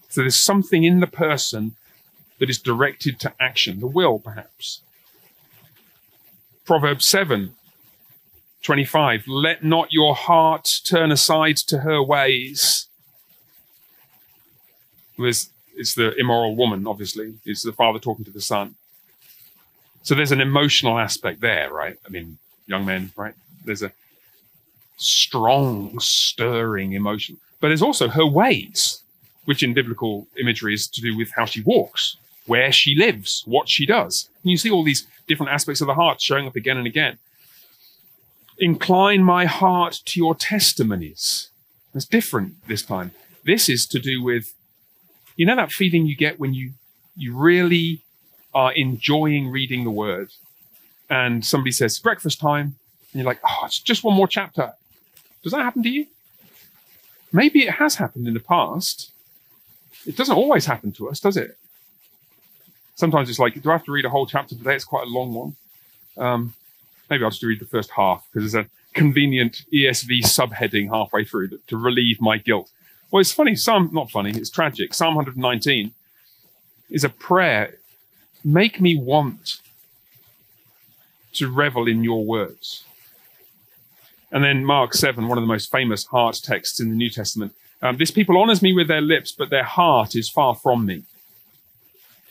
So 0.09 0.21
there's 0.21 0.37
something 0.37 0.83
in 0.83 0.99
the 0.99 1.07
person 1.07 1.75
that 2.39 2.49
is 2.49 2.59
directed 2.59 3.19
to 3.21 3.33
action, 3.39 3.79
the 3.79 3.87
will, 3.87 4.19
perhaps. 4.19 4.81
Proverbs 6.65 7.05
7, 7.05 7.55
25 8.61 9.27
let 9.27 9.63
not 9.63 9.91
your 9.91 10.15
heart 10.15 10.69
turn 10.83 11.11
aside 11.11 11.57
to 11.57 11.79
her 11.79 12.01
ways 12.01 12.87
there's 15.17 15.49
it's 15.75 15.95
the 15.95 16.15
immoral 16.15 16.55
woman 16.55 16.85
obviously 16.85 17.35
it's 17.45 17.63
the 17.63 17.73
father 17.73 17.99
talking 17.99 18.25
to 18.25 18.31
the 18.31 18.41
son 18.41 18.75
so 20.03 20.15
there's 20.15 20.31
an 20.31 20.41
emotional 20.41 20.97
aspect 20.97 21.41
there 21.41 21.71
right 21.71 21.97
i 22.05 22.09
mean 22.09 22.37
young 22.67 22.85
men 22.85 23.11
right 23.15 23.33
there's 23.65 23.83
a 23.83 23.91
strong 24.97 25.99
stirring 25.99 26.93
emotion 26.93 27.37
but 27.59 27.69
there's 27.69 27.81
also 27.81 28.07
her 28.07 28.25
ways 28.25 29.01
which 29.45 29.63
in 29.63 29.73
biblical 29.73 30.27
imagery 30.39 30.73
is 30.73 30.87
to 30.87 31.01
do 31.01 31.17
with 31.17 31.31
how 31.35 31.45
she 31.45 31.61
walks 31.63 32.17
where 32.45 32.71
she 32.71 32.95
lives, 32.95 33.43
what 33.45 33.69
she 33.69 33.85
does. 33.85 34.29
And 34.43 34.51
you 34.51 34.57
see 34.57 34.71
all 34.71 34.83
these 34.83 35.07
different 35.27 35.51
aspects 35.51 35.81
of 35.81 35.87
the 35.87 35.93
heart 35.93 36.21
showing 36.21 36.47
up 36.47 36.55
again 36.55 36.77
and 36.77 36.87
again. 36.87 37.17
Incline 38.57 39.23
my 39.23 39.45
heart 39.45 40.01
to 40.05 40.19
your 40.19 40.35
testimonies. 40.35 41.49
It's 41.93 42.05
different 42.05 42.55
this 42.67 42.83
time. 42.83 43.11
This 43.45 43.69
is 43.69 43.85
to 43.87 43.99
do 43.99 44.21
with, 44.21 44.53
you 45.35 45.45
know, 45.45 45.55
that 45.55 45.71
feeling 45.71 46.05
you 46.05 46.15
get 46.15 46.39
when 46.39 46.53
you 46.53 46.73
you 47.15 47.35
really 47.35 48.01
are 48.53 48.71
enjoying 48.73 49.49
reading 49.49 49.83
the 49.83 49.91
word, 49.91 50.31
and 51.09 51.45
somebody 51.45 51.71
says 51.71 51.97
breakfast 51.99 52.39
time, 52.39 52.75
and 53.11 53.21
you're 53.21 53.25
like, 53.25 53.39
oh, 53.47 53.63
it's 53.65 53.79
just 53.79 54.03
one 54.03 54.15
more 54.15 54.27
chapter. 54.27 54.73
Does 55.43 55.51
that 55.53 55.63
happen 55.63 55.83
to 55.83 55.89
you? 55.89 56.07
Maybe 57.33 57.63
it 57.63 57.71
has 57.75 57.95
happened 57.95 58.27
in 58.27 58.33
the 58.33 58.39
past. 58.39 59.11
It 60.05 60.17
doesn't 60.17 60.35
always 60.35 60.65
happen 60.65 60.91
to 60.93 61.09
us, 61.09 61.19
does 61.19 61.37
it? 61.37 61.57
Sometimes 62.95 63.29
it's 63.29 63.39
like, 63.39 63.61
do 63.61 63.69
I 63.69 63.73
have 63.73 63.85
to 63.85 63.91
read 63.91 64.05
a 64.05 64.09
whole 64.09 64.25
chapter 64.27 64.55
today? 64.55 64.75
It's 64.75 64.83
quite 64.85 65.07
a 65.07 65.09
long 65.09 65.33
one. 65.33 65.55
Um, 66.17 66.53
maybe 67.09 67.23
I'll 67.23 67.29
just 67.29 67.43
read 67.43 67.59
the 67.59 67.65
first 67.65 67.91
half 67.91 68.27
because 68.31 68.51
there's 68.51 68.65
a 68.65 68.69
convenient 68.93 69.63
ESV 69.73 70.21
subheading 70.23 70.89
halfway 70.89 71.23
through 71.23 71.49
to 71.67 71.77
relieve 71.77 72.19
my 72.21 72.37
guilt. 72.37 72.69
Well, 73.09 73.21
it's 73.21 73.31
funny. 73.31 73.55
Psalm, 73.55 73.89
not 73.91 74.11
funny, 74.11 74.31
it's 74.31 74.49
tragic. 74.49 74.93
Psalm 74.93 75.15
119 75.15 75.93
is 76.89 77.03
a 77.03 77.09
prayer. 77.09 77.77
Make 78.43 78.81
me 78.81 78.97
want 78.97 79.61
to 81.33 81.51
revel 81.51 81.87
in 81.87 82.03
your 82.03 82.25
words. 82.25 82.83
And 84.31 84.43
then 84.43 84.65
Mark 84.65 84.93
7, 84.93 85.27
one 85.27 85.37
of 85.37 85.43
the 85.43 85.47
most 85.47 85.71
famous 85.71 86.05
heart 86.05 86.39
texts 86.43 86.79
in 86.79 86.89
the 86.89 86.95
New 86.95 87.09
Testament. 87.09 87.53
Um, 87.81 87.97
this 87.97 88.11
people 88.11 88.37
honors 88.37 88.61
me 88.61 88.73
with 88.73 88.87
their 88.87 89.01
lips, 89.01 89.31
but 89.31 89.49
their 89.49 89.63
heart 89.63 90.15
is 90.15 90.29
far 90.29 90.55
from 90.55 90.85
me. 90.85 91.03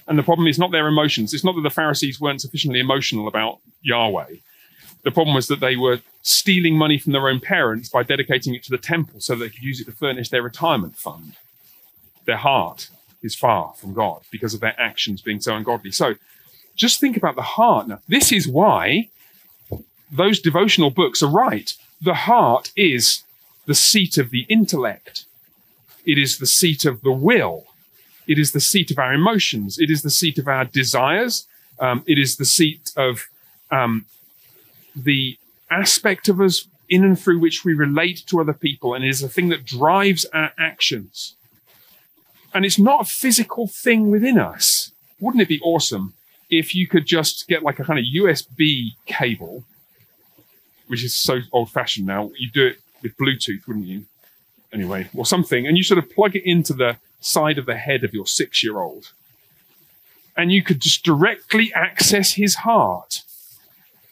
And 0.06 0.18
the 0.18 0.22
problem 0.22 0.48
is 0.48 0.58
not 0.58 0.72
their 0.72 0.88
emotions. 0.88 1.34
It's 1.34 1.44
not 1.44 1.54
that 1.54 1.62
the 1.62 1.70
Pharisees 1.70 2.20
weren't 2.20 2.40
sufficiently 2.40 2.80
emotional 2.80 3.28
about 3.28 3.58
Yahweh. 3.82 4.36
The 5.02 5.10
problem 5.10 5.34
was 5.34 5.46
that 5.48 5.60
they 5.60 5.76
were 5.76 6.00
stealing 6.22 6.76
money 6.76 6.98
from 6.98 7.12
their 7.12 7.28
own 7.28 7.40
parents 7.40 7.88
by 7.88 8.02
dedicating 8.02 8.54
it 8.54 8.62
to 8.64 8.70
the 8.70 8.78
temple 8.78 9.20
so 9.20 9.34
they 9.34 9.48
could 9.48 9.62
use 9.62 9.80
it 9.80 9.84
to 9.84 9.92
furnish 9.92 10.28
their 10.28 10.42
retirement 10.42 10.96
fund. 10.96 11.34
Their 12.26 12.36
heart 12.36 12.88
is 13.22 13.34
far 13.34 13.74
from 13.76 13.94
God 13.94 14.22
because 14.30 14.54
of 14.54 14.60
their 14.60 14.78
actions 14.78 15.20
being 15.20 15.40
so 15.40 15.54
ungodly. 15.54 15.90
So 15.90 16.14
just 16.74 17.00
think 17.00 17.16
about 17.16 17.36
the 17.36 17.42
heart. 17.42 17.88
Now, 17.88 18.00
this 18.08 18.32
is 18.32 18.48
why 18.48 19.08
those 20.10 20.40
devotional 20.40 20.90
books 20.90 21.22
are 21.22 21.30
right. 21.30 21.74
The 22.00 22.14
heart 22.14 22.72
is 22.76 23.22
the 23.66 23.74
seat 23.74 24.18
of 24.18 24.30
the 24.30 24.46
intellect, 24.48 25.26
it 26.04 26.18
is 26.18 26.38
the 26.38 26.46
seat 26.46 26.84
of 26.84 27.02
the 27.02 27.12
will, 27.12 27.66
it 28.26 28.38
is 28.38 28.52
the 28.52 28.60
seat 28.60 28.90
of 28.90 28.98
our 28.98 29.12
emotions, 29.12 29.78
it 29.78 29.90
is 29.90 30.02
the 30.02 30.10
seat 30.10 30.38
of 30.38 30.48
our 30.48 30.64
desires, 30.64 31.46
um, 31.78 32.02
it 32.06 32.18
is 32.18 32.36
the 32.36 32.44
seat 32.44 32.90
of 32.96 33.28
um, 33.70 34.06
the 34.96 35.38
aspect 35.70 36.28
of 36.28 36.40
us 36.40 36.66
in 36.88 37.04
and 37.04 37.18
through 37.20 37.38
which 37.38 37.64
we 37.64 37.74
relate 37.74 38.24
to 38.26 38.40
other 38.40 38.52
people, 38.52 38.94
and 38.94 39.04
it 39.04 39.08
is 39.08 39.20
the 39.20 39.28
thing 39.28 39.50
that 39.50 39.64
drives 39.64 40.24
our 40.32 40.52
actions. 40.58 41.36
And 42.52 42.64
it's 42.64 42.78
not 42.78 43.02
a 43.02 43.04
physical 43.04 43.66
thing 43.66 44.10
within 44.10 44.38
us. 44.38 44.92
Wouldn't 45.20 45.42
it 45.42 45.48
be 45.48 45.60
awesome 45.60 46.14
if 46.50 46.74
you 46.74 46.86
could 46.86 47.06
just 47.06 47.46
get 47.46 47.62
like 47.62 47.78
a 47.78 47.84
kind 47.84 47.98
of 47.98 48.04
USB 48.04 48.94
cable, 49.06 49.64
which 50.88 51.04
is 51.04 51.14
so 51.14 51.40
old 51.52 51.70
fashioned 51.70 52.06
now? 52.06 52.30
You 52.38 52.50
do 52.50 52.66
it 52.66 52.78
with 53.02 53.16
Bluetooth, 53.16 53.66
wouldn't 53.66 53.86
you? 53.86 54.06
Anyway, 54.72 55.08
or 55.14 55.26
something, 55.26 55.66
and 55.66 55.76
you 55.76 55.82
sort 55.82 55.98
of 55.98 56.08
plug 56.10 56.36
it 56.36 56.44
into 56.44 56.72
the 56.72 56.96
side 57.20 57.58
of 57.58 57.66
the 57.66 57.76
head 57.76 58.04
of 58.04 58.14
your 58.14 58.26
six 58.26 58.62
year 58.62 58.78
old. 58.78 59.12
And 60.36 60.52
you 60.52 60.62
could 60.62 60.80
just 60.80 61.04
directly 61.04 61.72
access 61.74 62.34
his 62.34 62.54
heart. 62.56 63.22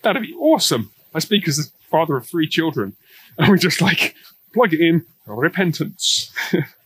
That'd 0.03 0.23
be 0.23 0.35
awesome. 0.35 0.91
I 1.15 1.21
speak 1.21 1.47
as 1.49 1.59
a 1.59 1.71
father 1.89 2.17
of 2.17 2.27
three 2.27 2.49
children, 2.49 2.97
and 3.39 3.51
we 3.51 3.59
just 3.59 3.81
like 3.81 4.15
plug 4.53 4.75
it 4.75 4.81
in, 4.81 5.05
repentance, 5.27 6.33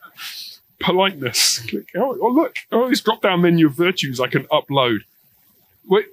politeness. 0.83 1.59
Click. 1.61 1.89
Oh, 1.97 2.17
oh, 2.21 2.29
look, 2.29 2.57
oh, 2.71 2.89
this 2.89 3.01
drop 3.01 3.23
down 3.23 3.43
menu 3.43 3.67
of 3.67 3.75
virtues 3.75 4.21
I 4.21 4.27
can 4.27 4.45
upload. 4.45 5.01
We're, 5.87 6.05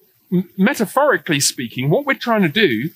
metaphorically 0.58 1.40
speaking, 1.40 1.90
what 1.90 2.06
we're 2.06 2.14
trying 2.14 2.44
to 2.44 2.50
do 2.50 2.92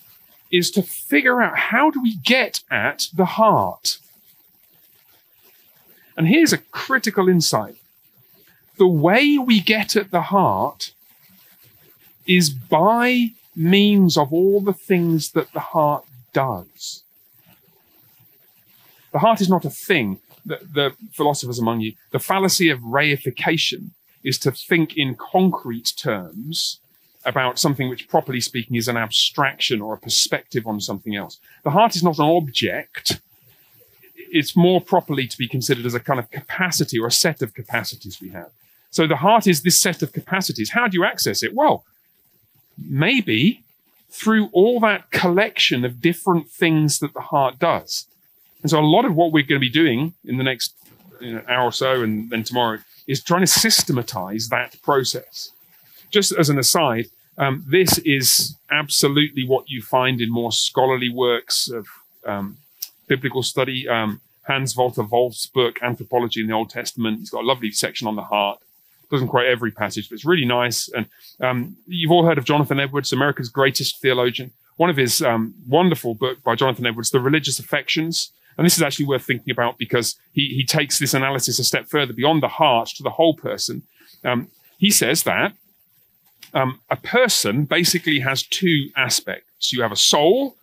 is 0.52 0.70
to 0.72 0.84
figure 0.84 1.42
out 1.42 1.58
how 1.58 1.90
do 1.90 2.02
we 2.02 2.16
get 2.16 2.62
at 2.70 3.08
the 3.14 3.26
heart. 3.26 3.98
And 6.16 6.28
here's 6.28 6.54
a 6.54 6.60
critical 6.60 7.28
insight 7.28 7.76
the 8.78 8.88
way 8.88 9.38
we 9.38 9.60
get 9.60 9.96
at 9.96 10.12
the 10.12 10.22
heart 10.22 10.94
is 12.26 12.50
by 12.50 13.32
means 13.56 14.18
of 14.18 14.34
all 14.34 14.62
the 14.62 14.74
things 14.74 15.32
that 15.32 15.52
the 15.54 15.60
heart 15.60 16.06
does. 16.34 17.04
The 19.12 19.20
heart 19.20 19.42
is 19.42 19.50
not 19.50 19.64
a 19.64 19.70
thing. 19.70 20.20
The, 20.46 20.60
the, 20.74 20.96
philosophers 21.14 21.60
among 21.60 21.82
you, 21.82 21.94
the 22.12 22.20
fallacy 22.20 22.70
of 22.70 22.80
reification 22.80 23.92
is 24.24 24.38
to 24.40 24.52
think 24.52 24.98
in 24.98 25.16
concrete 25.16 25.94
terms 25.98 26.80
about 27.26 27.58
something 27.58 27.90
which, 27.90 28.10
properly 28.10 28.42
speaking, 28.42 28.76
is 28.76 28.88
an 28.88 28.98
abstraction 28.98 29.82
or 29.82 29.94
a 29.94 29.98
perspective 29.98 30.68
on 30.68 30.82
something 30.82 31.16
else. 31.16 31.40
The 31.64 31.72
heart 31.72 31.96
is 31.96 32.04
not 32.04 32.20
an 32.20 32.26
object. 32.26 33.22
It's 34.16 34.56
more 34.56 34.82
properly 34.82 35.28
to 35.28 35.38
be 35.38 35.48
considered 35.48 35.86
as 35.86 35.94
a 35.94 36.00
kind 36.00 36.20
of 36.20 36.30
capacity 36.32 37.00
or 37.00 37.08
a 37.08 37.12
set 37.12 37.42
of 37.42 37.54
capacities 37.54 38.20
we 38.22 38.30
have. 38.30 38.52
So 38.92 39.08
the 39.08 39.16
heart 39.16 39.48
is 39.48 39.64
this 39.64 39.80
set 39.80 40.02
of 40.04 40.12
capacities. 40.14 40.72
How 40.72 40.88
do 40.88 40.98
you 40.98 41.06
access 41.06 41.42
it? 41.42 41.54
Well, 41.56 41.86
maybe 42.78 43.64
through 44.10 44.50
all 44.54 44.80
that 44.80 45.10
collection 45.10 45.84
of 45.84 46.00
different 46.00 46.50
things 46.50 47.00
that 47.00 47.14
the 47.14 47.22
heart 47.22 47.58
does. 47.58 48.08
And 48.64 48.70
so 48.70 48.80
a 48.80 48.82
lot 48.82 49.06
of 49.06 49.16
what 49.16 49.32
we're 49.32 49.44
going 49.44 49.60
to 49.62 49.68
be 49.68 49.70
doing 49.70 50.14
in 50.26 50.38
the 50.38 50.44
next 50.44 50.74
you 51.22 51.34
know, 51.34 51.42
hour 51.48 51.66
or 51.66 51.72
so 51.72 52.02
and 52.02 52.30
then 52.30 52.44
tomorrow 52.44 52.80
is 53.08 53.22
trying 53.22 53.42
to 53.42 53.48
systematize 53.48 54.50
that 54.50 54.82
process. 54.82 55.52
Just 56.10 56.32
as 56.32 56.50
an 56.50 56.58
aside, 56.58 57.08
um, 57.38 57.64
this 57.68 57.98
is 58.00 58.56
absolutely 58.72 59.46
what 59.46 59.70
you 59.70 59.82
find 59.82 60.22
in 60.22 60.32
more 60.32 60.52
scholarly 60.52 61.10
works 61.10 61.70
of 61.70 61.88
um, 62.26 62.58
biblical 63.08 63.44
study. 63.44 63.88
Um, 63.88 64.22
Hans 64.48 64.76
Walter 64.76 65.04
Wolff's 65.04 65.46
book, 65.46 65.82
Anthropology 65.82 66.42
in 66.42 66.48
the 66.48 66.54
Old 66.54 66.70
Testament, 66.70 67.20
he's 67.20 67.30
got 67.30 67.44
a 67.44 67.48
lovely 67.48 67.72
section 67.72 68.08
on 68.08 68.16
the 68.16 68.24
heart 68.24 68.60
doesn't 69.14 69.28
quote 69.28 69.46
every 69.46 69.72
passage, 69.72 70.10
but 70.10 70.16
it's 70.16 70.26
really 70.26 70.46
nice. 70.46 70.90
And 70.90 71.06
um, 71.40 71.78
you've 71.86 72.12
all 72.12 72.26
heard 72.26 72.38
of 72.38 72.46
Jonathan 72.46 72.80
Edwards, 72.80 73.14
America's 73.14 73.50
greatest 73.50 74.02
theologian. 74.02 74.52
One 74.78 74.90
of 74.90 74.98
his 74.98 75.22
um, 75.22 75.54
wonderful 75.68 76.16
book 76.16 76.42
by 76.44 76.56
Jonathan 76.56 76.88
Edwards, 76.88 77.12
The 77.12 77.20
Religious 77.20 77.60
Affections. 77.60 78.32
And 78.58 78.66
this 78.66 78.78
is 78.78 78.84
actually 78.84 79.06
worth 79.06 79.24
thinking 79.24 79.52
about 79.52 79.78
because 79.78 80.16
he, 80.32 80.50
he 80.50 80.66
takes 80.66 81.00
this 81.00 81.14
analysis 81.14 81.60
a 81.60 81.64
step 81.64 81.88
further 81.88 82.14
beyond 82.14 82.44
the 82.44 82.48
heart 82.48 82.90
to 82.90 83.04
the 83.04 83.10
whole 83.10 83.36
person. 83.36 83.84
Um, 84.24 84.50
he 84.78 84.92
says 84.92 85.24
that 85.24 85.54
um, 86.54 86.80
a 86.90 86.96
person 86.96 87.66
basically 87.66 88.20
has 88.20 88.44
two 88.44 88.90
aspects. 88.96 89.74
You 89.74 89.82
have 89.82 89.92
a 89.92 89.98
soul 89.98 90.56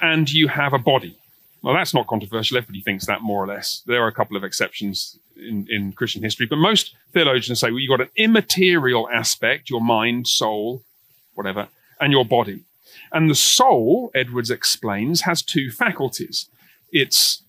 and 0.00 0.30
you 0.30 0.48
have 0.48 0.72
a 0.72 0.78
body. 0.78 1.16
Well, 1.62 1.74
that's 1.74 1.94
not 1.94 2.06
controversial. 2.06 2.56
Everybody 2.56 2.80
thinks 2.80 3.06
that 3.06 3.22
more 3.22 3.44
or 3.44 3.46
less. 3.46 3.82
There 3.86 4.02
are 4.02 4.08
a 4.08 4.12
couple 4.14 4.36
of 4.36 4.44
exceptions 4.44 5.18
in, 5.36 5.66
in 5.68 5.92
Christian 5.92 6.22
history, 6.22 6.46
but 6.46 6.56
most 6.56 6.94
theologians 7.12 7.60
say, 7.60 7.70
well, 7.70 7.80
you've 7.80 7.96
got 7.96 8.00
an 8.00 8.12
immaterial 8.16 9.08
aspect, 9.10 9.68
your 9.68 9.82
mind, 9.82 10.26
soul, 10.26 10.82
whatever, 11.34 11.68
and 12.00 12.12
your 12.12 12.24
body. 12.24 12.64
And 13.12 13.28
the 13.28 13.34
soul, 13.34 14.10
Edwards 14.14 14.50
explains, 14.50 15.22
has 15.22 15.42
two 15.42 15.70
faculties. 15.70 16.48
It's 16.92 17.42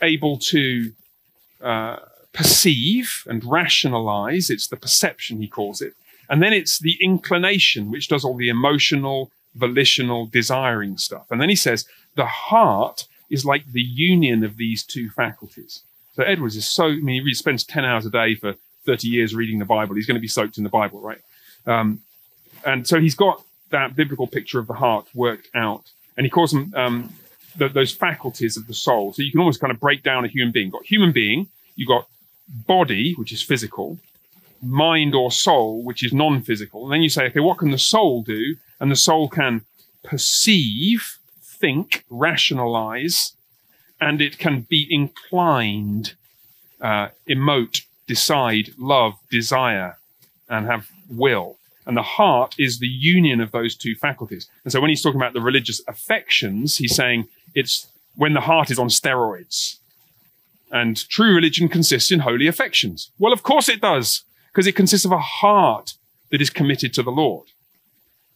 able 0.00 0.38
to 0.38 0.92
uh, 1.60 1.96
perceive 2.32 3.24
and 3.26 3.44
rationalize, 3.44 4.50
it's 4.50 4.68
the 4.68 4.76
perception, 4.76 5.40
he 5.40 5.48
calls 5.48 5.80
it. 5.80 5.94
And 6.28 6.42
then 6.42 6.52
it's 6.52 6.78
the 6.78 6.96
inclination, 7.00 7.90
which 7.90 8.08
does 8.08 8.24
all 8.24 8.36
the 8.36 8.48
emotional, 8.48 9.30
volitional, 9.54 10.26
desiring 10.26 10.98
stuff. 10.98 11.26
And 11.30 11.40
then 11.40 11.48
he 11.48 11.56
says 11.56 11.86
the 12.16 12.26
heart 12.26 13.06
is 13.30 13.44
like 13.44 13.64
the 13.72 13.82
union 13.82 14.44
of 14.44 14.56
these 14.56 14.84
two 14.84 15.10
faculties. 15.10 15.82
So 16.14 16.22
Edwards 16.22 16.56
is 16.56 16.66
so, 16.66 16.86
I 16.86 16.96
mean, 16.96 17.24
he 17.26 17.34
spends 17.34 17.64
10 17.64 17.84
hours 17.84 18.06
a 18.06 18.10
day 18.10 18.34
for 18.34 18.54
30 18.86 19.08
years 19.08 19.34
reading 19.34 19.58
the 19.58 19.64
Bible. 19.64 19.94
He's 19.94 20.06
going 20.06 20.16
to 20.16 20.20
be 20.20 20.28
soaked 20.28 20.58
in 20.58 20.64
the 20.64 20.70
Bible, 20.70 21.00
right? 21.00 21.20
Um, 21.66 22.02
and 22.64 22.86
so 22.86 23.00
he's 23.00 23.14
got 23.14 23.43
that 23.74 23.96
biblical 23.96 24.26
picture 24.26 24.58
of 24.58 24.66
the 24.66 24.74
heart 24.74 25.06
worked 25.14 25.48
out. 25.54 25.84
And 26.16 26.24
he 26.24 26.30
calls 26.30 26.52
them 26.52 26.72
um, 26.76 27.12
the, 27.56 27.68
those 27.68 27.92
faculties 27.92 28.56
of 28.56 28.66
the 28.66 28.74
soul. 28.74 29.12
So 29.12 29.22
you 29.22 29.30
can 29.30 29.40
almost 29.40 29.60
kind 29.60 29.72
of 29.72 29.80
break 29.80 30.02
down 30.02 30.24
a 30.24 30.28
human 30.28 30.52
being. 30.52 30.66
You've 30.66 30.74
got 30.74 30.86
human 30.86 31.12
being, 31.12 31.48
you've 31.76 31.88
got 31.88 32.06
body, 32.66 33.14
which 33.14 33.32
is 33.32 33.42
physical, 33.42 33.98
mind 34.62 35.14
or 35.14 35.30
soul, 35.30 35.82
which 35.82 36.02
is 36.04 36.12
non 36.12 36.42
physical. 36.42 36.84
And 36.84 36.92
then 36.92 37.02
you 37.02 37.08
say, 37.08 37.24
okay, 37.26 37.40
what 37.40 37.58
can 37.58 37.72
the 37.72 37.78
soul 37.78 38.22
do? 38.22 38.56
And 38.80 38.90
the 38.90 38.96
soul 38.96 39.28
can 39.28 39.62
perceive 40.02 41.18
think, 41.42 42.04
rationalize, 42.10 43.32
and 44.00 44.20
it 44.20 44.38
can 44.38 44.60
be 44.62 44.86
inclined, 44.90 46.14
uh, 46.80 47.08
emote, 47.28 47.82
decide, 48.06 48.72
love, 48.78 49.14
desire, 49.30 49.98
and 50.48 50.66
have 50.66 50.90
will. 51.08 51.56
And 51.86 51.96
the 51.96 52.02
heart 52.02 52.54
is 52.58 52.78
the 52.78 52.88
union 52.88 53.40
of 53.40 53.52
those 53.52 53.74
two 53.74 53.94
faculties. 53.94 54.48
And 54.64 54.72
so 54.72 54.80
when 54.80 54.90
he's 54.90 55.02
talking 55.02 55.20
about 55.20 55.34
the 55.34 55.40
religious 55.40 55.82
affections, 55.86 56.78
he's 56.78 56.94
saying 56.94 57.28
it's 57.54 57.88
when 58.16 58.32
the 58.32 58.40
heart 58.40 58.70
is 58.70 58.78
on 58.78 58.88
steroids. 58.88 59.78
And 60.70 60.96
true 61.08 61.34
religion 61.34 61.68
consists 61.68 62.10
in 62.10 62.20
holy 62.20 62.46
affections. 62.46 63.10
Well, 63.18 63.32
of 63.32 63.42
course 63.42 63.68
it 63.68 63.80
does, 63.80 64.24
because 64.50 64.66
it 64.66 64.76
consists 64.76 65.04
of 65.04 65.12
a 65.12 65.18
heart 65.18 65.94
that 66.30 66.40
is 66.40 66.50
committed 66.50 66.94
to 66.94 67.02
the 67.02 67.10
Lord, 67.10 67.48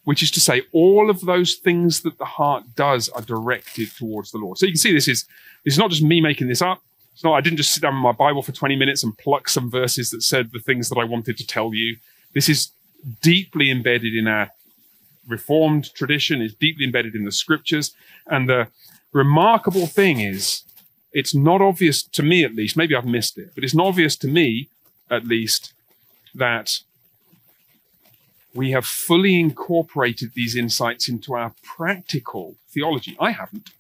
which 0.05 0.23
is 0.23 0.31
to 0.33 0.41
say, 0.41 0.63
all 0.73 1.11
of 1.11 1.23
those 1.23 1.55
things 1.55 2.03
that 2.03 2.19
the 2.19 2.25
heart 2.25 2.65
does 2.77 3.09
are 3.09 3.23
directed 3.23 3.91
towards 3.97 4.31
the 4.31 4.39
Lord. 4.39 4.59
So 4.59 4.67
you 4.67 4.73
can 4.73 4.79
see 4.79 4.93
this 4.93 5.09
is, 5.09 5.25
this 5.65 5.75
is 5.75 5.79
not 5.79 5.91
just 5.91 6.03
me 6.03 6.21
making 6.21 6.49
this 6.49 6.63
up. 6.63 6.83
It's 7.15 7.25
not, 7.25 7.35
I 7.35 7.41
didn't 7.41 7.57
just 7.57 7.73
sit 7.73 7.81
down 7.81 7.95
with 7.95 8.03
my 8.03 8.13
Bible 8.13 8.43
for 8.43 8.53
20 8.53 8.77
minutes 8.77 9.03
and 9.03 9.17
pluck 9.19 9.49
some 9.49 9.71
verses 9.71 10.11
that 10.11 10.23
said 10.23 10.53
the 10.53 10.61
things 10.61 10.89
that 10.91 10.99
I 10.99 11.05
wanted 11.05 11.37
to 11.39 11.47
tell 11.47 11.75
you. 11.75 11.97
This 12.35 12.49
is 12.49 12.71
deeply 13.23 13.71
embedded 13.71 14.15
in 14.15 14.27
our 14.27 14.51
Reformed 15.27 15.93
tradition, 15.95 16.41
is 16.41 16.55
deeply 16.55 16.87
embedded 16.87 17.15
in 17.15 17.25
the 17.25 17.33
scriptures. 17.33 17.95
And 18.29 18.49
the 18.49 18.69
remarkable 19.13 19.87
thing 19.87 20.21
is, 20.21 20.63
it's 21.13 21.35
not 21.35 21.61
obvious 21.61 22.03
to 22.03 22.23
me 22.23 22.45
at 22.45 22.55
least, 22.55 22.77
maybe 22.79 22.95
I've 22.95 23.05
missed 23.05 23.37
it, 23.37 23.51
but 23.55 23.63
it's 23.63 23.75
not 23.75 23.89
obvious 23.89 24.17
to 24.17 24.29
me 24.29 24.71
at 25.11 25.27
least 25.27 25.75
that 26.35 26.81
we 28.55 28.71
have 28.71 28.87
fully 28.87 29.39
incorporated 29.39 30.33
these 30.35 30.57
insights 30.57 31.09
into 31.09 31.35
our 31.35 31.55
practical 31.63 32.57
theology. 32.69 33.17
I 33.21 33.33
haven't. 33.33 33.71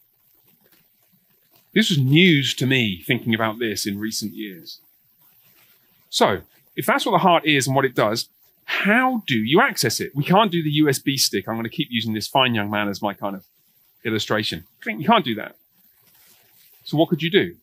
This 1.73 1.91
was 1.91 1.99
news 1.99 2.55
to 2.55 2.67
me 2.67 3.03
thinking 3.07 3.35
about 3.35 3.59
this 3.59 3.87
in 3.87 3.99
recent 3.99 4.35
years. 4.35 4.81
So, 6.11 6.43
if 6.77 6.87
that's 6.87 7.05
what 7.05 7.13
the 7.13 7.19
heart 7.19 7.45
is 7.45 7.67
and 7.67 7.75
what 7.75 7.85
it 7.85 7.95
does, 7.95 8.29
how 8.69 9.23
do 9.27 9.35
you 9.35 9.63
access 9.63 9.99
it? 9.99 10.13
We 10.15 10.25
can't 10.25 10.53
do 10.53 10.63
the 10.63 10.83
USB 10.83 11.19
stick. 11.19 11.49
I'm 11.49 11.55
going 11.55 11.65
to 11.65 11.71
keep 11.71 11.89
using 11.91 12.13
this 12.13 12.29
fine 12.29 12.55
young 12.55 12.71
man 12.71 12.91
as 12.91 13.01
my 13.01 13.15
kind 13.15 13.35
of 13.35 13.47
illustration. 14.05 14.65
You 14.85 15.07
can't 15.07 15.25
do 15.25 15.35
that. 15.37 15.57
So, 16.85 16.99
what 16.99 17.09
could 17.09 17.23
you 17.23 17.31
do? 17.31 17.57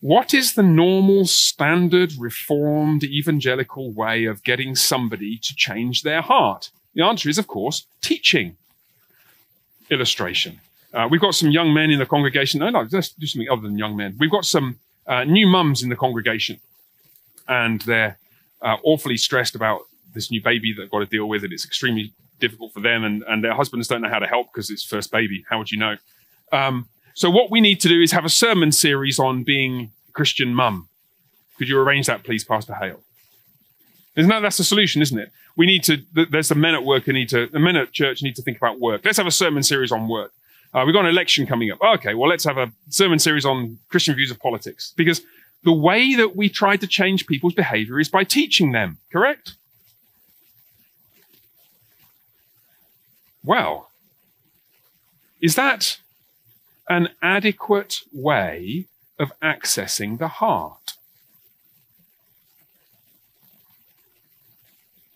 What 0.00 0.34
is 0.34 0.54
the 0.54 0.64
normal, 0.64 1.26
standard, 1.26 2.14
reformed, 2.18 3.04
evangelical 3.04 3.92
way 3.92 4.24
of 4.24 4.42
getting 4.42 4.74
somebody 4.74 5.38
to 5.38 5.54
change 5.54 6.02
their 6.02 6.20
heart? 6.20 6.72
The 6.94 7.04
answer 7.04 7.28
is, 7.28 7.38
of 7.38 7.46
course, 7.46 7.86
teaching. 8.00 8.56
Illustration. 9.88 10.58
Uh, 10.92 11.06
we've 11.08 11.20
got 11.20 11.36
some 11.36 11.52
young 11.52 11.72
men 11.72 11.92
in 11.92 12.00
the 12.00 12.06
congregation. 12.06 12.58
No, 12.58 12.70
no, 12.70 12.88
let's 12.90 13.10
do 13.10 13.26
something 13.26 13.48
other 13.48 13.62
than 13.62 13.78
young 13.78 13.96
men. 13.96 14.16
We've 14.18 14.32
got 14.32 14.44
some 14.44 14.80
uh, 15.06 15.22
new 15.22 15.46
mums 15.46 15.84
in 15.84 15.90
the 15.90 15.96
congregation, 15.96 16.58
and 17.46 17.80
they're 17.82 18.18
uh, 18.60 18.76
awfully 18.82 19.16
stressed 19.16 19.54
about 19.54 19.82
this 20.18 20.30
new 20.30 20.42
baby 20.42 20.72
that 20.72 20.82
they've 20.82 20.90
got 20.90 20.98
to 20.98 21.06
deal 21.06 21.28
with, 21.28 21.44
and 21.44 21.52
it's 21.52 21.64
extremely 21.64 22.12
difficult 22.40 22.72
for 22.72 22.80
them, 22.80 23.04
and, 23.04 23.22
and 23.28 23.44
their 23.44 23.54
husbands 23.54 23.88
don't 23.88 24.02
know 24.02 24.08
how 24.08 24.18
to 24.18 24.26
help 24.26 24.52
because 24.52 24.68
it's 24.70 24.82
first 24.82 25.10
baby. 25.12 25.44
How 25.48 25.58
would 25.58 25.70
you 25.70 25.78
know? 25.78 25.96
Um, 26.52 26.88
so 27.14 27.30
what 27.30 27.50
we 27.50 27.60
need 27.60 27.80
to 27.80 27.88
do 27.88 28.00
is 28.00 28.12
have 28.12 28.24
a 28.24 28.30
sermon 28.30 28.72
series 28.72 29.18
on 29.18 29.42
being 29.42 29.92
a 30.08 30.12
Christian 30.12 30.54
mum. 30.54 30.88
Could 31.56 31.68
you 31.68 31.78
arrange 31.80 32.06
that, 32.06 32.22
please, 32.24 32.44
Pastor 32.44 32.74
Hale? 32.74 33.00
Isn't 34.16 34.30
that 34.30 34.40
that's 34.40 34.58
the 34.58 34.64
solution, 34.64 35.00
isn't 35.02 35.18
it? 35.18 35.30
We 35.56 35.66
need 35.66 35.84
to. 35.84 35.98
There's 36.12 36.48
the 36.48 36.54
men 36.54 36.74
at 36.74 36.84
work 36.84 37.04
who 37.04 37.12
need 37.12 37.28
to. 37.28 37.46
The 37.46 37.60
men 37.60 37.76
at 37.76 37.92
church 37.92 38.22
need 38.22 38.36
to 38.36 38.42
think 38.42 38.56
about 38.56 38.80
work. 38.80 39.04
Let's 39.04 39.18
have 39.18 39.26
a 39.26 39.32
sermon 39.32 39.62
series 39.62 39.92
on 39.92 40.08
work. 40.08 40.32
Uh, 40.74 40.82
we've 40.84 40.92
got 40.92 41.04
an 41.04 41.10
election 41.10 41.46
coming 41.46 41.70
up. 41.70 41.78
Okay, 41.94 42.14
well, 42.14 42.28
let's 42.28 42.44
have 42.44 42.58
a 42.58 42.72
sermon 42.90 43.18
series 43.18 43.44
on 43.44 43.78
Christian 43.88 44.14
views 44.14 44.30
of 44.30 44.38
politics 44.38 44.92
because 44.96 45.22
the 45.64 45.72
way 45.72 46.14
that 46.14 46.36
we 46.36 46.48
try 46.48 46.76
to 46.76 46.86
change 46.86 47.26
people's 47.26 47.54
behavior 47.54 47.98
is 47.98 48.08
by 48.08 48.24
teaching 48.24 48.72
them. 48.72 48.98
Correct? 49.10 49.54
Well, 53.48 53.88
is 55.40 55.54
that 55.54 56.00
an 56.86 57.08
adequate 57.22 58.00
way 58.12 58.88
of 59.18 59.32
accessing 59.42 60.18
the 60.18 60.28
heart? 60.28 60.92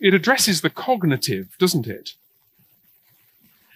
It 0.01 0.15
addresses 0.15 0.63
the 0.63 0.71
cognitive, 0.71 1.59
doesn't 1.59 1.87
it? 1.87 2.15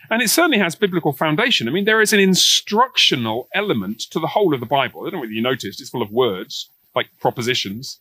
And 0.08 0.22
it 0.22 0.30
certainly 0.30 0.56
has 0.56 0.74
biblical 0.74 1.12
foundation. 1.12 1.68
I 1.68 1.70
mean, 1.70 1.84
there 1.84 2.00
is 2.00 2.14
an 2.14 2.20
instructional 2.20 3.48
element 3.52 4.00
to 4.10 4.18
the 4.18 4.28
whole 4.28 4.54
of 4.54 4.60
the 4.60 4.64
Bible. 4.64 5.02
I 5.02 5.10
don't 5.10 5.14
know 5.14 5.20
whether 5.20 5.32
you 5.32 5.42
noticed, 5.42 5.82
it's 5.82 5.90
full 5.90 6.00
of 6.00 6.10
words, 6.10 6.70
like 6.94 7.10
propositions, 7.20 7.98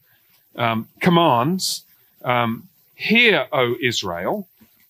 um, 0.56 0.88
commands. 1.01 1.84
Um, 2.24 2.70
Hear, 2.93 3.45
O 3.51 3.76
Israel, 3.84 4.47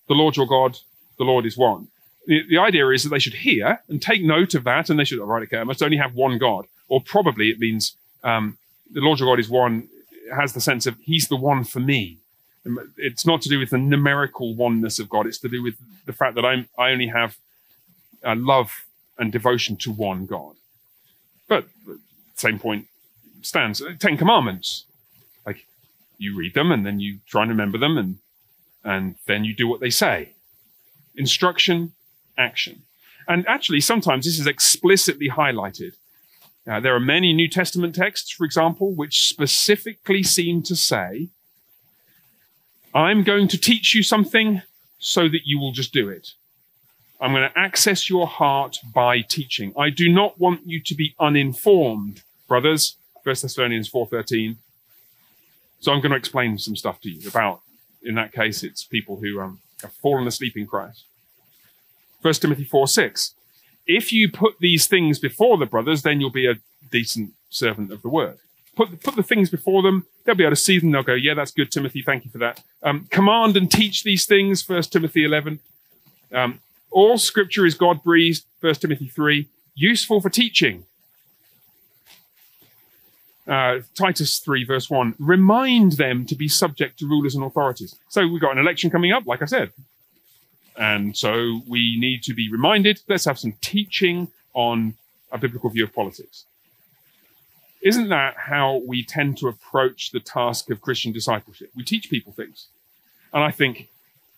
the 0.08 0.14
Lord 0.14 0.38
your 0.38 0.46
God 0.46 0.78
the 1.18 1.24
Lord 1.24 1.46
is 1.46 1.58
one. 1.58 1.88
The, 2.28 2.42
the 2.50 2.58
idea 2.58 2.90
is 2.90 3.04
that 3.04 3.10
they 3.10 3.20
should 3.20 3.34
hear 3.34 3.82
and 3.88 4.02
take 4.02 4.24
note 4.24 4.56
of 4.56 4.64
that, 4.64 4.90
and 4.90 5.00
they 5.00 5.04
should, 5.04 5.20
all 5.20 5.28
right, 5.28 5.44
okay, 5.44 5.58
I 5.58 5.64
must 5.64 5.84
only 5.84 5.98
have 5.98 6.16
one 6.16 6.38
God. 6.38 6.66
Or 6.88 7.02
probably 7.02 7.50
it 7.50 7.60
means 7.60 7.96
um, 8.24 8.58
the 8.92 9.02
Lord 9.02 9.20
your 9.20 9.30
God 9.30 9.40
is 9.40 9.50
one, 9.50 9.90
has 10.36 10.54
the 10.54 10.62
sense 10.62 10.86
of 10.86 10.98
He's 11.00 11.28
the 11.28 11.36
one 11.36 11.64
for 11.64 11.80
me. 11.80 12.18
It's 12.98 13.26
not 13.26 13.42
to 13.44 13.50
do 13.50 13.60
with 13.60 13.70
the 13.70 13.78
numerical 13.78 14.56
oneness 14.56 14.98
of 14.98 15.10
God, 15.10 15.28
it's 15.28 15.38
to 15.40 15.50
do 15.50 15.62
with 15.62 15.76
the 16.06 16.14
fact 16.14 16.36
that 16.36 16.46
I'm, 16.46 16.68
I 16.78 16.90
only 16.90 17.08
have 17.08 17.38
uh, 18.24 18.36
love 18.36 18.86
and 19.18 19.32
devotion 19.32 19.78
to 19.78 19.92
one 19.92 20.26
God. 20.26 20.56
But 21.48 21.68
same 22.36 22.60
point 22.60 22.88
stands. 23.42 23.82
Ten 24.00 24.18
Commandments. 24.18 24.86
Like 25.46 25.66
you 26.18 26.36
read 26.36 26.54
them 26.56 26.72
and 26.72 26.86
then 26.86 27.00
you 27.00 27.20
try 27.28 27.44
and 27.44 27.52
remember 27.52 27.78
them 27.78 27.98
and 27.98 28.18
and 28.84 29.16
then 29.26 29.44
you 29.44 29.54
do 29.54 29.68
what 29.68 29.80
they 29.80 29.90
say 29.90 30.35
instruction, 31.18 31.94
action. 32.38 32.84
And 33.28 33.48
actually, 33.48 33.82
sometimes 33.82 34.26
this 34.26 34.40
is 34.40 34.48
explicitly 34.48 35.30
highlighted. 35.30 35.94
Uh, 36.68 36.80
there 36.80 36.96
are 36.96 37.00
many 37.00 37.34
New 37.34 37.48
Testament 37.48 37.96
texts, 37.96 38.32
for 38.32 38.46
example, 38.46 38.94
which 38.94 39.28
specifically 39.28 40.24
seem 40.24 40.64
to 40.64 40.76
say, 40.76 41.30
I'm 42.94 43.24
going 43.24 43.48
to 43.50 43.58
teach 43.58 43.94
you 43.94 44.04
something 44.04 44.62
so 44.98 45.28
that 45.28 45.42
you 45.46 45.60
will 45.60 45.72
just 45.72 45.94
do 45.94 46.10
it. 46.10 46.30
I'm 47.20 47.32
going 47.32 47.50
to 47.50 47.58
access 47.58 48.10
your 48.10 48.28
heart 48.28 48.78
by 48.94 49.22
teaching. 49.22 49.74
I 49.78 49.90
do 49.90 50.10
not 50.10 50.40
want 50.40 50.62
you 50.66 50.82
to 50.82 50.96
be 50.96 51.16
uninformed, 51.20 52.24
brothers. 52.48 52.98
1 53.24 53.36
Thessalonians 53.42 53.90
4.13. 53.90 54.58
So 55.80 55.92
I'm 55.92 56.02
going 56.02 56.12
to 56.12 56.18
explain 56.18 56.58
some 56.58 56.76
stuff 56.76 57.02
to 57.02 57.10
you 57.10 57.28
about, 57.28 57.62
in 58.04 58.16
that 58.16 58.34
case, 58.34 58.64
it's 58.64 58.84
people 58.84 59.18
who 59.18 59.40
um, 59.40 59.60
have 59.82 59.94
fallen 59.94 60.28
asleep 60.28 60.56
in 60.58 60.68
Christ. 60.68 61.06
1 62.22 62.34
Timothy 62.36 62.64
4 62.64 62.88
6. 62.88 63.36
If 63.88 64.12
you 64.12 64.32
put 64.32 64.56
these 64.60 64.88
things 64.88 65.20
before 65.20 65.58
the 65.58 65.66
brothers, 65.66 66.02
then 66.02 66.20
you'll 66.20 66.32
be 66.32 66.48
a 66.48 66.56
decent 66.92 67.34
servant 67.50 67.92
of 67.92 68.02
the 68.02 68.10
word. 68.10 68.38
Put, 68.76 69.02
put 69.04 69.16
the 69.16 69.24
things 69.24 69.50
before 69.50 69.82
them, 69.82 70.06
they'll 70.24 70.36
be 70.36 70.44
able 70.44 70.52
to 70.52 70.62
see 70.62 70.80
them, 70.80 70.92
they'll 70.92 71.04
go, 71.04 71.14
Yeah, 71.14 71.34
that's 71.34 71.52
good, 71.52 71.72
Timothy, 71.72 72.02
thank 72.02 72.26
you 72.26 72.32
for 72.32 72.40
that. 72.40 72.62
Um, 72.84 73.08
command 73.10 73.56
and 73.56 73.72
teach 73.72 74.04
these 74.04 74.26
things, 74.26 74.68
1 74.68 74.84
Timothy 74.84 75.24
11. 75.24 75.60
Um, 76.34 76.60
all 76.92 77.18
scripture 77.18 77.66
is 77.66 77.76
God 77.76 78.04
breathed, 78.04 78.44
1 78.62 78.76
Timothy 78.76 79.08
3, 79.08 79.48
useful 79.76 80.20
for 80.20 80.30
teaching. 80.30 80.86
Uh, 83.48 83.80
Titus 83.94 84.40
3, 84.40 84.64
verse 84.66 84.90
1, 84.90 85.16
remind 85.20 85.94
them 85.94 86.26
to 86.26 86.36
be 86.36 86.48
subject 86.48 86.98
to 87.00 87.08
rulers 87.08 87.36
and 87.36 87.44
authorities. 87.44 87.96
So 88.10 88.28
we've 88.28 88.42
got 88.42 88.54
an 88.54 88.58
election 88.58 88.90
coming 88.90 89.12
up, 89.12 89.28
like 89.28 89.42
I 89.44 89.46
said. 89.46 89.72
And 90.78 91.16
so 91.16 91.62
we 91.68 91.98
need 92.00 92.24
to 92.24 92.34
be 92.34 92.52
reminded 92.52 93.02
let's 93.08 93.26
have 93.26 93.40
some 93.40 93.54
teaching 93.62 94.30
on 94.54 94.96
a 95.32 95.38
biblical 95.38 95.70
view 95.70 95.84
of 95.84 95.94
politics. 95.94 96.46
Isn't 97.82 98.10
that 98.10 98.36
how 98.36 98.82
we 98.86 99.04
tend 99.04 99.38
to 99.38 99.48
approach 99.48 100.12
the 100.12 100.20
task 100.20 100.72
of 100.72 100.82
Christian 100.82 101.12
discipleship? 101.12 101.70
We 101.76 101.84
teach 101.84 102.10
people 102.10 102.34
things. 102.34 102.68
And 103.32 103.44
I 103.44 103.52
think 103.52 103.90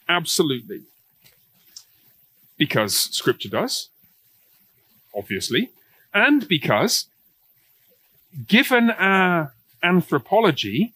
absolutely. 0.10 0.82
Because 2.58 2.96
scripture 2.96 3.50
does, 3.50 3.90
obviously, 5.16 5.70
and 6.14 6.48
because 6.48 7.06
given 8.46 8.92
our 8.92 9.54
anthropology, 9.82 10.94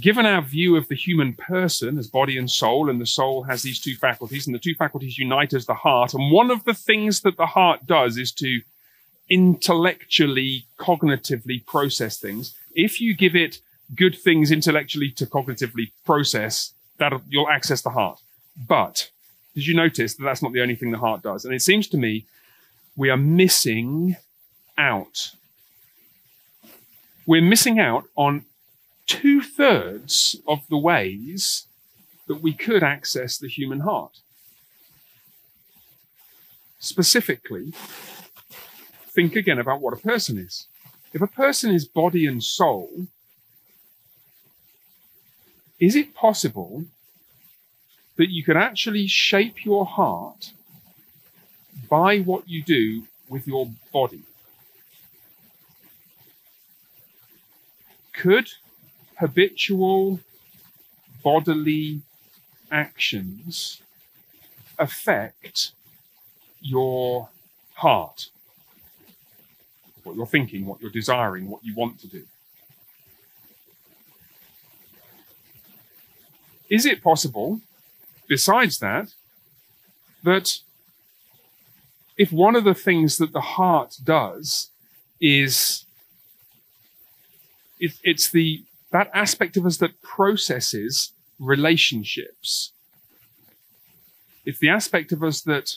given 0.00 0.24
our 0.24 0.40
view 0.40 0.76
of 0.76 0.88
the 0.88 0.94
human 0.94 1.34
person 1.34 1.98
as 1.98 2.08
body 2.08 2.38
and 2.38 2.50
soul, 2.50 2.88
and 2.88 3.00
the 3.00 3.06
soul 3.06 3.42
has 3.42 3.62
these 3.62 3.80
two 3.80 3.96
faculties, 3.96 4.46
and 4.46 4.54
the 4.54 4.60
two 4.60 4.74
faculties 4.74 5.18
unite 5.18 5.52
as 5.52 5.66
the 5.66 5.74
heart, 5.74 6.14
and 6.14 6.30
one 6.30 6.50
of 6.50 6.64
the 6.64 6.74
things 6.74 7.20
that 7.20 7.36
the 7.36 7.46
heart 7.46 7.86
does 7.86 8.16
is 8.16 8.32
to 8.32 8.60
intellectually, 9.28 10.66
cognitively 10.78 11.64
process 11.66 12.18
things. 12.18 12.54
If 12.74 13.00
you 13.00 13.14
give 13.14 13.36
it 13.36 13.60
good 13.94 14.16
things 14.16 14.50
intellectually 14.50 15.10
to 15.12 15.26
cognitively 15.26 15.92
process, 16.04 16.74
that 16.98 17.12
you'll 17.28 17.48
access 17.48 17.82
the 17.82 17.90
heart. 17.90 18.20
But 18.68 19.10
did 19.54 19.66
you 19.66 19.74
notice 19.74 20.14
that 20.14 20.24
that's 20.24 20.42
not 20.42 20.52
the 20.52 20.62
only 20.62 20.74
thing 20.74 20.90
the 20.90 20.98
heart 20.98 21.22
does? 21.22 21.44
And 21.44 21.54
it 21.54 21.62
seems 21.62 21.88
to 21.88 21.96
me 21.96 22.26
we 22.96 23.10
are 23.10 23.16
missing 23.16 24.16
out. 24.76 25.32
We're 27.30 27.42
missing 27.42 27.78
out 27.78 28.06
on 28.16 28.44
two 29.06 29.40
thirds 29.40 30.34
of 30.48 30.66
the 30.68 30.76
ways 30.76 31.68
that 32.26 32.42
we 32.42 32.52
could 32.52 32.82
access 32.82 33.38
the 33.38 33.46
human 33.46 33.78
heart. 33.78 34.18
Specifically, 36.80 37.72
think 39.14 39.36
again 39.36 39.60
about 39.60 39.80
what 39.80 39.94
a 39.94 40.02
person 40.02 40.38
is. 40.38 40.66
If 41.12 41.22
a 41.22 41.28
person 41.28 41.72
is 41.72 41.84
body 41.84 42.26
and 42.26 42.42
soul, 42.42 43.06
is 45.78 45.94
it 45.94 46.16
possible 46.16 46.86
that 48.16 48.30
you 48.30 48.42
could 48.42 48.56
actually 48.56 49.06
shape 49.06 49.64
your 49.64 49.86
heart 49.86 50.50
by 51.88 52.18
what 52.18 52.48
you 52.48 52.64
do 52.64 53.04
with 53.28 53.46
your 53.46 53.70
body? 53.92 54.24
Could 58.20 58.50
habitual 59.16 60.20
bodily 61.22 62.02
actions 62.70 63.80
affect 64.78 65.72
your 66.60 67.30
heart? 67.76 68.28
What 70.02 70.16
you're 70.16 70.26
thinking, 70.26 70.66
what 70.66 70.82
you're 70.82 70.90
desiring, 70.90 71.48
what 71.48 71.64
you 71.64 71.74
want 71.74 71.98
to 72.00 72.08
do. 72.08 72.24
Is 76.68 76.84
it 76.84 77.02
possible, 77.02 77.62
besides 78.28 78.80
that, 78.80 79.14
that 80.24 80.58
if 82.18 82.30
one 82.30 82.54
of 82.54 82.64
the 82.64 82.74
things 82.74 83.16
that 83.16 83.32
the 83.32 83.40
heart 83.40 83.96
does 84.04 84.68
is 85.22 85.86
it, 87.80 87.92
it's 88.04 88.30
the 88.30 88.64
that 88.92 89.10
aspect 89.14 89.56
of 89.56 89.66
us 89.66 89.78
that 89.78 90.00
processes 90.02 91.12
relationships. 91.38 92.72
It's 94.44 94.58
the 94.58 94.68
aspect 94.68 95.12
of 95.12 95.22
us 95.22 95.42
that, 95.42 95.76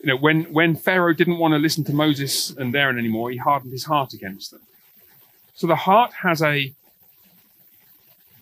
you 0.00 0.08
know, 0.08 0.16
when, 0.16 0.44
when 0.52 0.76
Pharaoh 0.76 1.14
didn't 1.14 1.38
want 1.38 1.52
to 1.52 1.58
listen 1.58 1.84
to 1.84 1.94
Moses 1.94 2.50
and 2.50 2.74
Aaron 2.74 2.98
anymore, 2.98 3.30
he 3.30 3.38
hardened 3.38 3.72
his 3.72 3.84
heart 3.84 4.12
against 4.12 4.50
them. 4.50 4.60
So 5.54 5.66
the 5.66 5.76
heart 5.76 6.12
has 6.22 6.42
a 6.42 6.72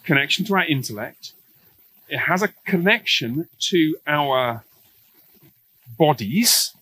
connection 0.04 0.44
to 0.46 0.54
our 0.54 0.64
intellect, 0.64 1.32
it 2.08 2.18
has 2.18 2.42
a 2.42 2.48
connection 2.66 3.48
to 3.61 3.96
our 4.06 4.64
bodies, 5.96 6.74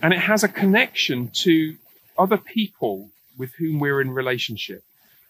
and 0.00 0.12
it 0.12 0.20
has 0.20 0.44
a 0.44 0.48
connection 0.48 1.28
to 1.28 1.76
other 2.16 2.36
people 2.36 3.10
with 3.38 3.54
whom 3.54 3.78
we're 3.78 4.00
in 4.00 4.10
relationship. 4.10 4.82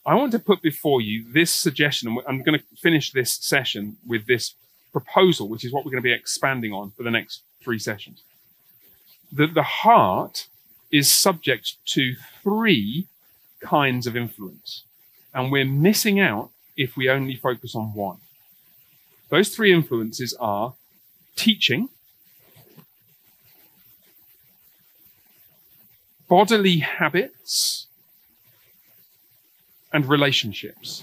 I 0.07 0.15
want 0.15 0.33
to 0.33 0.39
put 0.39 0.63
before 0.63 1.01
you 1.01 1.25
this 1.31 1.53
suggestion, 1.53 2.09
and 2.09 2.21
I'm 2.27 2.43
going 2.43 2.59
to 2.59 2.65
finish 2.81 3.13
this 3.13 3.33
session 3.33 3.99
with 4.07 4.27
this 4.27 4.55
proposal, 4.91 5.49
which 5.49 5.65
is 5.65 5.73
what 5.73 5.85
we're 5.85 5.91
going 5.91 6.03
to 6.03 6.09
be 6.09 6.13
expanding 6.13 6.73
on 6.73 6.93
for 6.93 7.03
the 7.03 7.11
next 7.11 7.43
three 7.61 7.79
sessions. 7.79 8.23
That 9.31 9.53
the 9.53 9.63
heart 9.63 10.49
is 10.91 11.11
subject 11.11 11.75
to 11.89 12.15
three 12.43 13.07
kinds 13.61 14.07
of 14.07 14.17
influence, 14.17 14.85
and 15.35 15.53
we're 15.53 15.67
missing 15.67 16.19
out 16.19 16.51
if 16.77 16.97
we 16.97 17.11
only 17.11 17.37
focus 17.37 17.75
on 17.75 17.93
one. 17.93 18.19
Those 19.29 19.55
three 19.55 19.75
influences 19.75 20.33
are 20.41 20.75
teaching, 21.37 21.91
bodily 26.29 26.79
habits, 26.79 27.88
and 29.99 30.09
relationships. 30.09 31.03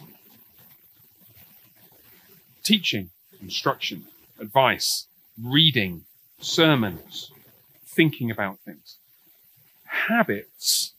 Teaching, 2.63 3.09
instruction, 3.41 4.05
advice, 4.39 5.07
reading, 5.37 6.05
sermons, 6.39 7.29
thinking 7.85 8.31
about 8.31 8.59
things. 8.59 8.99
Habits, 9.83 10.93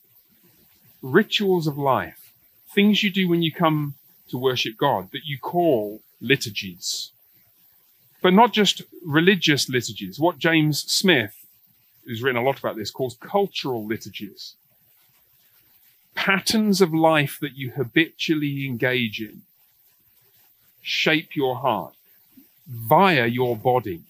rituals 1.01 1.65
of 1.65 1.79
life, 1.79 2.33
things 2.75 3.01
you 3.01 3.09
do 3.09 3.27
when 3.27 3.41
you 3.41 3.51
come 3.51 3.95
to 4.29 4.37
worship 4.37 4.77
God 4.77 5.09
that 5.11 5.25
you 5.25 5.39
call 5.39 6.01
liturgies. 6.21 7.13
But 8.21 8.33
not 8.33 8.53
just 8.53 8.83
religious 9.03 9.69
liturgies. 9.69 10.19
What 10.19 10.37
James 10.37 10.83
Smith, 10.83 11.33
who's 12.05 12.21
written 12.21 12.39
a 12.39 12.45
lot 12.45 12.59
about 12.59 12.75
this, 12.75 12.91
calls 12.91 13.17
cultural 13.19 13.87
liturgies 13.87 14.55
patterns 16.17 16.81
of 16.81 16.93
life 16.93 17.37
that 17.39 17.55
you 17.55 17.71
habitually 17.71 18.65
engage 18.65 19.21
in 19.21 19.43
shape 20.81 21.35
your 21.35 21.57
heart 21.57 21.93
via 22.65 23.27
your 23.27 23.55
body. 23.57 24.01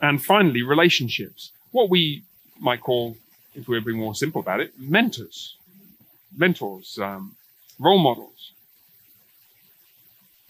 And 0.00 0.22
finally, 0.22 0.62
relationships. 0.62 1.52
What 1.70 1.88
we 1.88 2.24
might 2.60 2.80
call, 2.80 3.16
if 3.54 3.68
we're 3.68 3.80
being 3.80 3.98
more 3.98 4.14
simple 4.14 4.40
about 4.40 4.60
it, 4.60 4.72
mentors, 4.78 5.56
mentors, 6.36 6.98
um, 6.98 7.36
role 7.78 7.98
models. 7.98 8.52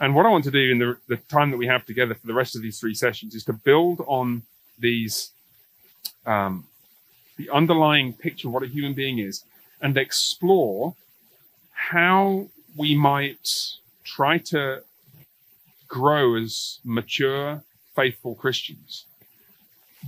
And 0.00 0.14
what 0.14 0.26
I 0.26 0.30
want 0.30 0.44
to 0.44 0.50
do 0.50 0.72
in 0.72 0.78
the, 0.78 0.96
the 1.06 1.16
time 1.16 1.50
that 1.50 1.58
we 1.58 1.66
have 1.66 1.84
together 1.84 2.14
for 2.14 2.26
the 2.26 2.34
rest 2.34 2.56
of 2.56 2.62
these 2.62 2.80
three 2.80 2.94
sessions 2.94 3.34
is 3.34 3.44
to 3.44 3.52
build 3.52 4.02
on 4.06 4.42
these 4.78 5.30
um, 6.26 6.66
the 7.36 7.50
underlying 7.50 8.12
picture 8.12 8.48
of 8.48 8.54
what 8.54 8.62
a 8.62 8.68
human 8.68 8.94
being 8.94 9.18
is, 9.18 9.44
and 9.80 9.96
explore 9.96 10.94
how 11.72 12.48
we 12.76 12.94
might 12.94 13.76
try 14.04 14.38
to 14.38 14.82
grow 15.88 16.36
as 16.36 16.80
mature, 16.84 17.62
faithful 17.94 18.34
Christians 18.34 19.06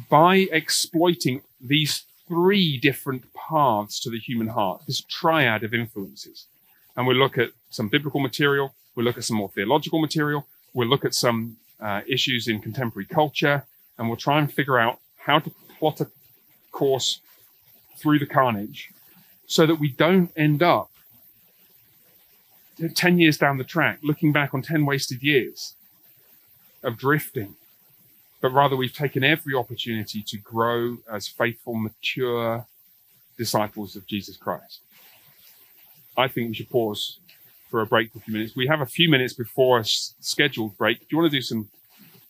by 0.08 0.48
exploiting 0.52 1.42
these 1.60 2.04
three 2.28 2.78
different 2.78 3.24
paths 3.34 4.00
to 4.00 4.10
the 4.10 4.18
human 4.18 4.48
heart, 4.48 4.82
this 4.86 5.00
triad 5.02 5.62
of 5.62 5.72
influences. 5.72 6.46
And 6.96 7.06
we'll 7.06 7.16
look 7.16 7.38
at 7.38 7.50
some 7.70 7.88
biblical 7.88 8.20
material, 8.20 8.74
we'll 8.94 9.04
look 9.04 9.16
at 9.16 9.24
some 9.24 9.36
more 9.36 9.48
theological 9.48 10.00
material, 10.00 10.46
we'll 10.74 10.88
look 10.88 11.04
at 11.04 11.14
some 11.14 11.56
uh, 11.80 12.00
issues 12.06 12.48
in 12.48 12.60
contemporary 12.60 13.06
culture, 13.06 13.64
and 13.96 14.08
we'll 14.08 14.16
try 14.16 14.38
and 14.38 14.52
figure 14.52 14.78
out 14.78 14.98
how 15.18 15.38
to 15.38 15.50
plot 15.78 16.00
a 16.00 16.06
course 16.76 17.20
through 17.96 18.18
the 18.18 18.26
carnage 18.26 18.90
so 19.46 19.64
that 19.66 19.76
we 19.76 19.88
don't 19.88 20.30
end 20.36 20.62
up 20.62 20.90
10 22.94 23.18
years 23.18 23.38
down 23.38 23.56
the 23.56 23.64
track 23.64 23.98
looking 24.02 24.32
back 24.32 24.52
on 24.52 24.60
10 24.60 24.84
wasted 24.84 25.22
years 25.22 25.74
of 26.82 26.98
drifting. 26.98 27.54
But 28.42 28.52
rather, 28.52 28.76
we've 28.76 28.92
taken 28.92 29.24
every 29.24 29.54
opportunity 29.54 30.22
to 30.22 30.36
grow 30.36 30.98
as 31.10 31.26
faithful, 31.26 31.74
mature 31.74 32.66
disciples 33.38 33.96
of 33.96 34.06
Jesus 34.06 34.36
Christ. 34.36 34.80
I 36.16 36.28
think 36.28 36.48
we 36.48 36.54
should 36.54 36.70
pause 36.70 37.18
for 37.70 37.80
a 37.80 37.86
break 37.86 38.12
for 38.12 38.18
a 38.18 38.20
few 38.20 38.34
minutes. 38.34 38.54
We 38.54 38.66
have 38.66 38.82
a 38.82 38.86
few 38.86 39.10
minutes 39.10 39.32
before 39.32 39.78
a 39.80 39.84
scheduled 39.84 40.76
break. 40.76 41.00
Do 41.00 41.06
you 41.10 41.18
want 41.18 41.30
to 41.30 41.36
do 41.36 41.42
some 41.42 41.68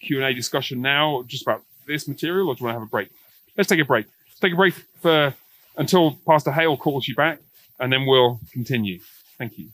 Q&A 0.00 0.32
discussion 0.32 0.80
now 0.80 1.24
just 1.26 1.42
about 1.42 1.62
this 1.86 2.06
material 2.06 2.48
or 2.48 2.54
do 2.54 2.60
you 2.60 2.66
want 2.66 2.76
to 2.76 2.80
have 2.80 2.88
a 2.88 2.90
break? 2.90 3.10
Let's 3.56 3.68
take 3.68 3.80
a 3.80 3.84
break. 3.84 4.06
Take 4.40 4.52
a 4.52 4.56
break 4.56 4.74
for 5.00 5.34
until 5.76 6.18
Pastor 6.26 6.52
Hale 6.52 6.76
calls 6.76 7.06
you 7.08 7.14
back, 7.14 7.38
and 7.78 7.92
then 7.92 8.06
we'll 8.06 8.40
continue. 8.52 9.00
Thank 9.38 9.58
you. 9.58 9.70